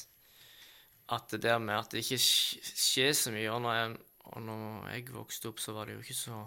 at 1.16 1.32
det 1.32 1.42
der 1.44 1.60
med 1.64 1.78
at 1.78 1.92
det 1.92 2.04
ikke 2.04 2.20
skjer 2.20 3.14
så 3.16 3.32
mye 3.32 3.60
når 3.64 3.76
jeg, 3.78 3.98
og 4.34 4.42
når 4.44 4.90
jeg 4.92 5.06
vokste 5.16 5.52
opp, 5.52 5.62
så 5.64 5.76
var 5.76 5.88
det 5.88 5.98
jo 5.98 6.04
ikke 6.04 6.18
så 6.18 6.46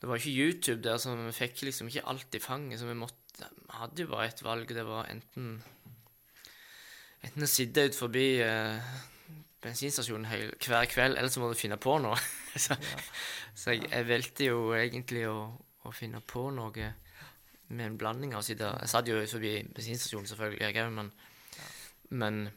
Det 0.00 0.08
var 0.08 0.18
ikke 0.18 0.34
YouTube 0.36 0.82
der, 0.82 0.98
så 0.98 1.14
vi 1.16 1.32
fikk 1.32 1.62
liksom 1.62 1.88
ikke 1.88 2.06
alt 2.06 2.34
i 2.34 2.38
fanget. 2.38 2.80
Så 2.80 2.86
vi 2.86 2.94
måtte 2.94 3.46
Vi 3.46 3.78
hadde 3.78 4.02
jo 4.02 4.08
bare 4.10 4.26
ett 4.26 4.42
valg, 4.42 4.70
og 4.70 4.76
det 4.76 4.86
var 4.86 5.08
enten 5.10 5.62
Enten 7.24 7.42
å 7.42 7.48
sitte 7.48 7.86
ut 7.86 7.96
forbi 7.96 8.38
eh, 8.44 8.90
bensinstasjonen 9.64 10.28
heil, 10.30 10.52
hver 10.62 10.84
kveld, 10.86 11.16
eller 11.16 11.32
så 11.32 11.40
må 11.40 11.48
du 11.50 11.58
finne 11.58 11.78
på 11.80 11.96
noe. 11.98 12.18
så 12.64 12.76
så 13.56 13.72
jeg, 13.72 13.88
jeg 13.88 14.06
valgte 14.06 14.46
jo 14.46 14.74
egentlig 14.76 15.24
å, 15.26 15.48
å 15.88 15.94
finne 15.96 16.20
på 16.20 16.44
noe 16.54 16.90
med 17.72 17.86
en 17.86 17.96
blanding 17.98 18.34
av 18.36 18.44
å 18.44 18.46
sitte 18.46 18.68
Jeg 18.82 18.92
satt 18.92 19.08
jo 19.08 19.16
ut 19.16 19.32
forbi 19.32 19.54
bensinstasjonen, 19.74 20.28
selvfølgelig, 20.28 20.60
jeg 20.62 20.84
òg, 20.84 20.92
men 21.00 21.10
men 22.10 22.48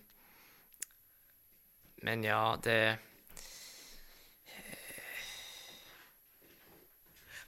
Men 2.04 2.24
ja, 2.24 2.56
det 2.64 2.98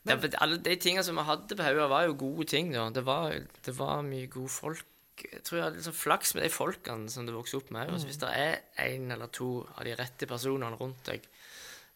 Men- 0.04 0.20
det, 0.20 0.36
Alle 0.42 0.58
de 0.58 0.76
tingene 0.82 1.04
som 1.06 1.16
vi 1.16 1.22
hadde 1.28 1.56
på 1.56 1.64
hodet, 1.64 1.90
var 1.90 2.06
jo 2.08 2.14
gode 2.18 2.48
ting. 2.50 2.72
da. 2.74 2.90
Det 2.90 3.04
var, 3.06 3.36
det 3.66 3.74
var 3.78 4.02
mye 4.02 4.28
gode 4.28 4.50
folk. 4.50 4.86
Jeg 5.22 5.44
tror 5.44 5.58
jeg 5.60 5.64
hadde 5.68 5.84
sånn 5.86 5.94
flaks 5.94 6.34
med 6.34 6.44
de 6.44 6.50
folkene 6.50 7.10
som 7.14 7.26
du 7.28 7.32
vokste 7.36 7.58
opp 7.58 7.70
med. 7.70 7.92
Altså, 7.92 8.08
hvis 8.08 8.18
det 8.18 8.30
er 8.34 8.62
én 8.82 9.12
eller 9.14 9.28
to 9.28 9.68
av 9.78 9.84
de 9.86 9.94
rette 9.96 10.26
personene 10.26 10.76
rundt 10.80 11.04
deg 11.06 11.22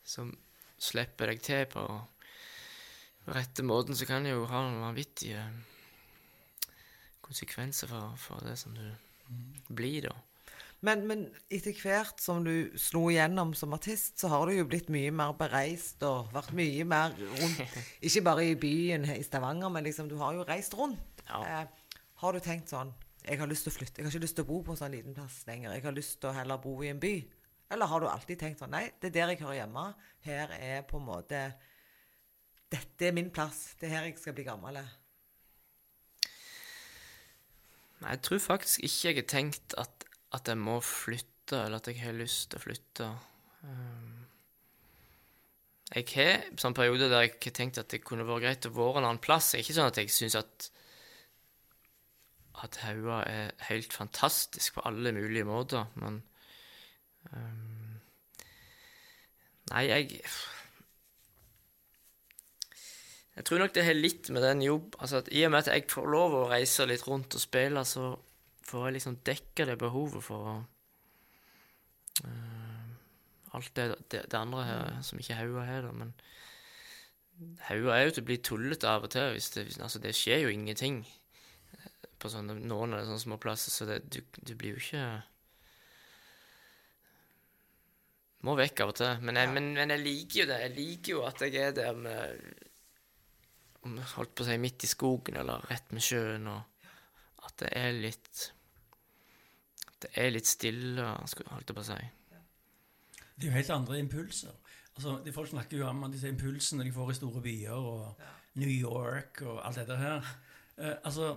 som 0.06 0.38
slipper 0.78 1.32
deg 1.32 1.42
til 1.42 1.66
på 1.66 1.86
rette 3.34 3.64
måten, 3.66 3.96
så 3.98 4.06
kan 4.06 4.22
det 4.24 4.36
jo 4.36 4.46
ha 4.46 4.62
noen 4.62 4.84
vanvittige 4.94 5.42
konsekvenser 7.26 7.88
for, 7.90 8.14
for 8.22 8.46
det 8.46 8.60
som 8.60 8.76
du 8.78 8.86
blir, 9.74 10.06
da. 10.06 10.14
Men, 10.86 11.06
men 11.10 11.24
etter 11.50 11.74
hvert 11.80 12.20
som 12.22 12.44
du 12.46 12.76
slo 12.78 13.08
igjennom 13.10 13.56
som 13.58 13.74
artist, 13.74 14.20
så 14.22 14.30
har 14.30 14.46
du 14.46 14.58
jo 14.58 14.68
blitt 14.70 14.92
mye 14.94 15.14
mer 15.16 15.34
bereist 15.40 16.04
og 16.06 16.30
vært 16.36 16.52
mye 16.58 16.86
mer 16.86 17.16
rundt. 17.18 17.64
Ikke 18.06 18.22
bare 18.28 18.46
i 18.52 18.58
byen 18.60 19.08
i 19.16 19.24
Stavanger, 19.26 19.72
men 19.74 19.88
liksom, 19.88 20.12
du 20.12 20.18
har 20.22 20.36
jo 20.38 20.46
reist 20.46 20.76
rundt. 20.78 21.24
Ja. 21.26 21.42
Eh, 21.42 22.02
har 22.22 22.36
du 22.36 22.40
tenkt 22.44 22.70
sånn 22.72 22.94
Jeg 23.26 23.40
har 23.42 23.50
lyst 23.50 23.66
til 23.66 23.74
å 23.74 23.76
flytte. 23.80 23.98
Jeg 23.98 24.06
har 24.06 24.14
ikke 24.14 24.22
lyst 24.28 24.36
til 24.38 24.46
å 24.46 24.50
bo 24.52 24.60
på 24.62 24.76
en 24.76 24.78
sånn 24.78 24.94
liten 24.94 25.16
plass 25.18 25.40
lenger. 25.48 25.72
Jeg 25.74 25.82
har 25.88 25.96
lyst 25.98 26.20
til 26.22 26.30
å 26.30 26.36
heller 26.36 26.62
bo 26.62 26.76
i 26.86 26.92
en 26.92 27.00
by. 27.02 27.16
Eller 27.74 27.90
har 27.90 28.04
du 28.04 28.06
alltid 28.06 28.38
tenkt 28.38 28.62
sånn 28.62 28.76
Nei, 28.76 28.84
det 29.02 29.10
er 29.10 29.16
der 29.16 29.34
jeg 29.34 29.42
hører 29.42 29.64
hjemme. 29.64 29.86
Her 30.28 30.54
er 30.60 30.84
på 30.86 31.00
en 31.02 31.08
måte 31.08 31.40
Dette 32.70 33.08
er 33.08 33.16
min 33.18 33.32
plass. 33.34 33.72
Det 33.80 33.90
er 33.90 33.96
her 33.96 34.08
jeg 34.12 34.20
skal 34.22 34.38
bli 34.38 34.46
gammel. 34.46 34.78
Nei, 38.04 38.14
jeg 38.14 38.22
tror 38.28 38.44
faktisk 38.44 38.86
ikke 38.86 39.10
jeg 39.10 39.18
har 39.24 39.30
tenkt 39.32 39.76
at, 39.82 40.06
at 40.36 40.52
jeg 40.52 40.60
må 40.60 40.80
flytte, 40.84 41.64
eller 41.64 41.80
at 41.80 41.90
jeg 41.90 42.02
har 42.04 42.16
lyst 42.18 42.50
til 42.52 42.60
å 42.60 42.64
flytte. 42.64 43.10
Um, 43.66 44.24
jeg 45.94 46.08
har 46.16 46.48
sånn 46.60 46.76
perioder 46.78 47.12
der 47.12 47.28
jeg 47.28 47.36
har 47.38 47.56
tenkt 47.56 47.80
at 47.82 47.92
det 47.94 48.04
kunne 48.06 48.26
vært 48.28 48.46
greit 48.48 48.70
å 48.70 48.74
være 48.76 49.02
en 49.02 49.10
annen 49.12 49.22
plass. 49.24 49.52
Det 49.52 49.60
er 49.60 49.66
ikke 49.66 49.78
sånn 49.78 49.92
at 49.92 50.02
jeg 50.02 50.14
syns 50.14 50.40
at 50.40 50.72
at 52.64 52.78
Haua 52.86 53.20
er 53.28 53.50
helt 53.68 53.94
fantastisk 53.94 54.78
på 54.78 54.84
alle 54.88 55.12
mulige 55.12 55.44
måter, 55.48 55.90
men 56.00 56.22
um, 57.32 57.82
Nei, 59.72 59.88
jeg 59.90 60.22
Jeg 63.36 63.46
tror 63.46 63.60
nok 63.60 63.74
det 63.76 63.84
har 63.84 63.98
litt 63.98 64.30
med 64.32 64.46
den 64.46 64.62
jobb 64.64 64.94
Altså 65.02 65.18
at 65.20 65.32
I 65.34 65.42
og 65.48 65.52
med 65.52 65.66
at 65.66 65.72
jeg 65.74 65.90
får 65.92 66.06
lov 66.08 66.36
å 66.38 66.46
reise 66.52 66.86
litt 66.88 67.04
rundt 67.08 67.36
og 67.36 67.44
spille, 67.44 67.84
så 67.86 68.14
får 68.66 68.88
jeg 68.88 68.96
liksom 68.98 69.20
dekke 69.28 69.68
det 69.70 69.78
behovet 69.82 70.26
for 70.26 70.50
å 70.52 70.56
eh, 72.26 72.72
Alt 73.56 73.72
det, 73.78 73.86
det, 74.12 74.26
det 74.32 74.36
andre 74.36 74.64
her, 74.68 74.96
som 75.06 75.20
ikke 75.22 75.38
Haua 75.40 75.62
har, 75.64 75.86
da. 75.86 75.92
Men 75.96 76.10
Haua 77.70 77.94
er 77.96 78.02
jo 78.04 78.16
til 78.18 78.26
å 78.26 78.28
bli 78.28 78.36
tullete 78.44 78.90
av 78.90 79.06
og 79.08 79.14
til. 79.14 79.30
Hvis 79.32 79.48
det, 79.54 79.64
altså, 79.80 80.02
det 80.04 80.12
skjer 80.18 80.42
jo 80.44 80.52
ingenting 80.52 80.98
på 82.20 82.32
sånne, 82.34 82.58
noen 82.68 82.98
av 82.98 83.06
sånne 83.08 83.24
små 83.24 83.38
plasser, 83.40 83.72
så 83.72 83.88
det, 83.88 84.02
du, 84.12 84.20
du 84.42 84.52
blir 84.60 84.76
jo 84.76 84.84
ikke 84.84 85.06
Må 88.46 88.54
vekk 88.60 88.84
av 88.84 88.92
og 88.92 88.98
til. 89.00 89.24
Men 89.26 89.40
jeg, 89.40 89.54
men, 89.56 89.72
men 89.80 89.96
jeg 89.96 90.04
liker 90.04 90.42
jo 90.42 90.50
det. 90.52 90.60
Jeg 90.66 90.76
liker 90.76 91.16
jo 91.16 91.24
at 91.26 91.46
jeg 91.48 91.56
er 91.64 91.72
der 91.80 91.96
med 91.98 92.44
om 93.86 93.96
jeg 94.02 94.12
holdt 94.18 94.36
på 94.36 94.44
å 94.44 94.50
si 94.50 94.58
midt 94.62 94.84
i 94.86 94.90
skogen 94.90 95.40
eller 95.40 95.66
rett 95.70 95.92
med 95.94 96.04
sjøen, 96.04 96.48
og 96.50 97.46
at 97.46 97.58
det 97.62 97.72
er 97.78 97.92
litt 97.94 98.48
Det 100.02 100.12
er 100.20 100.34
litt 100.34 100.48
stille, 100.48 101.02
holdt 101.02 101.70
jeg 101.70 101.76
på 101.76 101.82
å 101.82 101.88
si. 101.88 102.00
Det 103.36 103.48
er 103.48 103.52
jo 103.52 103.56
helt 103.56 103.70
andre 103.76 104.00
impulser. 104.00 104.56
Altså, 104.96 105.18
de 105.26 105.34
Folk 105.36 105.50
snakker 105.50 105.78
jo 105.78 105.88
om 105.90 106.06
disse 106.12 106.30
impulsene 106.32 106.84
de 106.84 106.92
får 106.96 107.12
i 107.12 107.16
store 107.18 107.42
byer, 107.44 107.72
og 107.72 108.22
New 108.56 108.72
York 108.72 109.42
og 109.44 109.60
alt 109.68 109.82
dette 109.82 109.98
her. 110.00 110.30
Eh, 110.78 110.96
altså, 111.04 111.34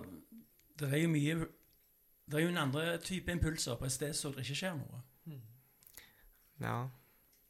det 0.79 0.93
er 0.93 1.03
jo 1.03 1.09
mye 1.11 1.47
Det 2.29 2.37
er 2.37 2.43
jo 2.43 2.49
en 2.51 2.57
andre 2.57 2.97
type 3.01 3.31
impulser 3.31 3.75
på 3.75 3.85
et 3.85 3.91
sted 3.91 4.13
så 4.13 4.29
det 4.29 4.43
ikke 4.45 4.55
skjer 4.55 4.75
noe. 4.77 4.99
Ja. 6.61 6.87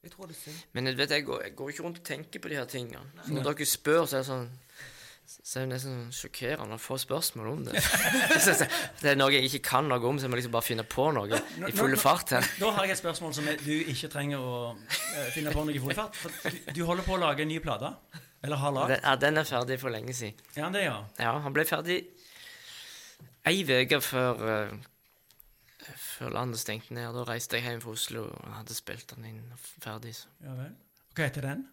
Jeg 0.04 0.12
tror 0.12 0.30
det 0.30 0.38
er 0.38 0.40
synd. 0.40 0.60
Men 0.72 0.88
jeg 0.88 0.98
vet, 0.98 1.12
jeg 1.12 1.26
går, 1.26 1.42
jeg 1.44 1.56
går 1.56 1.70
ikke 1.70 1.84
rundt 1.84 1.98
og 2.00 2.06
tenker 2.06 2.40
på 2.40 2.48
de 2.48 2.56
her 2.56 2.66
tingene. 2.66 3.02
Så 3.26 3.34
når 3.34 3.44
dere 3.50 3.66
spør, 3.66 4.06
så 4.06 4.16
er 4.18 4.22
det 4.22 4.30
sånn 4.30 4.48
så 5.30 5.60
er 5.60 5.66
det 5.68 5.70
nesten 5.76 5.92
sånn 5.94 6.14
sjokkerende 6.16 6.78
å 6.80 6.82
få 6.82 6.98
spørsmål 6.98 7.50
om 7.52 7.60
det. 7.68 7.82
Det 9.02 9.12
er 9.12 9.20
noe 9.20 9.30
jeg 9.36 9.46
ikke 9.46 9.62
kan 9.68 9.90
noe 9.90 10.02
om, 10.10 10.18
så 10.18 10.26
jeg 10.26 10.34
må 10.34 10.40
liksom 10.40 10.56
bare 10.56 10.66
finne 10.66 10.86
på 10.90 11.06
noe 11.14 11.42
i 11.68 11.74
full 11.78 11.94
fart 12.02 12.34
her. 12.34 12.48
Da 12.58 12.72
har 12.74 12.88
jeg 12.88 12.98
et 12.98 13.02
spørsmål 13.02 13.36
som 13.38 13.50
du 13.62 13.76
ikke 13.94 14.10
trenger 14.12 14.42
å 14.42 14.56
eh, 14.74 15.30
finne 15.36 15.54
på 15.54 15.66
noe 15.68 15.76
i 15.78 15.84
full 15.84 15.94
fart. 15.98 16.18
For 16.18 16.34
du, 16.34 16.74
du 16.80 16.82
holder 16.88 17.06
på 17.06 17.16
å 17.18 17.22
lage 17.22 17.46
en 17.46 17.52
ny 17.52 17.60
plate? 17.64 17.94
Eller 18.42 18.62
har 18.62 18.74
lagd? 18.74 18.96
Ja, 18.98 19.16
den 19.20 19.38
er 19.38 19.48
ferdig 19.48 19.80
for 19.82 19.94
lenge 19.94 20.16
siden. 20.18 20.40
Ja, 20.58 20.70
det, 20.74 20.86
ja. 20.88 20.98
Ja, 21.22 21.36
han 21.44 21.56
ble 21.56 21.68
ferdig 21.70 22.02
ei 23.50 23.64
uke 23.64 24.00
før, 24.04 24.44
uh, 24.44 25.90
før 25.96 26.36
landet 26.36 26.62
stengte 26.62 26.96
ned. 26.96 27.12
Da 27.16 27.26
reiste 27.28 27.60
jeg 27.60 27.68
hjem 27.68 27.84
fra 27.84 27.96
Oslo 27.96 28.30
og 28.30 28.54
hadde 28.58 28.78
spilt 28.78 29.14
den 29.16 29.28
inn 29.30 29.44
ferdig. 29.60 30.16
Så. 30.24 30.32
ja 30.46 30.56
vel. 30.58 30.74
Hva 31.14 31.28
heter 31.28 31.52
den? 31.52 31.68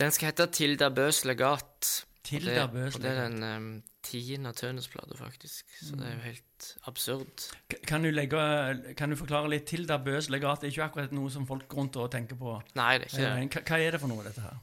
Den 0.00 0.12
skal 0.14 0.30
hete 0.30 0.46
Tilda 0.54 0.88
Bøs 0.94 1.24
legat. 1.28 2.06
Tilda 2.24 2.66
Bøs 2.66 2.70
det- 2.70 2.72
Bøs 2.72 2.94
Og 2.96 3.02
det 3.02 3.10
er 3.10 3.28
den 3.28 3.42
um, 3.42 3.82
tiende 4.02 4.52
Tønesplate, 4.56 5.16
faktisk. 5.16 5.66
Så 5.82 5.96
det 5.96 6.06
er 6.06 6.14
jo 6.14 6.22
helt 6.24 6.68
absurd. 6.88 7.44
Kan 7.86 8.02
du, 8.02 8.10
legge, 8.10 8.94
kan 8.96 9.10
du 9.10 9.16
forklare 9.16 9.50
litt 9.52 9.66
Tilda 9.68 9.98
Bøs 9.98 10.30
legat? 10.32 10.60
Det 10.60 10.68
er 10.70 10.72
ikke 10.74 10.86
akkurat 10.88 11.12
noe 11.12 11.30
som 11.30 11.46
folk 11.48 11.72
rundt 11.76 11.96
og 12.00 12.10
tenker 12.12 12.38
på. 12.40 12.56
Nei, 12.80 12.98
det 12.98 13.10
er 13.10 13.12
ikke 13.12 13.40
det. 13.40 13.48
Hva, 13.54 13.64
hva 13.68 13.80
er 13.80 13.96
det 13.96 14.00
for 14.00 14.12
noe, 14.12 14.24
dette 14.24 14.44
her? 14.46 14.60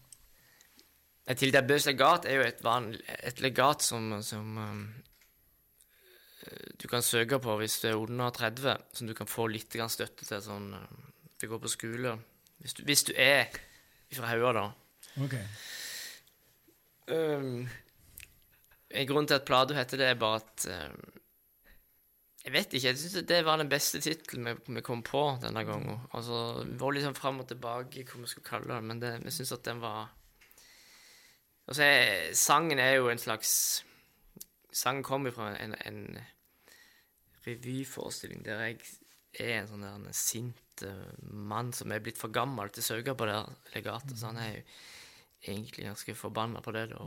Tilda 1.38 1.62
Bøs 1.62 1.86
legat 1.90 2.26
er 2.26 2.40
jo 2.40 2.48
et, 2.48 2.64
vanlig, 2.64 3.02
et 3.20 3.42
legat 3.44 3.84
som, 3.84 4.22
som 4.24 4.58
um, 4.58 4.84
du 6.80 6.88
kan 6.88 7.04
søke 7.04 7.40
på 7.44 7.58
hvis 7.60 7.82
du 7.84 7.90
er 7.90 8.00
under 8.00 8.32
30, 8.32 8.78
som 8.94 9.08
du 9.10 9.14
kan 9.14 9.28
få 9.28 9.50
litt 9.52 9.76
støtte 9.76 10.26
til 10.26 10.42
sånn 10.42 10.74
um, 10.74 11.08
Du 11.38 11.48
går 11.52 11.60
på 11.60 11.70
skole. 11.70 12.16
Hvis 12.64 12.74
du, 12.74 12.84
hvis 12.88 13.04
du 13.04 13.14
er 13.14 13.52
fra 14.16 14.32
Haua, 14.32 14.54
da. 14.56 14.66
Ok. 15.24 15.34
Um, 17.08 17.68
en 18.90 19.08
grunn 19.08 19.28
til 19.28 19.40
at 19.40 19.48
plata 19.48 19.78
heter 19.78 20.02
det, 20.02 20.10
er 20.12 20.20
bare 20.20 20.42
at 20.42 20.68
um, 20.68 21.00
Jeg 22.44 22.54
vet 22.54 22.74
ikke. 22.74 22.88
Jeg 22.88 23.00
syns 23.00 23.28
det 23.28 23.40
var 23.46 23.60
den 23.60 23.72
beste 23.72 24.02
tittelen 24.04 24.48
vi, 24.48 24.76
vi 24.78 24.84
kom 24.86 25.02
på 25.04 25.24
denne 25.44 25.64
gangen. 25.68 26.06
Altså, 26.14 26.64
Vi 26.68 26.78
var 26.80 26.96
liksom 26.96 27.16
fram 27.16 27.42
og 27.44 27.50
tilbake 27.50 28.06
hva 28.08 28.22
vi 28.22 28.32
skulle 28.32 28.48
kalle 28.48 28.74
det, 28.74 28.84
men 28.84 29.02
det, 29.04 29.18
vi 29.26 29.34
syns 29.34 29.56
at 29.56 29.66
den 29.68 29.84
var 29.84 30.14
Altså, 31.68 31.84
jeg, 31.84 32.36
sangen 32.40 32.80
er 32.80 32.94
jo 32.96 33.10
en 33.12 33.20
slags 33.20 33.84
Sangen 34.72 35.04
kommer 35.04 35.34
fra 35.36 35.50
en, 35.60 35.74
en 35.86 36.20
revyforestilling 37.48 38.46
der 38.46 38.62
jeg 38.62 38.78
er 39.40 39.62
en 39.62 39.70
sånn 39.70 39.84
der 39.84 39.96
en 39.98 40.16
sint 40.16 40.84
uh, 40.86 41.12
mann 41.22 41.72
som 41.76 41.92
er 41.92 42.04
blitt 42.04 42.20
for 42.20 42.34
gammel 42.34 42.70
til 42.72 42.84
å 42.84 42.88
søke 42.88 43.16
på 43.18 43.28
det 43.30 43.38
legatet. 43.76 44.16
Så 44.18 44.30
han 44.30 44.40
er 44.42 44.52
jo 44.52 44.62
egentlig 45.44 45.86
ganske 45.88 46.16
forbanna 46.16 46.62
på 46.62 46.74
det. 46.76 46.88
da. 46.94 47.06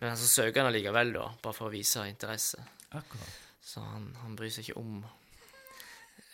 Men 0.00 0.10
altså 0.10 0.26
søker 0.28 0.62
han 0.62 0.72
allikevel, 0.72 1.12
da, 1.16 1.28
bare 1.42 1.56
for 1.56 1.70
å 1.70 1.74
vise 1.74 2.06
interesse. 2.10 2.62
Akkurat. 2.90 3.38
Så 3.64 3.80
han, 3.80 4.10
han 4.20 4.34
bryr 4.36 4.52
seg 4.52 4.66
ikke 4.68 4.80
om 4.80 4.98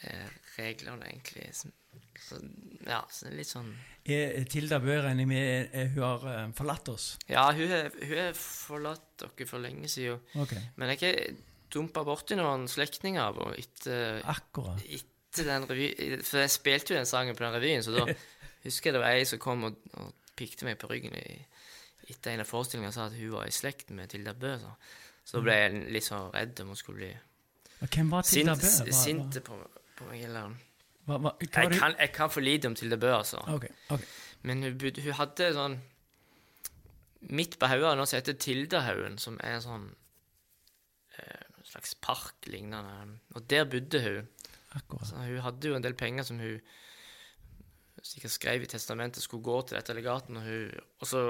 eh, 0.08 0.30
reglene, 0.56 1.06
egentlig. 1.06 1.50
Så, 1.54 1.70
så, 2.20 2.40
ja, 2.86 3.04
så 3.10 3.28
det 3.28 3.30
er 3.30 3.38
litt 3.38 3.50
sånn 3.50 3.70
Er 4.10 4.48
Tilda 4.50 4.80
Bø 4.82 4.96
regner 5.04 5.28
med 5.28 5.70
er, 5.76 5.92
hun 5.94 6.02
har 6.04 6.26
eh, 6.32 6.42
forlatt 6.58 6.90
oss? 6.92 7.12
Ja, 7.30 7.46
hun 7.56 7.70
har 7.70 8.34
forlatt 8.36 9.06
dere 9.22 9.48
for 9.48 9.62
lenge 9.62 9.88
siden. 9.92 10.20
Okay. 10.42 10.64
Men 10.80 10.94
jeg 10.94 11.04
har 11.04 11.38
dumpa 11.70 12.02
borti 12.06 12.36
noen 12.38 12.66
slektninger 12.70 13.22
av 13.22 13.38
henne 13.38 13.62
etter, 13.62 14.20
Akkurat. 14.28 14.82
etter 14.82 15.46
den 15.46 15.68
revyen. 15.70 16.24
For 16.26 16.42
jeg 16.42 16.52
spilte 16.56 16.94
jo 16.94 16.98
den 16.98 17.08
sangen 17.08 17.38
på 17.38 17.46
den 17.46 17.54
revyen, 17.54 17.86
så 17.86 17.94
da 17.94 18.08
husker 18.66 18.90
jeg 18.90 18.98
det 18.98 19.04
var 19.04 19.14
ei 19.14 19.28
som 19.28 19.40
kom 19.42 19.68
og, 19.70 19.78
og 19.94 20.10
pikte 20.40 20.66
meg 20.68 20.78
på 20.80 20.88
ryggen 20.90 21.14
i, 21.20 21.26
etter 22.10 22.32
en 22.32 22.42
av 22.42 22.48
forestillingene 22.48 22.90
og 22.90 22.96
sa 22.96 23.06
at 23.10 23.16
hun 23.20 23.34
var 23.36 23.46
i 23.46 23.54
slekt 23.54 23.92
med 23.94 24.10
Tilda 24.10 24.32
Bø. 24.34 24.56
Så, 24.62 24.72
så 25.28 25.36
da 25.38 25.44
ble 25.46 25.58
jeg 25.60 25.84
litt 25.94 26.06
så 26.08 26.22
redd 26.34 26.64
om 26.64 26.72
hun 26.72 26.80
skulle 26.80 27.02
bli 27.04 27.12
Hvem 27.84 28.10
var 28.12 28.26
Tilda 28.28 28.56
Bø? 28.60 28.72
Sint 28.96 29.38
på, 29.46 29.56
på 30.00 30.08
meg. 30.10 30.24
Eller 30.26 30.50
hva- 31.08 31.20
hva- 31.20 31.36
hva 31.36 31.62
jeg 31.64 31.78
kan, 31.78 31.94
jeg 32.00 32.12
kan 32.16 32.32
for 32.32 32.44
lite 32.44 32.68
om 32.68 32.74
Tilda 32.76 32.98
Bø, 33.00 33.12
altså. 33.20 33.40
Okay, 33.54 33.70
okay. 33.94 34.10
Men 34.42 34.62
hun, 34.64 34.76
hun 34.80 35.16
hadde 35.20 35.52
sånn 35.56 35.78
Midt 37.36 37.58
på 37.60 37.68
haugen 37.68 37.98
nå 38.00 38.06
heter 38.08 38.32
Tildahaugen, 38.40 39.18
som 39.20 39.34
er 39.44 39.58
en 39.58 39.64
sånn 39.64 39.82
eh, 41.20 41.48
slags 41.68 41.92
park 42.00 42.48
lignende. 42.48 43.18
Og 43.36 43.44
der 43.50 43.66
bodde 43.68 44.00
hun. 44.04 44.28
Akkurat. 44.78 45.10
Så 45.10 45.20
hun 45.20 45.42
hadde 45.44 45.68
jo 45.68 45.76
en 45.76 45.84
del 45.84 45.96
penger 46.00 46.24
som 46.24 46.40
hun 46.40 46.56
sikkert 48.02 48.34
skrev 48.34 48.62
i 48.62 48.70
testamentet 48.70 49.22
skulle 49.22 49.44
gå 49.44 49.60
til 49.62 49.78
dette 49.78 49.96
legaten. 49.96 50.38
Og, 50.40 50.46
hun, 50.46 50.86
og 51.00 51.10
så 51.10 51.24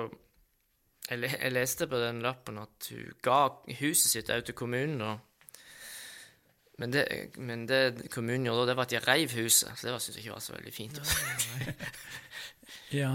jeg, 1.10 1.32
jeg 1.32 1.52
leste 1.52 1.88
på 1.90 1.98
den 1.98 2.22
lappen 2.22 2.60
at 2.62 2.92
hun 2.92 3.18
ga 3.24 3.40
huset 3.80 4.12
sitt 4.12 4.30
òg 4.30 4.44
til 4.46 4.56
kommunen. 4.58 5.00
og 5.02 5.18
Men 6.78 6.92
det, 6.92 7.04
men 7.36 7.66
det 7.68 8.10
kommunen 8.10 8.46
gjorde 8.46 8.66
da, 8.66 8.70
det 8.70 8.76
var 8.76 8.88
at 8.88 8.94
de 8.94 9.02
reiv 9.04 9.36
huset. 9.40 9.72
Så 9.76 9.88
det 9.88 10.02
syns 10.02 10.16
jeg 10.16 10.24
ikke 10.24 10.36
var 10.36 10.44
så 10.46 10.56
veldig 10.56 10.74
fint. 10.74 11.00
Ja, 12.90 13.12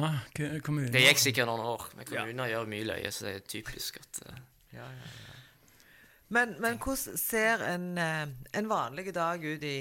kommunen. 0.63 0.91
Det 0.93 1.01
gikk 1.03 1.19
sikkert 1.19 1.49
noen 1.49 1.65
år, 1.67 1.89
men 1.97 2.07
kommuner 2.07 2.47
gjør 2.47 2.67
mye 2.71 2.85
løye, 2.87 3.09
så 3.11 3.25
det 3.27 3.33
er 3.35 3.41
typisk 3.51 3.97
at 3.99 4.21
eh, 4.29 4.37
Men, 6.31 6.55
men 6.63 6.79
hvordan 6.79 7.19
ser 7.19 7.63
en, 7.67 7.89
eh, 7.99 8.23
en 8.55 8.69
vanlig 8.71 9.11
dag 9.15 9.43
ut 9.43 9.63
i, 9.67 9.77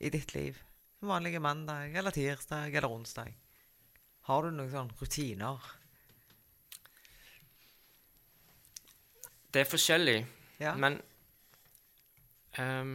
i 0.00 0.12
ditt 0.14 0.34
liv? 0.36 0.60
En 1.04 1.08
vanlig 1.08 1.40
mandag 1.40 1.94
eller 1.94 2.10
tirsdag 2.10 2.74
eller 2.74 2.88
onsdag? 2.88 3.34
Har 4.24 4.42
du 4.46 4.54
noen 4.56 4.70
sånne 4.72 4.94
rutiner? 4.96 5.66
Det 9.52 9.60
er 9.60 9.68
forskjellig, 9.68 10.22
Ja. 10.64 10.72
men 10.80 10.96
um, 12.58 12.94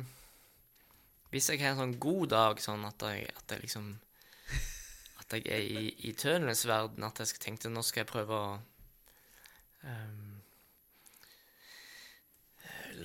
Hvis 1.29 1.51
jeg 1.51 1.61
har 1.61 1.75
en 1.75 1.77
sånn 1.83 1.93
god 2.01 2.31
dag, 2.33 2.57
sånn 2.59 2.87
at 2.89 3.05
jeg, 3.05 3.27
at 3.29 3.53
jeg 3.53 3.61
liksom 3.67 3.91
At 5.21 5.37
jeg 5.37 5.45
er 5.45 5.61
i, 5.61 5.85
i 6.09 6.13
tønenes 6.17 6.65
verden, 6.65 7.05
at 7.05 7.21
jeg 7.21 7.37
tenkte 7.37 7.69
nå 7.69 7.85
skal 7.85 8.01
jeg 8.01 8.09
prøve 8.09 8.33
å 8.33 8.49
um, 9.85 10.41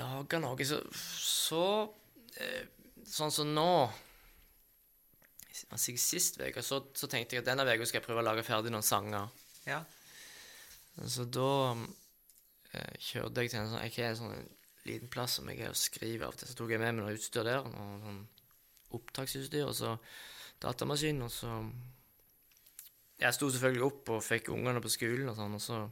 lage 0.00 0.40
noe, 0.40 0.64
så, 0.64 0.80
så 0.96 1.62
eh, 2.40 2.64
Sånn 3.04 3.30
som 3.36 3.52
nå 3.52 3.68
Altså 5.70 5.94
Sist 6.00 6.40
uke 6.40 6.62
så, 6.66 6.80
så 6.98 7.08
tenkte 7.10 7.36
jeg 7.36 7.44
at 7.44 7.50
denne 7.50 7.66
uka 7.66 7.86
skal 7.86 8.00
jeg 8.00 8.06
prøve 8.06 8.24
å 8.24 8.26
lage 8.26 8.46
ferdig 8.46 8.72
noen 8.74 8.86
sanger. 8.86 9.30
ja. 9.68 9.84
Så 10.94 11.24
da 11.26 11.74
eh, 11.74 12.94
kjørte 13.02 13.42
jeg 13.42 13.50
til 13.50 13.60
en 13.64 13.72
sånn 13.72 13.82
Jeg 13.82 13.96
har 13.96 14.12
en 14.12 14.20
sånn 14.20 14.44
liten 14.84 15.10
plass 15.10 15.38
som 15.38 15.48
jeg 15.50 15.64
er 15.64 15.74
skriver 15.78 16.26
av 16.28 16.34
og 16.34 16.38
til. 16.38 16.50
Så 16.50 16.58
tok 16.58 16.70
jeg 16.74 16.82
med 16.82 16.92
meg 16.92 17.00
noe 17.00 17.16
utstyr 17.16 17.46
der, 17.46 17.66
noe 17.66 17.98
sånn 18.04 18.22
opptaksutstyr, 18.94 19.64
og 19.66 19.74
så 19.74 19.96
datamaskin, 20.62 21.22
og 21.24 21.32
så 21.32 21.50
Jeg 23.18 23.34
sto 23.34 23.48
selvfølgelig 23.50 23.84
opp 23.86 24.10
og 24.10 24.24
fikk 24.26 24.50
ungene 24.54 24.82
på 24.82 24.90
skolen 24.90 25.30
og 25.30 25.36
sånn, 25.38 25.54
og 25.54 25.62
så 25.62 25.82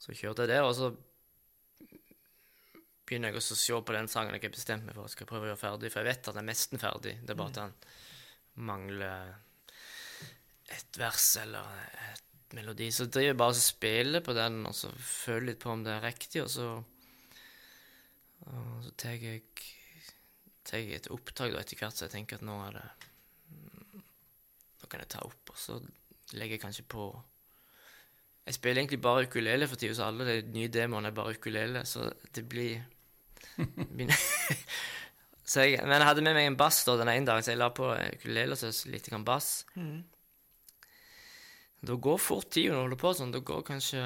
Så 0.00 0.14
kjørte 0.14 0.44
jeg 0.44 0.54
der, 0.54 0.64
og 0.64 0.74
så 0.76 0.92
begynner 3.06 3.30
jeg 3.30 3.40
også 3.40 3.56
å 3.56 3.62
se 3.62 3.80
på 3.86 3.96
den 3.96 4.10
sangen 4.10 4.34
jeg 4.34 4.44
har 4.44 4.54
bestemt 4.54 4.86
meg 4.86 4.96
for. 4.98 5.10
Skal 5.12 5.28
prøve 5.30 5.46
å 5.46 5.50
gjøre 5.52 5.62
ferdig, 5.62 5.92
for 5.94 6.02
jeg 6.02 6.10
vet 6.10 6.30
at 6.30 6.34
den 6.34 6.42
er 6.42 6.50
nesten 6.50 6.82
ferdig. 6.82 7.16
Det 7.22 7.34
er 7.34 7.40
bare 7.40 7.54
at 7.54 7.60
den 7.60 8.66
mangler 8.66 9.34
et 10.74 10.98
vers 10.98 11.28
eller 11.42 11.70
et 12.10 12.54
melodi. 12.56 12.90
Så 12.90 13.06
driver 13.06 13.32
jeg 13.32 13.38
bare 13.38 13.54
og 13.54 13.62
spiller 13.62 14.24
på 14.26 14.34
den, 14.36 14.60
og 14.66 14.74
så 14.74 14.90
føler 14.98 15.52
litt 15.52 15.62
på 15.62 15.72
om 15.72 15.84
det 15.86 15.94
er 15.94 16.06
riktig, 16.08 16.42
og 16.42 16.50
så 16.50 16.68
og 18.46 18.82
så 18.84 18.92
tar 19.00 19.16
jeg 19.18 19.42
tar 20.66 20.82
jeg 20.82 20.98
et 20.98 21.08
opptak 21.14 21.54
da 21.54 21.62
etter 21.62 21.78
hvert, 21.78 21.96
så 21.96 22.06
jeg 22.06 22.14
tenker 22.14 22.38
at 22.38 22.46
nå 22.46 22.58
er 22.66 22.80
det 22.80 22.88
Nå 24.76 24.90
kan 24.90 25.02
jeg 25.02 25.10
ta 25.14 25.22
opp, 25.26 25.50
og 25.50 25.58
så 25.58 25.78
legger 26.36 26.56
jeg 26.56 26.62
kanskje 26.62 26.84
på 26.90 27.06
Jeg 28.46 28.54
spiller 28.58 28.82
egentlig 28.82 29.00
bare 29.02 29.26
ukulele 29.26 29.66
for 29.66 29.80
tida, 29.80 29.96
så 29.98 30.10
alle 30.10 30.26
de 30.28 30.54
nye 30.54 30.70
demoene 30.70 31.10
er 31.10 31.16
bare 31.16 31.34
ukulele, 31.34 31.82
så 31.86 32.10
det 32.34 32.44
blir 32.46 32.84
jeg, 35.62 35.78
Men 35.82 35.96
jeg 35.96 36.08
hadde 36.08 36.24
med 36.26 36.36
meg 36.36 36.50
en 36.50 36.58
bass 36.58 36.82
da 36.86 36.96
den 37.00 37.10
ene 37.12 37.28
dagen, 37.28 37.44
så 37.44 37.54
jeg 37.54 37.60
la 37.60 37.70
på 37.74 37.88
ukulele 37.94 38.56
og 38.56 38.60
så 38.60 38.90
litt 38.90 39.08
bass. 39.24 39.64
bass. 39.74 40.04
Da 41.86 41.94
går 41.94 42.18
fort 42.18 42.50
tida 42.50 42.72
når 42.72 42.76
du 42.76 42.82
holder 42.86 43.00
på 43.02 43.12
sånn. 43.16 43.34
Da 43.34 43.40
går 43.46 43.62
kanskje 43.66 44.00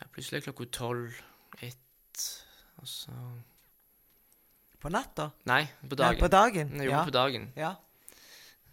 ja, 0.00 0.08
Plutselig 0.10 0.44
klokka 0.48 0.66
tolv, 0.74 1.20
ett, 1.64 2.26
og 2.80 2.88
så 2.88 3.14
På 4.80 4.88
natta? 4.92 5.30
Nei, 5.48 5.64
på 5.84 5.96
Nei, 6.00 6.14
på 6.18 6.28
dagen? 6.32 6.74
Jeg 6.80 6.88
jobber 6.88 7.10
på 7.10 7.16
dagen. 7.18 7.50
Ja. 7.58 7.74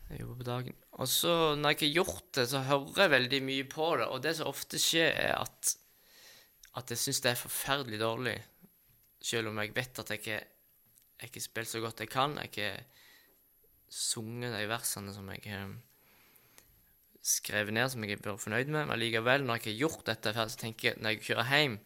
Jeg 0.07 0.21
jobber 0.21 0.37
på 0.39 0.47
dagen. 0.47 0.75
Og 0.97 1.09
så, 1.11 1.33
når 1.59 1.73
jeg 1.73 1.77
ikke 1.77 1.87
har 1.87 1.97
gjort 1.99 2.29
det, 2.37 2.45
så 2.47 2.61
hører 2.63 3.01
jeg 3.03 3.11
veldig 3.11 3.41
mye 3.43 3.65
på 3.67 3.89
det. 3.99 4.07
Og 4.07 4.21
det 4.23 4.33
som 4.37 4.47
ofte 4.47 4.79
skjer, 4.79 5.11
er 5.11 5.33
at, 5.41 5.73
at 6.77 6.93
jeg 6.93 7.01
syns 7.01 7.23
det 7.23 7.31
er 7.31 7.39
forferdelig 7.39 7.99
dårlig. 8.01 8.37
Selv 9.23 9.49
om 9.49 9.59
jeg 9.61 9.73
vet 9.75 9.99
at 10.03 10.13
jeg 10.13 10.21
ikke 10.21 10.39
jeg 11.17 11.31
ikke 11.31 11.41
spilt 11.41 11.71
så 11.71 11.81
godt 11.81 12.01
jeg 12.03 12.11
kan. 12.13 12.37
Jeg 12.37 12.37
har 12.37 12.43
ikke 12.51 12.85
sunget 13.89 14.53
de 14.53 14.67
versene 14.69 15.13
som 15.15 15.29
jeg 15.33 15.41
har 15.49 15.71
skrevet 17.27 17.73
ned, 17.73 17.89
som 17.89 18.03
jeg 18.03 18.13
har 18.13 18.23
vært 18.23 18.43
fornøyd 18.43 18.69
med. 18.69 18.85
Men 18.85 19.01
likevel, 19.01 19.43
når 19.43 19.57
jeg 19.57 19.63
ikke 19.63 19.71
har 19.71 19.81
gjort 19.81 20.05
dette 20.11 20.33
så 20.37 20.61
tenker 20.61 20.89
jeg, 20.91 21.01
når 21.01 21.15
jeg 21.15 21.25
kjører 21.29 21.51
hjem 21.55 21.79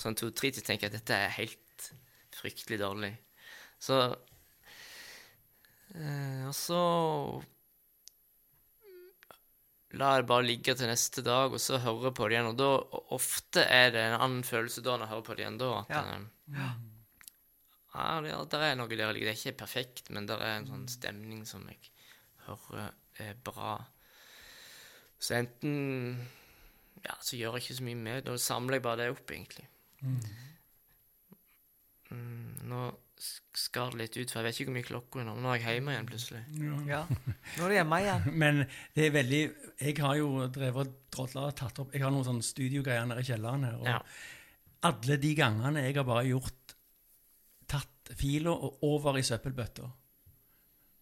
sånn 0.00 0.18
to-tre, 0.18 0.52
så 0.56 0.64
tenker 0.64 0.88
jeg 0.88 0.94
at 0.94 0.98
dette 0.98 1.18
er 1.18 1.36
helt 1.36 1.90
fryktelig 2.40 2.80
dårlig. 2.80 3.12
Så 3.80 4.00
eh, 5.94 6.48
Og 6.48 6.56
så 6.56 6.80
la 9.98 10.16
det 10.20 10.26
bare 10.30 10.44
ligge 10.46 10.74
til 10.78 10.86
neste 10.86 11.22
dag, 11.26 11.50
og 11.52 11.58
så 11.60 11.78
høre 11.82 12.12
på 12.14 12.28
det 12.28 12.36
igjen. 12.36 12.46
Og 12.52 12.56
da 12.60 12.68
og 12.78 13.12
ofte 13.16 13.64
er 13.66 13.90
det 13.90 14.04
en 14.06 14.20
annen 14.20 14.42
følelse 14.46 14.82
da 14.86 14.94
når 14.96 15.06
jeg 15.06 15.12
hører 15.14 15.26
på 15.26 15.34
det 15.36 15.42
igjen 15.44 15.58
da. 15.58 15.70
At 15.80 15.90
Ja. 15.90 16.02
ja. 16.54 16.68
ja, 17.94 18.44
det, 18.46 18.60
er 18.60 18.76
noe 18.78 18.88
der. 18.88 19.12
ligger. 19.12 19.26
Det 19.30 19.34
er 19.34 19.40
ikke 19.50 19.58
perfekt, 19.64 20.10
men 20.14 20.26
det 20.30 20.36
er 20.38 20.56
en 20.60 20.66
sånn 20.70 20.86
stemning 20.88 21.42
som 21.46 21.66
jeg 21.68 21.78
hører 22.46 22.92
er 23.18 23.34
bra. 23.44 23.78
Så 25.18 25.34
enten 25.40 26.28
Ja, 27.04 27.14
så 27.20 27.36
gjør 27.36 27.54
jeg 27.56 27.62
ikke 27.64 27.74
så 27.80 27.84
mye 27.84 27.96
med 27.96 28.14
det. 28.20 28.24
Da 28.30 28.36
samler 28.36 28.76
jeg 28.76 28.82
bare 28.84 28.96
det 29.02 29.10
opp, 29.10 29.30
egentlig. 29.32 29.66
Mm, 32.10 32.56
nå 32.68 32.80
sk- 32.90 33.09
skar 33.56 33.92
litt 33.98 34.16
ut, 34.16 34.30
for 34.30 34.40
jeg 34.40 34.46
vet 34.46 34.58
ikke 34.60 34.70
hvor 34.70 34.76
mye 34.78 34.86
klokka 34.88 35.20
er 35.20 35.26
nå. 35.28 35.34
men 35.36 35.44
Nå 35.44 35.50
er 35.52 35.60
jeg 35.60 35.76
hjemme 35.78 35.92
igjen, 35.94 36.08
plutselig. 36.08 36.40
ja. 36.88 37.00
Nå 37.10 37.64
er 37.66 37.68
du 37.68 37.74
hjemme 37.76 37.98
igjen. 38.04 38.26
Men 38.42 38.60
det 38.96 39.06
er 39.06 39.14
veldig 39.14 39.40
Jeg 39.80 39.96
har 40.00 40.16
jo 40.20 40.28
drevet 40.54 40.86
og 40.86 40.94
drodla 41.12 41.46
og 41.50 41.56
tatt 41.58 41.78
opp 41.82 41.92
Jeg 41.96 42.02
har 42.04 42.12
noen 42.14 42.24
sånne 42.26 42.46
studiogreier 42.46 43.06
nede 43.10 43.20
i 43.24 43.28
kjelleren 43.28 43.66
her. 43.68 43.76
Og 43.80 43.86
Ja. 43.90 43.98
alle 44.88 45.16
de 45.20 45.34
gangene 45.36 45.82
jeg 45.84 45.96
har 46.00 46.04
bare 46.08 46.24
gjort 46.30 46.74
Tatt 47.70 48.12
fila 48.18 48.50
og 48.50 48.80
over 48.82 49.18
i 49.20 49.22
søppelbøtta. 49.22 49.86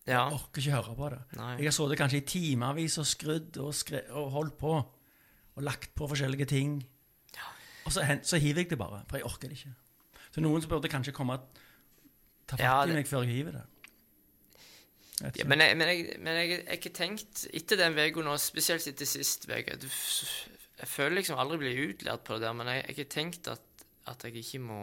Ja. 0.08 0.26
Jeg 0.28 0.34
orker 0.38 0.60
ikke 0.62 0.74
høre 0.76 0.96
på 0.98 1.08
det. 1.12 1.18
Nei. 1.38 1.54
Jeg 1.62 1.68
har 1.70 1.76
sittet 1.76 2.00
kanskje 2.00 2.18
i 2.20 2.26
timevis 2.28 2.98
og 3.00 3.06
skrudd 3.08 3.56
og, 3.62 3.70
skre 3.76 4.02
og 4.16 4.30
holdt 4.34 4.58
på. 4.60 4.74
Og 5.56 5.64
lagt 5.64 5.94
på 5.96 6.08
forskjellige 6.10 6.46
ting. 6.50 6.74
Ja. 7.36 7.48
Og 7.86 7.92
så, 7.92 8.04
så 8.22 8.36
hiver 8.40 8.62
jeg 8.64 8.70
det 8.74 8.78
bare, 8.80 9.00
for 9.08 9.16
jeg 9.20 9.26
orker 9.28 9.48
det 9.50 9.58
ikke. 9.58 9.72
Så 10.34 10.44
noen 10.44 10.60
som 10.64 10.70
burde 10.74 10.90
kanskje 10.92 11.14
komme 11.16 11.38
og 11.38 11.60
ta 12.48 12.56
fatt 12.56 12.64
Ja, 12.64 12.78
i 12.88 12.96
meg 12.96 13.10
før 13.10 13.26
jeg 13.26 13.40
hiver 13.40 13.58
det. 13.60 13.66
Ja, 15.18 15.44
men 15.50 15.58
jeg, 15.64 15.74
men, 15.74 15.88
jeg, 15.90 16.18
men 16.22 16.36
jeg, 16.38 16.50
jeg 16.62 16.78
har 16.84 16.92
tenkt 16.94 17.40
Etter 17.50 17.80
den 17.80 17.96
uka 17.98 18.22
nå, 18.22 18.36
spesielt 18.38 18.86
etter 18.86 19.08
sist 19.08 19.48
uke 19.50 19.74
Jeg 19.74 20.86
føler 20.86 21.16
liksom 21.18 21.40
aldri 21.42 21.58
blir 21.64 21.80
utlært 21.88 22.22
på 22.26 22.36
det 22.36 22.46
der, 22.46 22.54
men 22.54 22.70
jeg, 22.70 22.84
har 22.84 22.94
ikke 22.94 23.08
tenkt 23.10 23.50
at, 23.50 23.84
at 24.06 24.28
jeg 24.28 24.44
ikke 24.44 24.62
må 24.68 24.82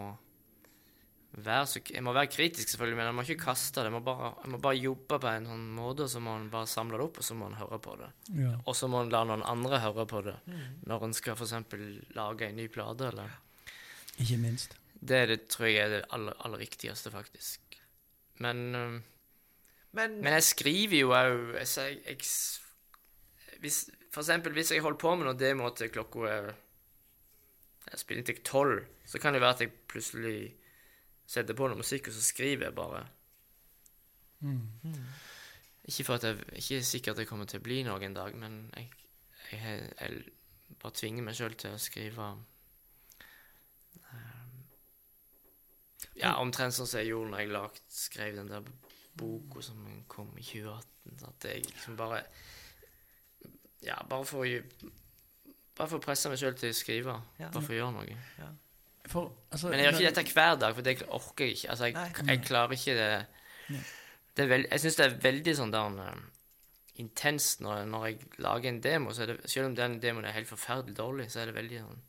være 1.36 1.66
så 1.68 1.82
Jeg 1.91 2.03
må 2.03 2.13
være 2.16 2.32
kritisk, 2.32 2.70
selvfølgelig, 2.70 2.97
men 2.97 3.09
jeg 3.09 3.16
må 3.16 3.26
ikke 3.26 3.43
kaste 3.45 3.80
det. 3.80 3.89
Jeg 3.89 3.95
må 3.95 3.99
bare, 4.05 4.30
må 4.51 4.59
bare 4.63 4.80
jobbe 4.80 5.20
på 5.20 5.32
en 5.32 5.49
sånn 5.49 5.66
måte, 5.76 6.05
og 6.05 6.11
så 6.11 6.22
må 6.24 6.36
en 6.39 6.47
bare 6.51 6.70
samle 6.72 6.99
det 6.99 7.07
opp, 7.07 7.20
og 7.20 7.28
så 7.28 7.36
må 7.36 7.49
en 7.49 7.57
høre 7.59 7.80
på 7.84 7.95
det. 7.99 8.07
Ja. 8.39 8.53
Og 8.63 8.78
så 8.80 8.88
må 8.91 9.03
en 9.03 9.11
la 9.11 9.26
noen 9.28 9.43
andre 9.43 9.82
høre 9.84 10.07
på 10.09 10.24
det 10.26 10.38
når 10.88 11.09
en 11.09 11.16
skal 11.18 11.36
f.eks. 11.36 11.55
lage 12.16 12.47
en 12.47 12.59
ny 12.59 12.70
plate, 12.72 13.11
eller 13.11 13.36
Ikke 14.16 14.39
minst. 14.39 14.78
Det 15.06 15.22
det, 15.30 15.39
tror 15.53 15.68
jeg 15.70 15.82
er 15.84 15.91
det 15.93 16.03
aller, 16.16 16.34
aller 16.45 16.62
viktigste, 16.62 17.12
faktisk. 17.14 17.78
Men 18.41 18.72
Men, 19.95 20.18
men 20.20 20.34
jeg 20.34 20.43
skriver 20.43 20.97
jo 20.99 21.12
òg 21.16 21.53
jeg, 21.56 21.99
jeg, 22.03 22.18
hvis, 23.64 23.78
For 24.12 24.22
eksempel 24.26 24.51
hvis 24.58 24.72
jeg 24.74 24.82
holder 24.84 24.99
på 24.99 25.14
med 25.16 25.30
noe 25.30 25.38
demo 25.39 25.70
til 25.72 25.88
klokka 25.93 26.26
er 26.28 26.49
Jeg 27.91 28.01
spiller 28.01 28.24
til 28.28 28.41
tolv, 28.43 28.82
så 29.06 29.20
kan 29.22 29.34
det 29.34 29.41
være 29.41 29.53
at 29.56 29.62
jeg 29.62 29.72
plutselig 29.88 30.56
setter 31.28 31.53
på 31.58 31.68
noe 31.70 31.78
musikk, 31.78 32.08
og 32.10 32.14
så 32.14 32.22
skriver 32.22 32.66
jeg 32.66 32.76
bare. 32.76 33.06
Ikke 35.86 36.03
for 36.03 36.16
at 36.18 36.24
jeg 36.24 36.39
ikke 36.58 36.78
er 36.78 36.82
sikker 36.82 37.12
at 37.14 37.20
jeg 37.22 37.28
kommer 37.30 37.45
til 37.45 37.62
å 37.62 37.64
bli 37.66 37.84
noe 37.86 38.01
en 38.03 38.18
dag, 38.18 38.36
men 38.36 38.72
jeg, 38.76 38.89
jeg, 39.51 39.86
jeg 40.01 40.78
bare 40.82 40.97
tvinger 40.97 41.24
meg 41.24 41.38
sjøl 41.38 41.53
til 41.53 41.78
å 41.78 41.82
skrive 41.82 42.32
Ja, 46.16 46.36
omtrent 46.39 46.76
sånn 46.76 46.88
som 46.88 47.01
jeg 47.01 47.11
gjorde 47.11 47.34
når 47.34 47.43
jeg 47.43 47.51
lagt, 47.51 47.82
skrev 47.91 48.38
den 48.38 48.51
der 48.51 48.68
boka 49.20 49.63
som 49.63 49.80
kom 50.11 50.30
i 50.39 50.43
2018. 50.43 51.24
At 51.28 51.47
jeg 51.49 51.66
liksom 51.70 51.97
bare 51.99 52.24
Ja, 53.86 53.99
bare 54.09 54.26
for 54.26 54.45
å 54.45 54.91
Bare 55.76 55.91
for 55.91 55.99
å 55.99 56.03
presse 56.03 56.30
meg 56.32 56.39
sjøl 56.39 56.53
til 56.55 56.72
å 56.72 56.76
skrive. 56.76 57.18
Ja. 57.36 57.49
Bare 57.51 57.61
for 57.66 57.76
å 57.76 57.80
gjøre 57.82 57.95
noe. 57.97 58.13
For, 59.11 59.34
altså, 59.51 59.68
Men 59.68 59.82
jeg 59.82 59.89
gjør 59.89 59.97
ikke 59.99 60.11
dette 60.13 60.34
hver 60.38 60.55
dag, 60.61 60.76
for 60.78 60.88
det 60.88 60.93
orker 61.03 61.45
jeg 61.49 61.57
ikke. 61.57 61.74
Altså, 61.74 61.89
jeg, 61.89 62.13
jeg 62.30 62.43
klarer 62.45 62.78
ikke 62.78 62.95
det. 62.95 63.82
det 64.39 64.45
veld, 64.49 64.70
jeg 64.72 64.84
syns 64.86 64.99
det 65.01 65.05
er 65.05 65.18
veldig 65.26 65.55
sånn 65.59 65.74
der 65.76 65.99
eh, 66.05 66.24
intenst 67.03 67.61
når, 67.66 67.84
når 67.91 68.07
jeg 68.07 68.32
lager 68.47 68.72
en 68.72 68.82
demo. 68.88 69.11
Så 69.11 69.26
er 69.26 69.34
det, 69.34 69.38
selv 69.51 69.68
om 69.68 69.76
den 69.76 69.99
demoen 69.99 70.30
er 70.30 70.38
helt 70.38 70.49
forferdelig 70.49 70.95
dårlig, 70.97 71.28
så 71.34 71.43
er 71.43 71.51
det 71.51 71.57
veldig 71.59 71.84
sånn 71.84 72.03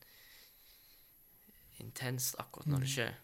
intenst 1.83 2.39
akkurat 2.41 2.71
når 2.71 2.87
det 2.87 2.93
skjer. 2.95 3.17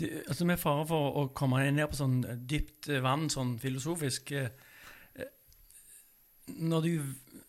Altså 0.00 0.46
Med 0.48 0.60
fare 0.60 0.86
for 0.88 1.18
å 1.20 1.24
komme 1.36 1.62
ned 1.70 1.90
på 1.90 1.98
sånn 1.98 2.20
dypt 2.48 2.88
eh, 2.90 3.02
vann, 3.04 3.28
sånn 3.30 3.54
filosofisk 3.62 4.32
eh, 4.34 4.48
eh, 5.14 5.32
Når 6.58 6.86
du 6.86 6.92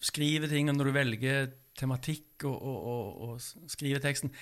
skriver 0.04 0.52
ting, 0.52 0.70
og 0.70 0.78
når 0.78 0.89
du 0.89 0.98
velger 0.98 1.48
tematikk 1.80 2.46
og, 2.46 2.58
og, 2.58 2.89
og, 2.91 3.24
og 3.24 3.72
skriver 3.72 4.04
teksten, 4.04 4.34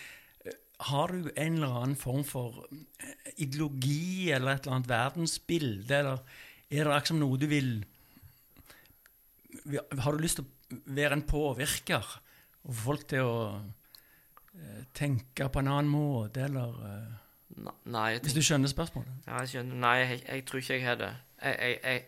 eh, 0.44 0.58
har 0.90 1.14
du 1.14 1.30
en 1.30 1.60
eller 1.60 1.78
annen 1.84 2.00
form 2.00 2.26
for 2.28 2.66
eh, 2.74 3.32
ideologi 3.46 4.32
eller 4.34 4.56
et 4.56 4.66
eller 4.66 4.80
annet 4.80 4.92
verdensbilde, 4.92 6.02
eller 6.02 6.26
er 6.72 6.88
det 6.88 6.98
liksom 6.98 7.22
noe 7.22 7.40
du 7.40 7.48
vil 7.52 7.72
Har 10.02 10.16
du 10.16 10.24
lyst 10.24 10.40
til 10.40 10.48
å 10.48 10.82
være 10.96 11.18
en 11.20 11.28
påvirker 11.28 12.12
og 12.62 12.76
få 12.76 12.86
folk 12.86 13.08
til 13.10 13.28
å 13.28 13.38
eh, 13.58 14.84
tenke 14.96 15.48
på 15.50 15.62
en 15.62 15.72
annen 15.72 15.92
måte, 15.92 16.46
eller 16.46 16.78
eh, 16.88 17.20
Nei, 17.86 18.08
jeg, 18.14 18.22
Hvis 18.22 18.34
du 18.34 18.42
skjønner 18.42 18.72
spørsmålet? 18.72 19.12
ja, 19.28 19.40
jeg 19.40 19.50
skjønner. 19.50 19.76
Nei, 19.76 19.96
jeg, 19.98 20.24
jeg 20.28 20.46
tror 20.46 20.60
ikke 20.60 20.74
jeg 20.74 20.86
har 20.86 20.96
det. 20.96 21.12
Jeg, 21.42 21.80
jeg, 21.84 22.06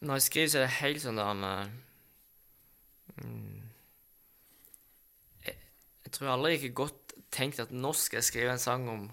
når 0.00 0.14
jeg 0.14 0.22
skriver, 0.22 0.48
så 0.48 0.58
er 0.58 0.62
det 0.62 0.78
helt 0.78 1.02
sånn 1.02 1.18
der 1.18 1.32
med 1.34 1.70
mm, 3.18 3.62
jeg, 5.46 5.54
jeg 6.04 6.12
tror 6.14 6.32
aldri 6.32 6.52
jeg 6.54 6.62
har 6.62 6.74
godt 6.82 7.14
tenkt 7.34 7.60
at 7.62 7.72
nå 7.74 7.92
skal 7.98 8.20
jeg 8.20 8.28
skrive 8.28 8.52
en 8.54 8.62
sang 8.62 8.88
om 8.88 9.08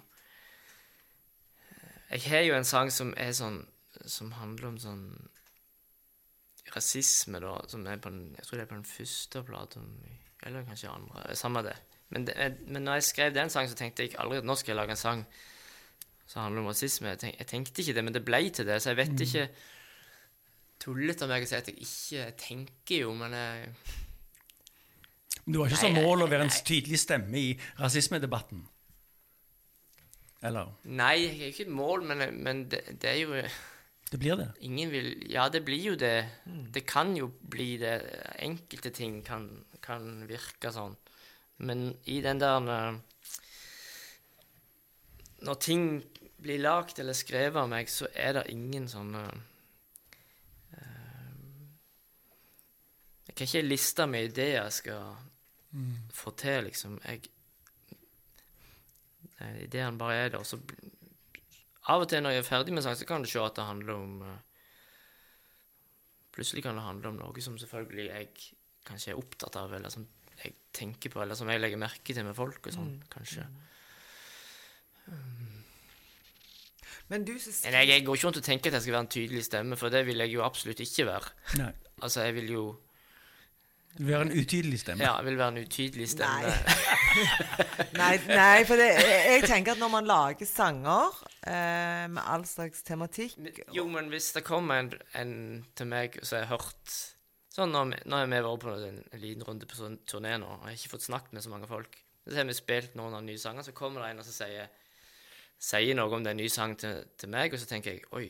Jeg 2.12 2.22
har 2.30 2.46
jo 2.46 2.56
en 2.56 2.68
sang 2.68 2.92
som 2.94 3.14
er 3.18 3.34
sånn 3.36 3.64
Som 4.06 4.36
handler 4.38 4.70
om 4.70 4.78
sånn 4.80 5.08
rasisme, 6.76 7.40
da, 7.40 7.58
som 7.70 7.86
er 7.88 7.98
på 8.02 8.12
den 8.14 8.36
Jeg 8.38 8.46
tror 8.46 8.58
det 8.58 8.66
er 8.66 8.72
på 8.72 8.78
den 8.78 8.88
første 8.90 9.44
plata, 9.44 9.82
eller 10.46 10.66
kanskje 10.68 10.90
andre. 10.92 11.36
Samme 11.38 11.62
det. 11.66 11.76
Men, 12.14 12.28
det, 12.28 12.36
men 12.68 12.86
når 12.86 13.00
jeg 13.00 13.10
skrev 13.10 13.34
den 13.36 13.50
sangen, 13.50 13.72
så 13.72 13.78
tenkte 13.80 14.06
jeg 14.06 14.18
aldri 14.22 14.42
at 14.42 14.48
nå 14.48 14.56
skal 14.60 14.74
jeg 14.74 14.80
lage 14.82 14.96
en 14.96 15.02
sang 15.02 15.24
som 16.26 16.42
handler 16.42 16.64
om 16.64 16.70
rasisme. 16.72 17.12
Jeg, 17.14 17.22
tenk, 17.22 17.40
jeg 17.40 17.50
tenkte 17.50 17.82
ikke 17.82 17.96
det, 17.98 18.04
men 18.06 18.16
det 18.16 18.26
ble 18.26 18.42
til 18.50 18.68
det. 18.68 18.82
Så 18.82 18.94
jeg 18.94 19.02
vet 19.02 19.26
ikke 19.28 19.48
Tullete 20.82 21.24
av 21.24 21.32
meg 21.32 21.46
å 21.46 21.48
si 21.48 21.56
at 21.56 21.70
jeg 21.72 21.86
ikke 21.86 22.24
tenker 22.38 23.06
jo, 23.06 23.14
men 23.16 23.34
jeg 23.34 23.70
Du 25.46 25.62
har 25.62 25.70
ikke 25.70 25.80
som 25.86 25.96
mål 25.96 26.26
å 26.26 26.30
være 26.30 26.48
en 26.50 26.52
tydelig 26.52 27.00
stemme 27.00 27.40
i 27.40 27.54
rasismedebatten? 27.80 28.66
Eller? 30.46 30.74
Nei, 30.84 31.14
jeg 31.24 31.38
har 31.40 31.54
ikke 31.54 31.66
et 31.66 31.74
mål, 31.74 32.04
men, 32.10 32.26
men 32.44 32.66
det, 32.70 32.84
det 33.02 33.10
er 33.14 33.22
jo 33.24 33.40
Det 34.12 34.20
blir 34.22 34.38
det. 34.38 34.50
Ingen 34.68 34.92
vil 34.92 35.08
Ja, 35.32 35.48
det 35.50 35.64
blir 35.66 35.94
jo 35.94 35.96
det. 35.98 36.18
Det 36.46 36.86
kan 36.86 37.16
jo 37.18 37.32
bli 37.42 37.78
det. 37.82 37.96
Enkelte 38.46 38.92
ting 38.94 39.22
kan, 39.26 39.48
kan 39.82 40.28
virke 40.30 40.74
sånn. 40.76 40.98
Men 41.58 41.98
i 42.04 42.22
den 42.22 42.40
der 42.40 42.70
eh, 42.72 42.96
Når 45.46 45.60
ting 45.62 46.04
blir 46.42 46.60
lagd 46.60 47.00
eller 47.00 47.16
skrevet 47.16 47.62
av 47.62 47.70
meg, 47.70 47.90
så 47.90 48.10
er 48.14 48.34
det 48.38 48.50
ingen 48.54 48.90
sånne 48.92 49.24
eh, 50.76 51.30
Jeg 53.28 53.36
kan 53.36 53.48
ikke 53.48 53.64
liste 53.68 54.08
med 54.10 54.32
ideer 54.32 54.62
jeg 54.64 54.76
skal 54.82 55.16
få 56.16 56.32
til, 56.40 56.70
liksom. 56.70 57.00
Jeg 57.04 57.26
ideen 59.66 59.98
bare 60.00 60.16
er 60.16 60.30
der, 60.30 60.40
og 60.40 60.48
så 60.48 60.60
av 61.92 62.02
og 62.02 62.10
til 62.10 62.24
når 62.24 62.34
jeg 62.34 62.42
er 62.42 62.48
ferdig 62.48 62.74
med 62.74 62.86
sang, 62.86 62.96
så 62.98 63.06
kan 63.06 63.22
du 63.22 63.30
se 63.30 63.42
at 63.42 63.58
det 63.58 63.68
handler 63.68 63.94
om 63.94 64.22
eh, 64.26 64.44
Plutselig 66.36 66.66
kan 66.66 66.76
det 66.76 66.84
handle 66.84 67.14
om 67.14 67.20
noe 67.22 67.42
som 67.44 67.56
selvfølgelig 67.56 68.06
jeg 68.10 68.30
kanskje 68.84 69.14
er 69.14 69.20
opptatt 69.22 69.56
av, 69.56 69.72
eller 69.72 69.94
som 69.94 70.04
jeg 70.44 70.56
tenker 70.76 71.14
på, 71.14 71.22
eller 71.24 71.38
som 71.40 71.50
jeg 71.50 71.62
legger 71.62 71.80
merke 71.80 72.14
til 72.14 72.26
med 72.28 72.36
folk 72.38 72.68
og 72.68 72.76
sånn, 72.76 72.96
kanskje. 73.12 73.46
Men 77.08 77.26
du 77.26 77.36
synes... 77.40 77.62
Men 77.66 77.78
jeg, 77.80 77.88
jeg 77.94 78.06
går 78.06 78.18
ikke 78.18 78.28
rundt 78.28 78.40
og 78.42 78.48
tenker 78.48 78.72
at 78.72 78.80
jeg 78.80 78.88
skal 78.88 78.96
være 78.98 79.06
en 79.06 79.14
tydelig 79.14 79.44
stemme, 79.46 79.78
for 79.78 79.94
det 79.94 80.02
vil 80.08 80.24
jeg 80.26 80.34
jo 80.34 80.42
absolutt 80.46 80.82
ikke 80.82 81.06
være. 81.06 81.34
Nei. 81.62 81.72
Altså, 82.02 82.26
jeg 82.26 82.36
vil 82.40 82.50
jo 82.56 82.64
være 84.00 84.26
en 84.26 84.34
utydelig 84.36 84.80
stemme. 84.82 85.06
Ja, 85.06 85.14
jeg 85.22 85.26
vil 85.30 85.38
være 85.40 85.54
en 85.54 85.62
utydelig 85.62 86.10
stemme. 86.10 86.52
Nei, 87.96 88.16
nei, 88.42 88.66
for 88.68 88.82
det, 88.82 88.90
jeg, 89.00 89.44
tenker 89.46 89.76
at 89.76 89.80
når 89.80 89.94
man 89.94 90.10
lager 90.10 90.50
sanger 90.50 91.22
eh, 91.48 92.08
med 92.12 92.24
all 92.26 92.44
slags 92.50 92.84
tematikk 92.84 93.38
Men- 93.38 93.62
Jo, 93.78 93.86
men 93.88 94.10
hvis 94.12 94.34
det 94.36 94.44
kommer 94.44 94.82
en, 94.82 94.92
en 95.16 95.36
til 95.78 95.88
meg 95.88 96.18
som 96.24 96.42
har 96.42 96.58
hørt 96.58 97.15
Sånn 97.56 97.72
når, 97.72 97.86
vi- 97.94 98.02
når 98.12 98.26
vi 98.28 98.36
har 98.36 98.44
vært 98.50 98.64
på 98.66 98.72
en, 98.76 98.98
en 99.16 99.22
liten 99.22 99.46
runde 99.48 99.68
på 99.70 99.78
sånn 99.80 100.00
turné 100.10 100.34
nå, 100.42 100.48
og 100.50 100.66
jeg 100.66 100.74
har 100.74 100.80
ikke 100.82 100.94
fått 100.98 101.06
snakket 101.08 101.34
med 101.38 101.44
så 101.46 101.52
mange 101.54 101.70
folk 101.70 101.94
Så 102.28 102.36
har 102.36 102.48
vi 102.50 102.56
spilt 102.58 102.96
noen 103.00 103.14
av 103.16 103.24
nye 103.24 103.38
sanger, 103.40 103.64
så 103.64 103.72
kommer 103.78 104.02
det 104.02 104.10
en 104.12 104.20
og 104.24 104.26
så 104.28 104.34
sier, 104.34 104.68
sier 105.62 105.96
noe 105.96 106.12
om 106.18 106.24
det 106.26 106.32
er 106.34 106.36
en 106.36 106.42
ny 106.42 106.48
sang 106.52 106.74
til, 106.82 107.04
til 107.22 107.30
meg, 107.32 107.54
og 107.54 107.62
så 107.62 107.68
tenker 107.70 107.94
jeg 107.94 108.04
Oi, 108.18 108.26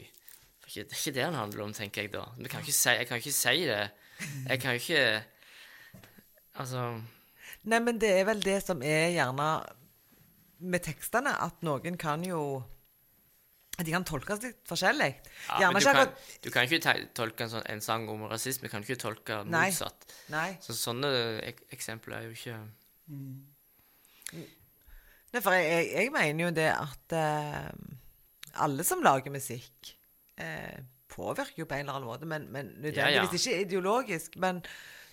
det 0.65 0.67
er 0.67 0.83
ikke, 0.83 1.13
det 1.15 1.15
den 1.23 1.37
handler 1.39 1.63
om, 1.63 1.73
tenker 1.73 2.03
jeg 2.03 2.11
da. 2.13 2.25
Men 2.35 2.45
jeg 2.45 2.51
kan 2.51 2.61
ikke 2.65 2.75
si, 2.75 2.89
jeg 2.99 3.07
kan 3.07 3.17
ikke 3.23 3.33
si 3.37 3.55
det. 3.69 3.81
Jeg 4.49 4.59
kan 4.61 4.77
ikke 4.79 5.01
Altså 6.55 6.83
Nei, 7.65 7.79
men 7.81 7.97
det 8.01 8.11
er 8.19 8.27
vel 8.27 8.41
det 8.45 8.59
som 8.63 8.81
er 8.85 9.09
gjerne 9.15 9.47
med 10.65 10.83
tekstene, 10.85 11.33
at 11.43 11.63
noen 11.65 11.97
kan 11.99 12.23
jo 12.25 12.41
De 13.75 13.91
kan 13.91 14.05
tolkes 14.07 14.39
litt 14.43 14.61
forskjellig. 14.69 15.09
ja, 15.59 15.67
men 15.73 15.83
du, 15.83 15.89
kan, 15.91 16.11
du 16.45 16.49
kan 16.53 16.67
ikke 16.69 16.93
tolke 17.17 17.43
en, 17.43 17.51
sånn, 17.51 17.65
en 17.73 17.81
sang 17.83 18.07
om 18.11 18.23
rasisme, 18.31 18.69
kan 18.71 18.85
ikke 18.85 19.01
tolke 19.01 19.41
motsatt. 19.49 20.07
Nei. 20.31 20.53
Så 20.63 20.77
sånne 20.79 21.11
ek 21.43 21.65
eksempler 21.75 22.21
er 22.21 22.29
jo 22.29 22.35
ikke 22.37 22.55
Nei, 25.35 25.41
for 25.43 25.51
jeg, 25.51 25.67
jeg, 25.67 25.87
jeg 25.99 26.11
mener 26.15 26.45
jo 26.45 26.51
det 26.55 26.69
at 26.71 27.15
eh, 27.19 27.71
alle 28.63 28.85
som 28.87 29.01
lager 29.03 29.33
musikk, 29.33 29.91
eh, 30.39 30.77
påvirker 31.11 31.63
jo 31.63 31.67
på 31.67 31.75
en 31.75 31.83
eller 31.83 31.97
annen 31.97 32.07
måte, 32.07 32.29
men, 32.29 32.47
men 32.51 32.71
nødvendigvis 32.79 33.47
ikke 33.49 33.65
ideologisk. 33.65 34.37
Men, 34.39 34.61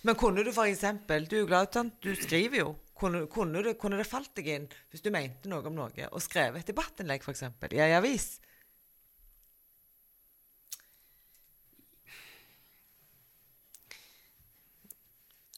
men 0.07 0.17
kunne 0.19 0.45
du 0.47 0.51
for 0.55 0.67
eksempel 0.67 1.27
Du 1.27 1.41
er 1.41 1.49
glad? 1.51 1.75
Du 2.03 2.13
skriver 2.15 2.63
jo. 2.63 2.71
Kunne, 2.95 3.25
kunne, 3.27 3.63
det, 3.65 3.75
kunne 3.81 3.99
det 3.99 4.07
falt 4.07 4.31
deg 4.37 4.47
inn 4.53 4.65
hvis 4.93 5.03
du 5.03 5.11
mente 5.11 5.51
noe 5.51 5.65
om 5.67 5.75
noe, 5.75 6.07
og 6.07 6.23
skrev 6.23 6.55
et 6.55 6.67
debattinnlegg, 6.69 7.25
f.eks., 7.25 7.43
i 7.73 7.83
ei 7.83 7.91
avis? 7.97 8.37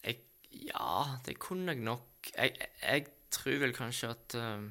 jeg, 0.05 0.64
Ja, 0.75 1.17
det 1.25 1.37
kunne 1.39 1.71
jeg 1.71 1.83
nok. 1.85 2.31
Jeg, 2.35 2.55
jeg, 2.59 2.69
jeg 2.83 3.05
tror 3.31 3.59
vel 3.61 3.73
kanskje 3.75 4.09
at 4.11 4.35
eh, 4.39 4.65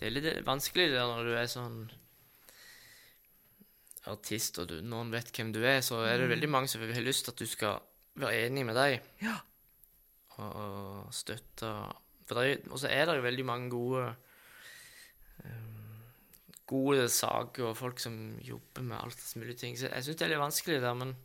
Det 0.00 0.08
er 0.08 0.14
litt 0.16 0.28
vanskelig 0.46 0.88
det 0.92 1.02
når 1.04 1.28
du 1.28 1.34
er 1.36 1.50
sånn 1.50 1.80
artist, 4.10 4.56
og 4.62 4.70
du, 4.70 4.78
noen 4.82 5.10
vet 5.12 5.28
hvem 5.36 5.50
du 5.54 5.60
er, 5.60 5.82
så 5.84 6.00
er 6.08 6.22
det 6.22 6.30
veldig 6.32 6.48
mange 6.50 6.70
som 6.72 6.80
har 6.82 7.04
lyst 7.04 7.26
til 7.26 7.34
at 7.34 7.42
du 7.42 7.46
skal 7.48 7.82
være 8.20 8.46
enig 8.48 8.64
med 8.66 8.78
deg 8.78 8.96
Ja. 9.22 9.36
og, 10.38 10.56
og 10.64 11.12
støtte 11.14 11.68
Og 12.30 12.78
så 12.80 12.88
er 12.88 13.06
det 13.10 13.18
jo 13.18 13.26
veldig 13.26 13.44
mange 13.46 13.70
gode 13.72 14.06
eh, 15.44 15.68
Gode 16.70 17.08
saker 17.10 17.66
og 17.68 17.76
folk 17.76 17.98
som 18.00 18.16
jobber 18.46 18.84
med 18.86 18.96
alt 19.00 19.22
mulig 19.36 19.56
ting. 19.58 19.74
Så 19.78 19.88
jeg 19.90 20.04
syns 20.06 20.18
det 20.20 20.26
er 20.28 20.32
litt 20.36 20.42
vanskelig 20.44 20.76
der, 20.84 20.94
men 20.94 21.16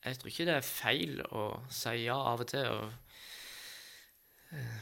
jeg 0.00 0.18
tror 0.18 0.32
ikke 0.32 0.48
det 0.48 0.56
er 0.56 0.66
feil 0.66 1.20
å 1.36 1.44
si 1.72 1.96
ja 2.06 2.16
av 2.30 2.40
og 2.44 2.48
til 2.48 2.66
og 2.72 2.86
eh, 4.56 4.78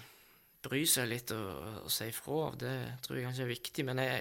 bry 0.69 0.83
seg 0.87 1.09
litt 1.11 1.31
og, 1.35 1.49
og 1.85 1.91
si 1.93 2.05
ifra. 2.13 2.41
Det 2.59 2.77
tror 3.05 3.15
jeg 3.19 3.27
kanskje 3.27 3.45
er 3.47 3.57
viktig, 3.57 3.83
men 3.89 3.99
jeg 4.05 4.19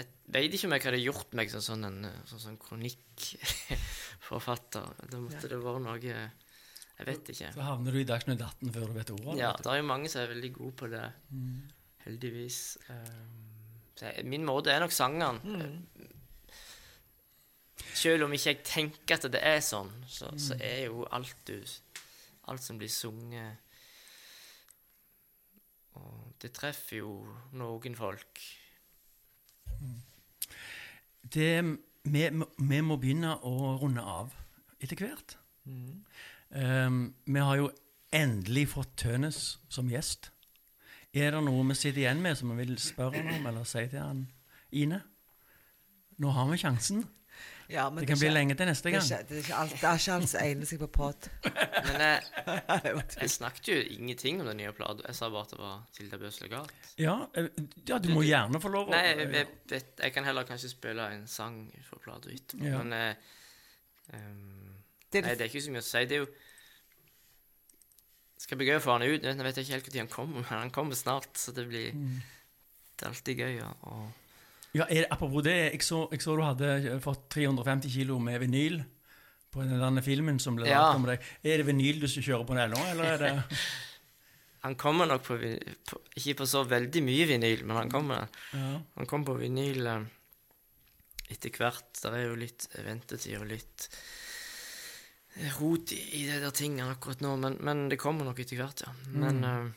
jeg 0.00 0.06
vet 0.46 0.54
ikke 0.54 0.68
om 0.68 0.74
jeg 0.76 0.84
hadde 0.86 1.00
gjort 1.02 1.30
meg 1.36 1.46
som 1.50 1.62
sånn 1.64 1.84
en 1.88 1.98
sånn, 2.28 2.42
sånn 2.44 2.62
kronikkforfatter. 2.62 4.86
Da 5.10 5.16
måtte 5.20 5.50
det 5.50 5.58
vært 5.60 5.82
noe 5.84 5.98
Jeg 6.00 7.04
vet 7.08 7.24
ikke. 7.32 7.48
Så 7.56 7.62
havner 7.66 7.90
du 7.96 8.00
i 8.00 8.08
Dagsnytt 8.08 8.42
18 8.44 8.72
før 8.76 8.84
du 8.86 8.94
vet 8.94 9.10
ordet. 9.16 9.34
Ja, 9.40 9.50
det 9.58 9.68
er 9.72 9.78
jo 9.80 9.86
mange 9.88 10.08
som 10.12 10.18
er 10.22 10.32
veldig 10.34 10.52
gode 10.54 10.74
på 10.78 10.86
det. 10.92 11.06
Heldigvis. 12.04 12.58
Um, 12.92 13.40
så 13.98 14.02
jeg, 14.06 14.14
min 14.30 14.44
måte 14.46 14.68
er 14.72 14.80
nok 14.84 14.94
sangeren. 14.94 15.38
Selv 18.00 18.24
om 18.24 18.32
ikke 18.32 18.54
jeg 18.54 18.62
tenker 18.64 19.18
at 19.18 19.26
det 19.32 19.42
er 19.44 19.60
sånn, 19.64 19.90
så, 20.08 20.30
så 20.40 20.56
er 20.56 20.86
jo 20.88 21.04
alt 21.12 21.36
du 21.48 21.58
Alt 22.50 22.64
som 22.64 22.78
blir 22.80 22.90
sunget 22.90 23.60
Og 26.00 26.32
det 26.40 26.52
treffer 26.56 27.02
jo 27.02 27.12
noen 27.60 27.96
folk. 27.98 28.40
Det, 31.20 31.50
vi, 32.08 32.22
vi 32.32 32.80
må 32.80 32.96
begynne 32.96 33.34
å 33.44 33.74
runde 33.82 34.02
av 34.02 34.32
etter 34.80 34.96
hvert. 35.02 35.36
Um, 35.68 37.12
vi 37.28 37.44
har 37.44 37.60
jo 37.60 37.68
endelig 38.16 38.70
fått 38.72 38.96
Tønes 39.04 39.60
som 39.68 39.90
gjest. 39.92 40.30
Er 41.12 41.34
det 41.34 41.44
noe 41.44 41.66
vi 41.68 41.76
sitter 41.76 42.06
igjen 42.06 42.22
med 42.24 42.38
som 42.38 42.52
vi 42.54 42.64
vil 42.64 42.76
spørre 42.80 43.20
om, 43.20 43.46
eller 43.50 43.68
si 43.68 43.84
til 43.90 44.00
han 44.00 44.24
Ine? 44.70 45.02
Nå 46.22 46.32
har 46.34 46.48
vi 46.50 46.60
sjansen. 46.60 47.04
Ja, 47.70 47.84
men 47.90 48.00
Det 48.02 48.08
kan 48.10 48.18
bli 48.18 48.26
ikke- 48.26 48.34
lenge 48.34 48.54
til 48.58 48.66
neste 48.66 48.82
Det 48.90 48.94
er 48.94 48.98
gang. 48.98 49.10
ikke, 49.10 49.28
det 49.28 49.36
er 49.36 49.42
ikke 49.44 49.54
alt, 49.60 49.70
det 49.70 49.84
er 49.84 49.98
ikke 50.00 50.12
alt 50.16 50.28
som 50.28 50.40
egner 50.40 50.66
seg 50.66 50.78
på 50.80 50.86
pod. 50.90 51.28
Men 51.86 52.00
jeg, 52.06 53.04
jeg 53.20 53.30
snakket 53.30 53.68
jo 53.70 53.76
ingenting 53.96 54.40
om 54.42 54.46
den 54.50 54.56
nye 54.58 54.72
plata. 54.72 55.04
Jeg 55.06 55.14
sa 55.14 55.28
bare 55.30 55.42
at 55.46 55.50
det 55.54 55.58
var 55.60 55.76
Tilda 55.96 56.18
Bøs 56.18 56.40
legat. 56.42 56.72
Ja, 56.98 57.14
eh, 57.38 57.48
ja, 57.88 57.98
du 57.98 58.08
må 58.14 58.22
gjerne 58.26 58.60
få 58.60 58.68
lov 58.74 58.88
å 58.88 58.90
Nei, 58.90 59.04
jeg, 59.06 59.46
jeg, 59.70 59.82
jeg 60.02 60.12
kan 60.12 60.24
heller 60.24 60.44
kanskje 60.48 60.70
spille 60.72 61.06
en 61.14 61.26
sang 61.30 61.60
fra 61.88 61.98
plata 62.02 62.28
etterpå. 62.34 62.64
Ja. 62.66 62.82
Men 62.82 62.92
eh, 62.92 63.14
ehm, 64.12 64.74
Det 65.10 65.18
er 65.18 65.22
Nei, 65.22 65.30
det- 65.30 65.38
det 65.38 65.44
er 65.46 65.50
ikke 65.54 65.64
så 65.68 65.70
mye 65.76 65.84
å 65.84 65.88
si. 65.90 66.04
Det 66.06 66.12
er 66.18 66.24
jo 66.24 66.28
Skal 68.40 68.56
bli 68.58 68.66
gøy 68.70 68.78
å 68.80 68.82
få 68.82 68.92
han 68.96 69.02
ut. 69.04 69.22
Jeg 69.22 69.36
vet 69.36 69.58
ikke 69.60 69.74
helt 69.76 69.88
når 69.92 69.98
han 70.00 70.08
kommer, 70.08 70.34
men 70.40 70.44
han 70.50 70.70
kommer 70.74 70.96
snart. 70.98 71.28
Så 71.36 71.52
det 71.54 71.68
blir 71.68 71.92
Mm. 71.92 72.20
Det 72.96 73.06
er 73.06 73.10
alltid 73.10 73.38
gøy. 73.38 73.56
Ja. 73.58 73.72
Ja, 74.76 74.86
er, 74.86 75.08
apropos 75.10 75.42
det, 75.42 75.56
jeg 75.72 75.82
så, 75.82 76.04
jeg 76.12 76.22
så 76.22 76.36
du 76.38 76.42
hadde 76.46 76.98
fått 77.02 77.24
350 77.34 77.90
kilo 77.90 78.18
med 78.22 78.38
vinyl. 78.42 78.82
på 79.50 79.64
den 79.66 79.98
filmen 80.06 80.38
som 80.38 80.54
ble 80.54 80.68
Ja. 80.68 80.78
lagt 80.78 81.00
om 81.00 81.06
deg. 81.08 81.24
Er 81.42 81.58
det 81.58 81.66
vinyl 81.66 81.98
du 82.00 82.06
skal 82.06 82.22
kjøre 82.22 82.46
på 82.46 82.54
nå, 82.54 82.78
eller 82.92 83.04
er 83.04 83.18
det 83.18 83.32
Han 84.62 84.76
kommer 84.76 85.06
nok 85.08 85.24
på, 85.24 85.38
på 85.88 85.98
Ikke 86.20 86.36
på 86.42 86.46
så 86.46 86.62
veldig 86.68 87.02
mye 87.02 87.26
vinyl, 87.26 87.64
men 87.64 87.76
han 87.76 87.90
kommer, 87.90 88.28
ja. 88.52 88.80
han 88.94 89.06
kommer 89.08 89.32
på 89.32 89.38
vinyl 89.40 89.86
eh, 89.86 90.04
etter 91.30 91.50
hvert. 91.50 91.90
Det 91.96 92.12
er 92.12 92.26
jo 92.28 92.36
litt 92.38 92.68
ventetid 92.84 93.38
og 93.40 93.48
litt 93.50 93.88
rot 95.58 95.92
i, 95.96 96.26
de 96.28 96.38
der 96.42 96.50
tingene 96.54 96.92
akkurat 96.92 97.22
nå, 97.24 97.36
men, 97.40 97.56
men 97.64 97.88
det 97.88 97.98
kommer 98.02 98.26
nok 98.28 98.38
etter 98.42 98.60
hvert, 98.60 98.82
ja. 98.86 98.92
Men 99.14 99.42
eh, 99.46 99.70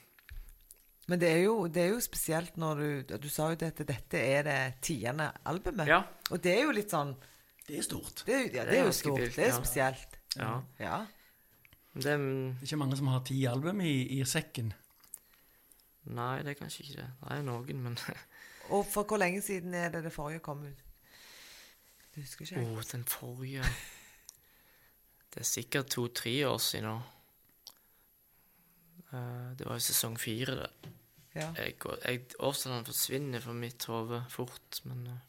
Men 1.14 1.20
det 1.22 1.30
er, 1.30 1.42
jo, 1.46 1.68
det 1.70 1.82
er 1.84 1.92
jo 1.94 2.00
spesielt 2.02 2.56
når 2.58 2.80
du 2.82 3.18
Du 3.22 3.28
sa 3.30 3.52
jo 3.52 3.58
det 3.62 3.68
at 3.70 3.82
dette 3.86 4.18
er 4.18 4.48
det 4.48 4.60
tiende 4.82 5.28
albumet. 5.46 5.86
ja. 5.86 6.00
Og 6.34 6.42
det 6.42 6.56
er 6.58 6.64
jo 6.66 6.72
litt 6.74 6.90
sånn 6.90 7.12
Det 7.68 7.78
er 7.78 7.84
stort. 7.86 8.24
Det 8.26 8.34
er, 8.34 8.48
ja, 8.48 8.64
Det 8.66 8.72
det 8.72 8.80
er 8.80 8.88
jo 8.88 8.94
stort. 8.98 9.20
vilt, 9.22 9.36
Det 9.38 9.44
er 9.46 9.52
ja. 9.52 9.60
spesielt. 9.60 10.18
ja. 10.40 10.54
Ja. 10.82 10.98
Det, 11.94 12.02
Det 12.02 12.14
er 12.16 12.66
ikke 12.66 12.80
mange 12.82 12.98
som 12.98 13.12
har 13.14 13.22
ti 13.28 13.38
album 13.46 13.82
i, 13.86 13.94
i 14.18 14.24
sekken. 14.26 14.74
nei, 16.10 16.42
det 16.42 16.56
er 16.56 16.60
kanskje 16.64 16.84
ikke 16.88 16.96
det. 17.04 17.10
Det 17.22 17.38
er 17.38 17.44
noen, 17.46 17.84
men 17.84 17.98
Og 18.74 18.86
for 18.90 19.04
hvor 19.06 19.18
lenge 19.22 19.42
siden 19.46 19.74
er 19.76 19.90
det 19.94 20.04
det 20.08 20.14
forrige 20.16 20.40
kom 20.40 20.64
ut? 20.66 20.82
Du 22.16 22.22
husker 22.22 22.48
ikke? 22.48 22.64
Å, 22.66 22.82
den 22.92 23.04
forrige 23.06 23.62
Det 25.34 25.44
er 25.44 25.48
sikkert 25.52 25.90
to-tre 25.94 26.34
år 26.48 26.58
siden 26.58 26.90
nå. 26.90 26.98
Eh, 29.14 29.54
det 29.60 29.66
var 29.68 29.78
jo 29.78 29.86
sesong 29.86 30.18
fire, 30.20 30.56
det. 30.64 30.92
Ja. 31.36 31.50
Jeg, 31.58 31.76
jeg, 32.06 32.22
årstallene 32.40 32.86
forsvinner 32.86 33.42
fra 33.42 33.54
mitt 33.58 33.86
hode 33.90 34.24
fort, 34.30 34.82
men 34.84 35.08
uh, 35.08 35.22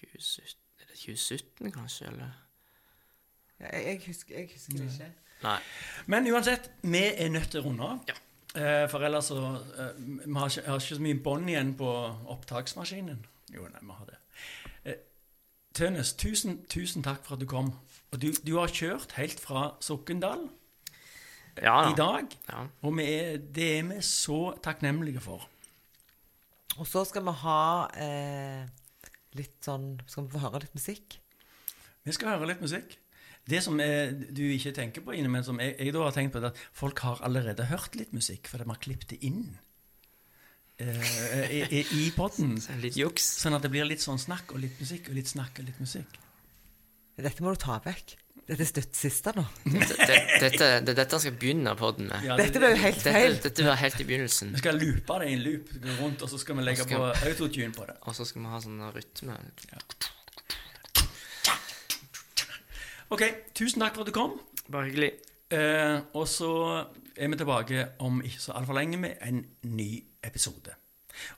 2017 0.00 0.60
Er 0.80 0.86
det 0.88 0.96
2017, 0.96 1.72
kanskje, 1.72 2.06
eller? 2.06 2.30
Ja, 3.60 3.76
jeg, 3.76 3.86
jeg 3.86 4.02
husker, 4.06 4.34
jeg 4.38 4.50
husker 4.52 4.72
det 4.72 4.92
ikke. 4.92 5.12
Nei. 5.42 5.58
Men 6.06 6.32
uansett, 6.32 6.70
vi 6.82 7.02
er 7.16 7.28
nødt 7.28 7.50
til 7.52 7.60
å 7.60 7.68
runde 7.68 7.88
av. 7.88 8.00
Ja. 8.08 8.16
Eh, 8.54 8.84
for 8.90 9.02
ellers 9.02 9.24
så 9.32 9.38
eh, 9.42 9.96
Vi 9.98 10.34
har 10.36 10.50
ikke, 10.50 10.62
har 10.70 10.80
ikke 10.80 10.94
så 10.94 11.02
mye 11.02 11.22
bånd 11.22 11.48
igjen 11.50 11.72
på 11.78 11.90
opptaksmaskinen. 12.34 13.24
Jo, 13.54 13.66
nei, 13.66 13.82
vi 13.82 13.96
har 13.98 14.10
det. 14.10 14.18
Eh, 14.84 15.00
Tønnes, 15.74 16.12
tusen, 16.14 16.60
tusen 16.70 17.02
takk 17.02 17.24
for 17.26 17.34
at 17.34 17.42
du 17.42 17.48
kom. 17.50 17.72
Og 18.12 18.20
du, 18.22 18.30
du 18.46 18.56
har 18.58 18.70
kjørt 18.70 19.16
helt 19.18 19.40
fra 19.42 19.72
Sokndal 19.82 20.46
Ja 21.62 21.76
i 21.90 21.96
dag. 21.98 22.32
Ja. 22.48 22.64
Og 22.82 22.96
vi 22.98 23.06
er, 23.10 23.36
det 23.38 23.68
er 23.78 23.84
vi 23.90 24.00
så 24.06 24.54
takknemlige 24.64 25.22
for. 25.22 25.46
Og 26.78 26.88
så 26.90 27.04
skal 27.06 27.22
vi 27.26 27.34
ha 27.44 27.60
eh, 28.02 28.64
litt 29.38 29.60
sånn 29.62 29.94
Skal 30.10 30.26
vi 30.26 30.34
få 30.34 30.42
høre 30.42 30.64
litt 30.64 30.74
musikk? 30.74 31.18
Vi 32.04 32.14
skal 32.14 32.34
høre 32.34 32.48
litt 32.50 32.62
musikk. 32.64 32.96
Det 33.44 33.60
som 33.64 33.76
er, 33.80 34.14
du 34.32 34.42
ikke 34.48 34.72
tenker 34.76 35.04
på, 35.04 35.12
Ine, 35.16 35.28
men 35.28 35.44
som 35.44 35.58
jeg, 35.60 35.76
jeg 35.76 35.92
da 35.92 36.02
har 36.06 36.16
tenkt 36.16 36.32
på, 36.32 36.40
er 36.40 36.50
at 36.50 36.60
folk 36.72 37.02
har 37.04 37.20
allerede 37.26 37.68
hørt 37.68 37.96
litt 37.98 38.14
musikk, 38.16 38.48
for 38.48 38.60
de 38.60 38.68
har 38.70 38.80
klippet 38.80 39.12
det 39.12 39.18
inn 39.28 39.42
eh, 40.80 41.50
i, 41.52 41.60
i, 41.68 41.82
i 41.84 42.04
Litt 42.84 42.96
juks. 42.96 43.26
Sånn 43.42 43.56
at 43.56 43.64
det 43.64 43.72
blir 43.72 43.88
litt 43.88 44.04
sånn 44.04 44.20
snakk 44.20 44.56
og 44.56 44.64
litt 44.64 44.80
musikk 44.80 45.12
og 45.12 45.18
litt 45.20 45.28
snakk 45.28 45.60
og 45.60 45.68
litt 45.68 45.80
musikk. 45.80 46.20
Dette 47.20 47.44
må 47.44 47.52
du 47.52 47.60
ta 47.62 47.78
vekk. 47.84 48.16
Dette 48.44 48.60
er 48.60 48.68
støtt 48.68 48.96
siste 48.98 49.32
nå. 49.32 49.42
Dette, 49.64 49.94
det, 50.04 50.16
dette, 50.42 50.66
det 50.84 50.92
er 50.92 50.96
dette 50.98 51.16
han 51.16 51.22
skal 51.22 51.36
begynne 51.40 51.72
podden 51.80 52.10
med. 52.10 52.26
Ja, 52.28 52.34
Dette 52.36 52.60
ble 52.60 52.74
jo 52.74 52.80
helt 52.82 53.00
feil. 53.06 53.38
dette 53.40 53.64
var 53.64 53.78
helt 53.80 54.02
i 54.02 54.04
begynnelsen. 54.04 54.50
Vi 54.52 54.60
skal 54.60 54.76
loope 54.76 55.16
det 55.22 55.30
i 55.30 55.36
en 55.38 55.44
loop 55.46 55.70
rundt, 56.02 56.24
og 56.26 56.28
så 56.32 56.40
skal 56.42 56.58
vi 56.58 56.64
legge 56.66 56.84
på 56.90 56.98
autotune 57.08 57.72
på 57.72 57.86
det. 57.88 57.94
Og 58.04 58.16
så 58.18 58.26
skal 58.28 58.44
vi 58.44 58.50
ha 58.52 58.60
sånn 58.60 58.82
rytme. 58.92 59.36
Ok, 63.14 63.24
tusen 63.56 63.80
takk 63.80 63.96
for 63.96 64.04
at 64.04 64.10
du 64.10 64.16
kom. 64.16 64.36
Bare 64.68 64.90
hyggelig. 64.90 65.10
Eh, 65.54 65.96
og 66.16 66.28
så 66.28 66.50
er 67.16 67.30
vi 67.32 67.38
tilbake 67.40 67.86
om 68.04 68.20
ikke 68.24 68.42
så 68.44 68.56
altfor 68.58 68.76
lenge 68.76 68.98
med 69.00 69.16
en 69.24 69.40
ny 69.72 69.88
episode. 70.26 70.76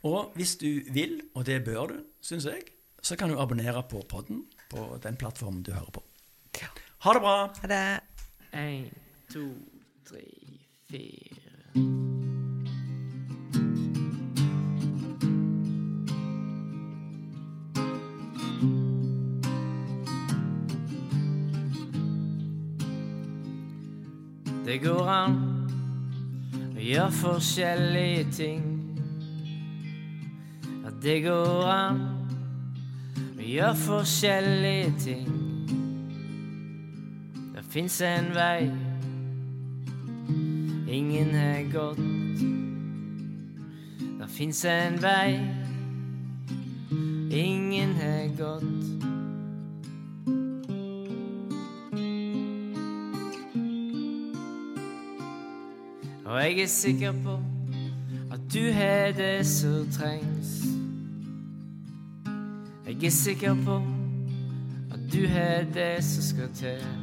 Og 0.09 0.33
hvis 0.35 0.57
du 0.59 0.71
vil, 0.91 1.21
og 1.37 1.47
det 1.47 1.61
bør 1.67 1.93
du, 1.93 1.97
syns 2.25 2.49
jeg, 2.51 2.67
så 3.03 3.15
kan 3.15 3.31
du 3.31 3.39
abonnere 3.39 3.85
på 3.87 4.03
podden 4.11 4.43
på 4.73 4.89
den 5.05 5.19
plattformen 5.21 5.63
du 5.63 5.71
hører 5.77 5.93
på. 6.01 6.03
Ha 7.07 7.13
det 7.13 7.21
bra! 7.21 7.51
Ha 7.63 7.69
det. 7.69 8.01
Én, 8.53 8.91
to, 9.33 9.45
tre, 10.09 10.23
fire. 10.91 11.53
Det 24.65 24.79
går 24.83 25.07
an 25.07 25.41
å 26.75 26.83
gjøre 26.83 27.09
forskjellige 27.23 28.29
ting. 28.35 28.69
Ja, 30.83 30.97
det 31.07 31.21
går 31.31 31.67
an 31.71 32.07
å 33.39 33.53
gjøre 33.55 33.75
forskjellige 33.87 34.95
ting. 35.07 35.46
Fins 37.77 38.01
en 38.01 38.35
vei 38.35 38.73
ingen 40.89 41.35
har 41.35 41.73
gått. 41.73 41.99
Det 44.19 44.29
fins 44.29 44.65
en 44.65 44.97
vei 45.03 45.35
ingen 47.31 47.93
har 48.01 48.33
gått. 48.39 49.05
Og 56.25 56.41
jeg 56.41 56.61
er 56.63 56.67
sikker 56.67 57.13
på 57.25 57.39
at 58.33 58.53
du 58.55 58.73
har 58.73 59.13
det 59.21 59.47
som 59.47 59.85
trengs. 59.93 60.63
Jeg 62.87 63.05
er 63.05 63.19
sikker 63.21 63.65
på 63.69 63.83
at 64.95 65.13
du 65.13 65.27
har 65.29 65.69
det 65.75 66.05
som 66.05 66.23
skal 66.23 66.49
til. 66.55 66.96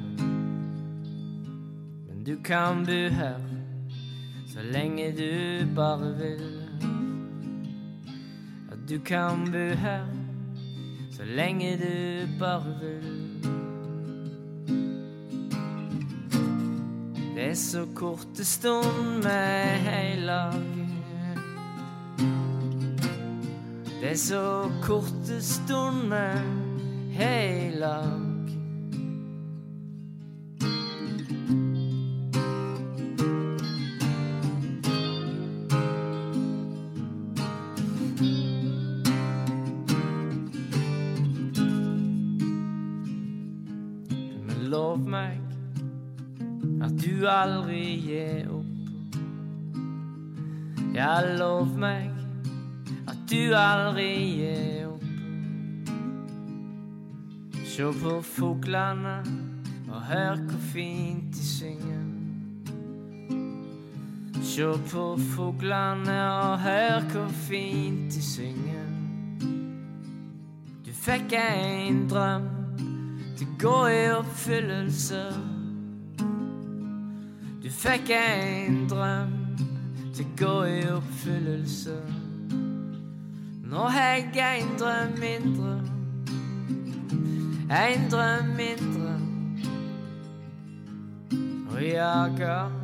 Du 2.25 2.37
kan 2.43 2.85
bo 2.85 2.91
her 2.91 3.39
så 4.47 4.59
lenge 4.61 5.11
du 5.11 5.65
bare 5.75 6.15
vil. 6.17 6.61
At 8.71 8.77
du 8.89 8.99
kan 8.99 9.51
bo 9.51 9.75
her 9.75 10.05
så 11.11 11.23
lenge 11.25 11.77
du 11.77 12.27
bare 12.39 12.75
vil. 12.81 13.09
Det 17.35 17.49
er 17.49 17.53
så 17.53 17.87
korte 17.95 18.45
stund 18.45 19.23
med 19.23 19.65
heilag. 19.65 20.63
Det 24.01 24.11
er 24.11 24.15
så 24.17 24.71
korte 24.81 25.41
stund 25.41 26.07
med 26.07 26.39
heilag. 27.11 28.22
Ja, 51.03 51.19
lov 51.35 51.67
meg 51.75 52.13
at 53.11 53.23
du 53.27 53.51
aldri 53.59 54.05
gir 54.37 54.85
opp. 54.87 55.01
Se 57.67 57.89
på 57.99 58.13
fuglene 58.23 59.17
og 59.89 59.99
hør 60.07 60.39
hvor 60.45 60.61
fint 60.69 61.35
de 61.35 61.43
synger. 61.43 62.07
Se 64.53 64.69
på 64.93 65.09
fuglene 65.33 66.17
og 66.37 66.63
hør 66.63 67.11
hvor 67.11 67.35
fint 67.49 68.07
de 68.15 68.23
synger. 68.23 68.87
Du 70.87 70.95
fikk 71.03 71.35
en 71.41 72.03
drøm 72.15 72.49
til 72.79 73.49
å 73.49 73.61
gå 73.67 73.77
i 73.91 74.01
oppfyllelse. 74.21 75.23
Du 77.59 77.71
fikk 77.83 78.15
en 78.23 78.85
drøm 78.87 79.39
til 80.13 80.25
å 80.25 80.35
gå 80.37 80.57
oppfyllelse. 80.95 81.97
Nå 83.63 83.87
har 83.95 84.21
jeg 84.35 84.61
en 84.61 84.75
drøm 84.79 85.17
mindre, 85.19 85.73
en 87.73 88.07
drøm 88.11 88.53
mindre 88.57 89.17
å 91.73 91.81
jage. 91.81 92.82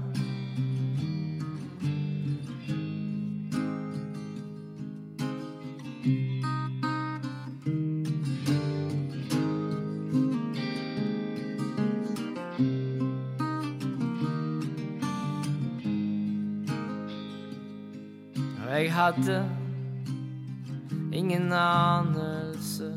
Hadde 19.00 19.46
ingen 21.12 21.54
anelse 21.54 22.90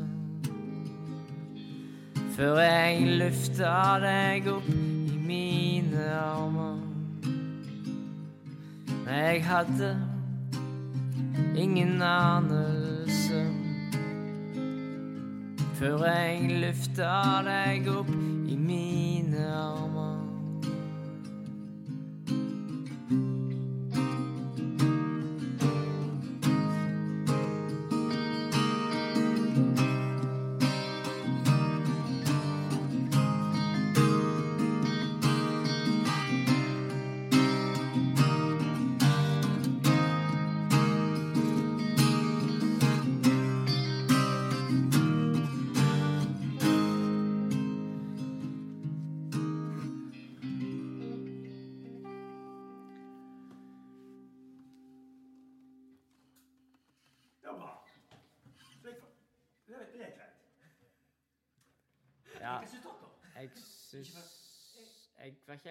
før 2.35 2.59
jeg 2.59 3.05
løfta 3.21 3.75
deg 4.03 4.49
opp 4.51 4.67
i 4.73 5.19
mine 5.29 6.03
armer. 6.17 6.81
Nei, 9.05 9.21
jeg 9.21 9.45
hadde 9.47 9.93
ingen 11.55 12.01
anelse 12.03 13.45
før 15.79 16.03
jeg 16.09 16.63
løfta 16.65 17.15
deg 17.47 17.87
opp 17.95 18.11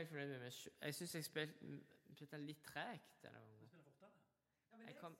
helt 0.02 0.10
fornøyd 0.10 0.32
med 0.34 0.40
meg 0.42 0.54
sjøl. 0.56 0.74
Jeg 0.82 0.96
syns 0.98 1.14
jeg 1.14 1.26
spilte 1.28 2.40
litt 2.42 2.64
tregt. 2.66 3.26
Jeg 4.82 4.96
kom 4.98 5.16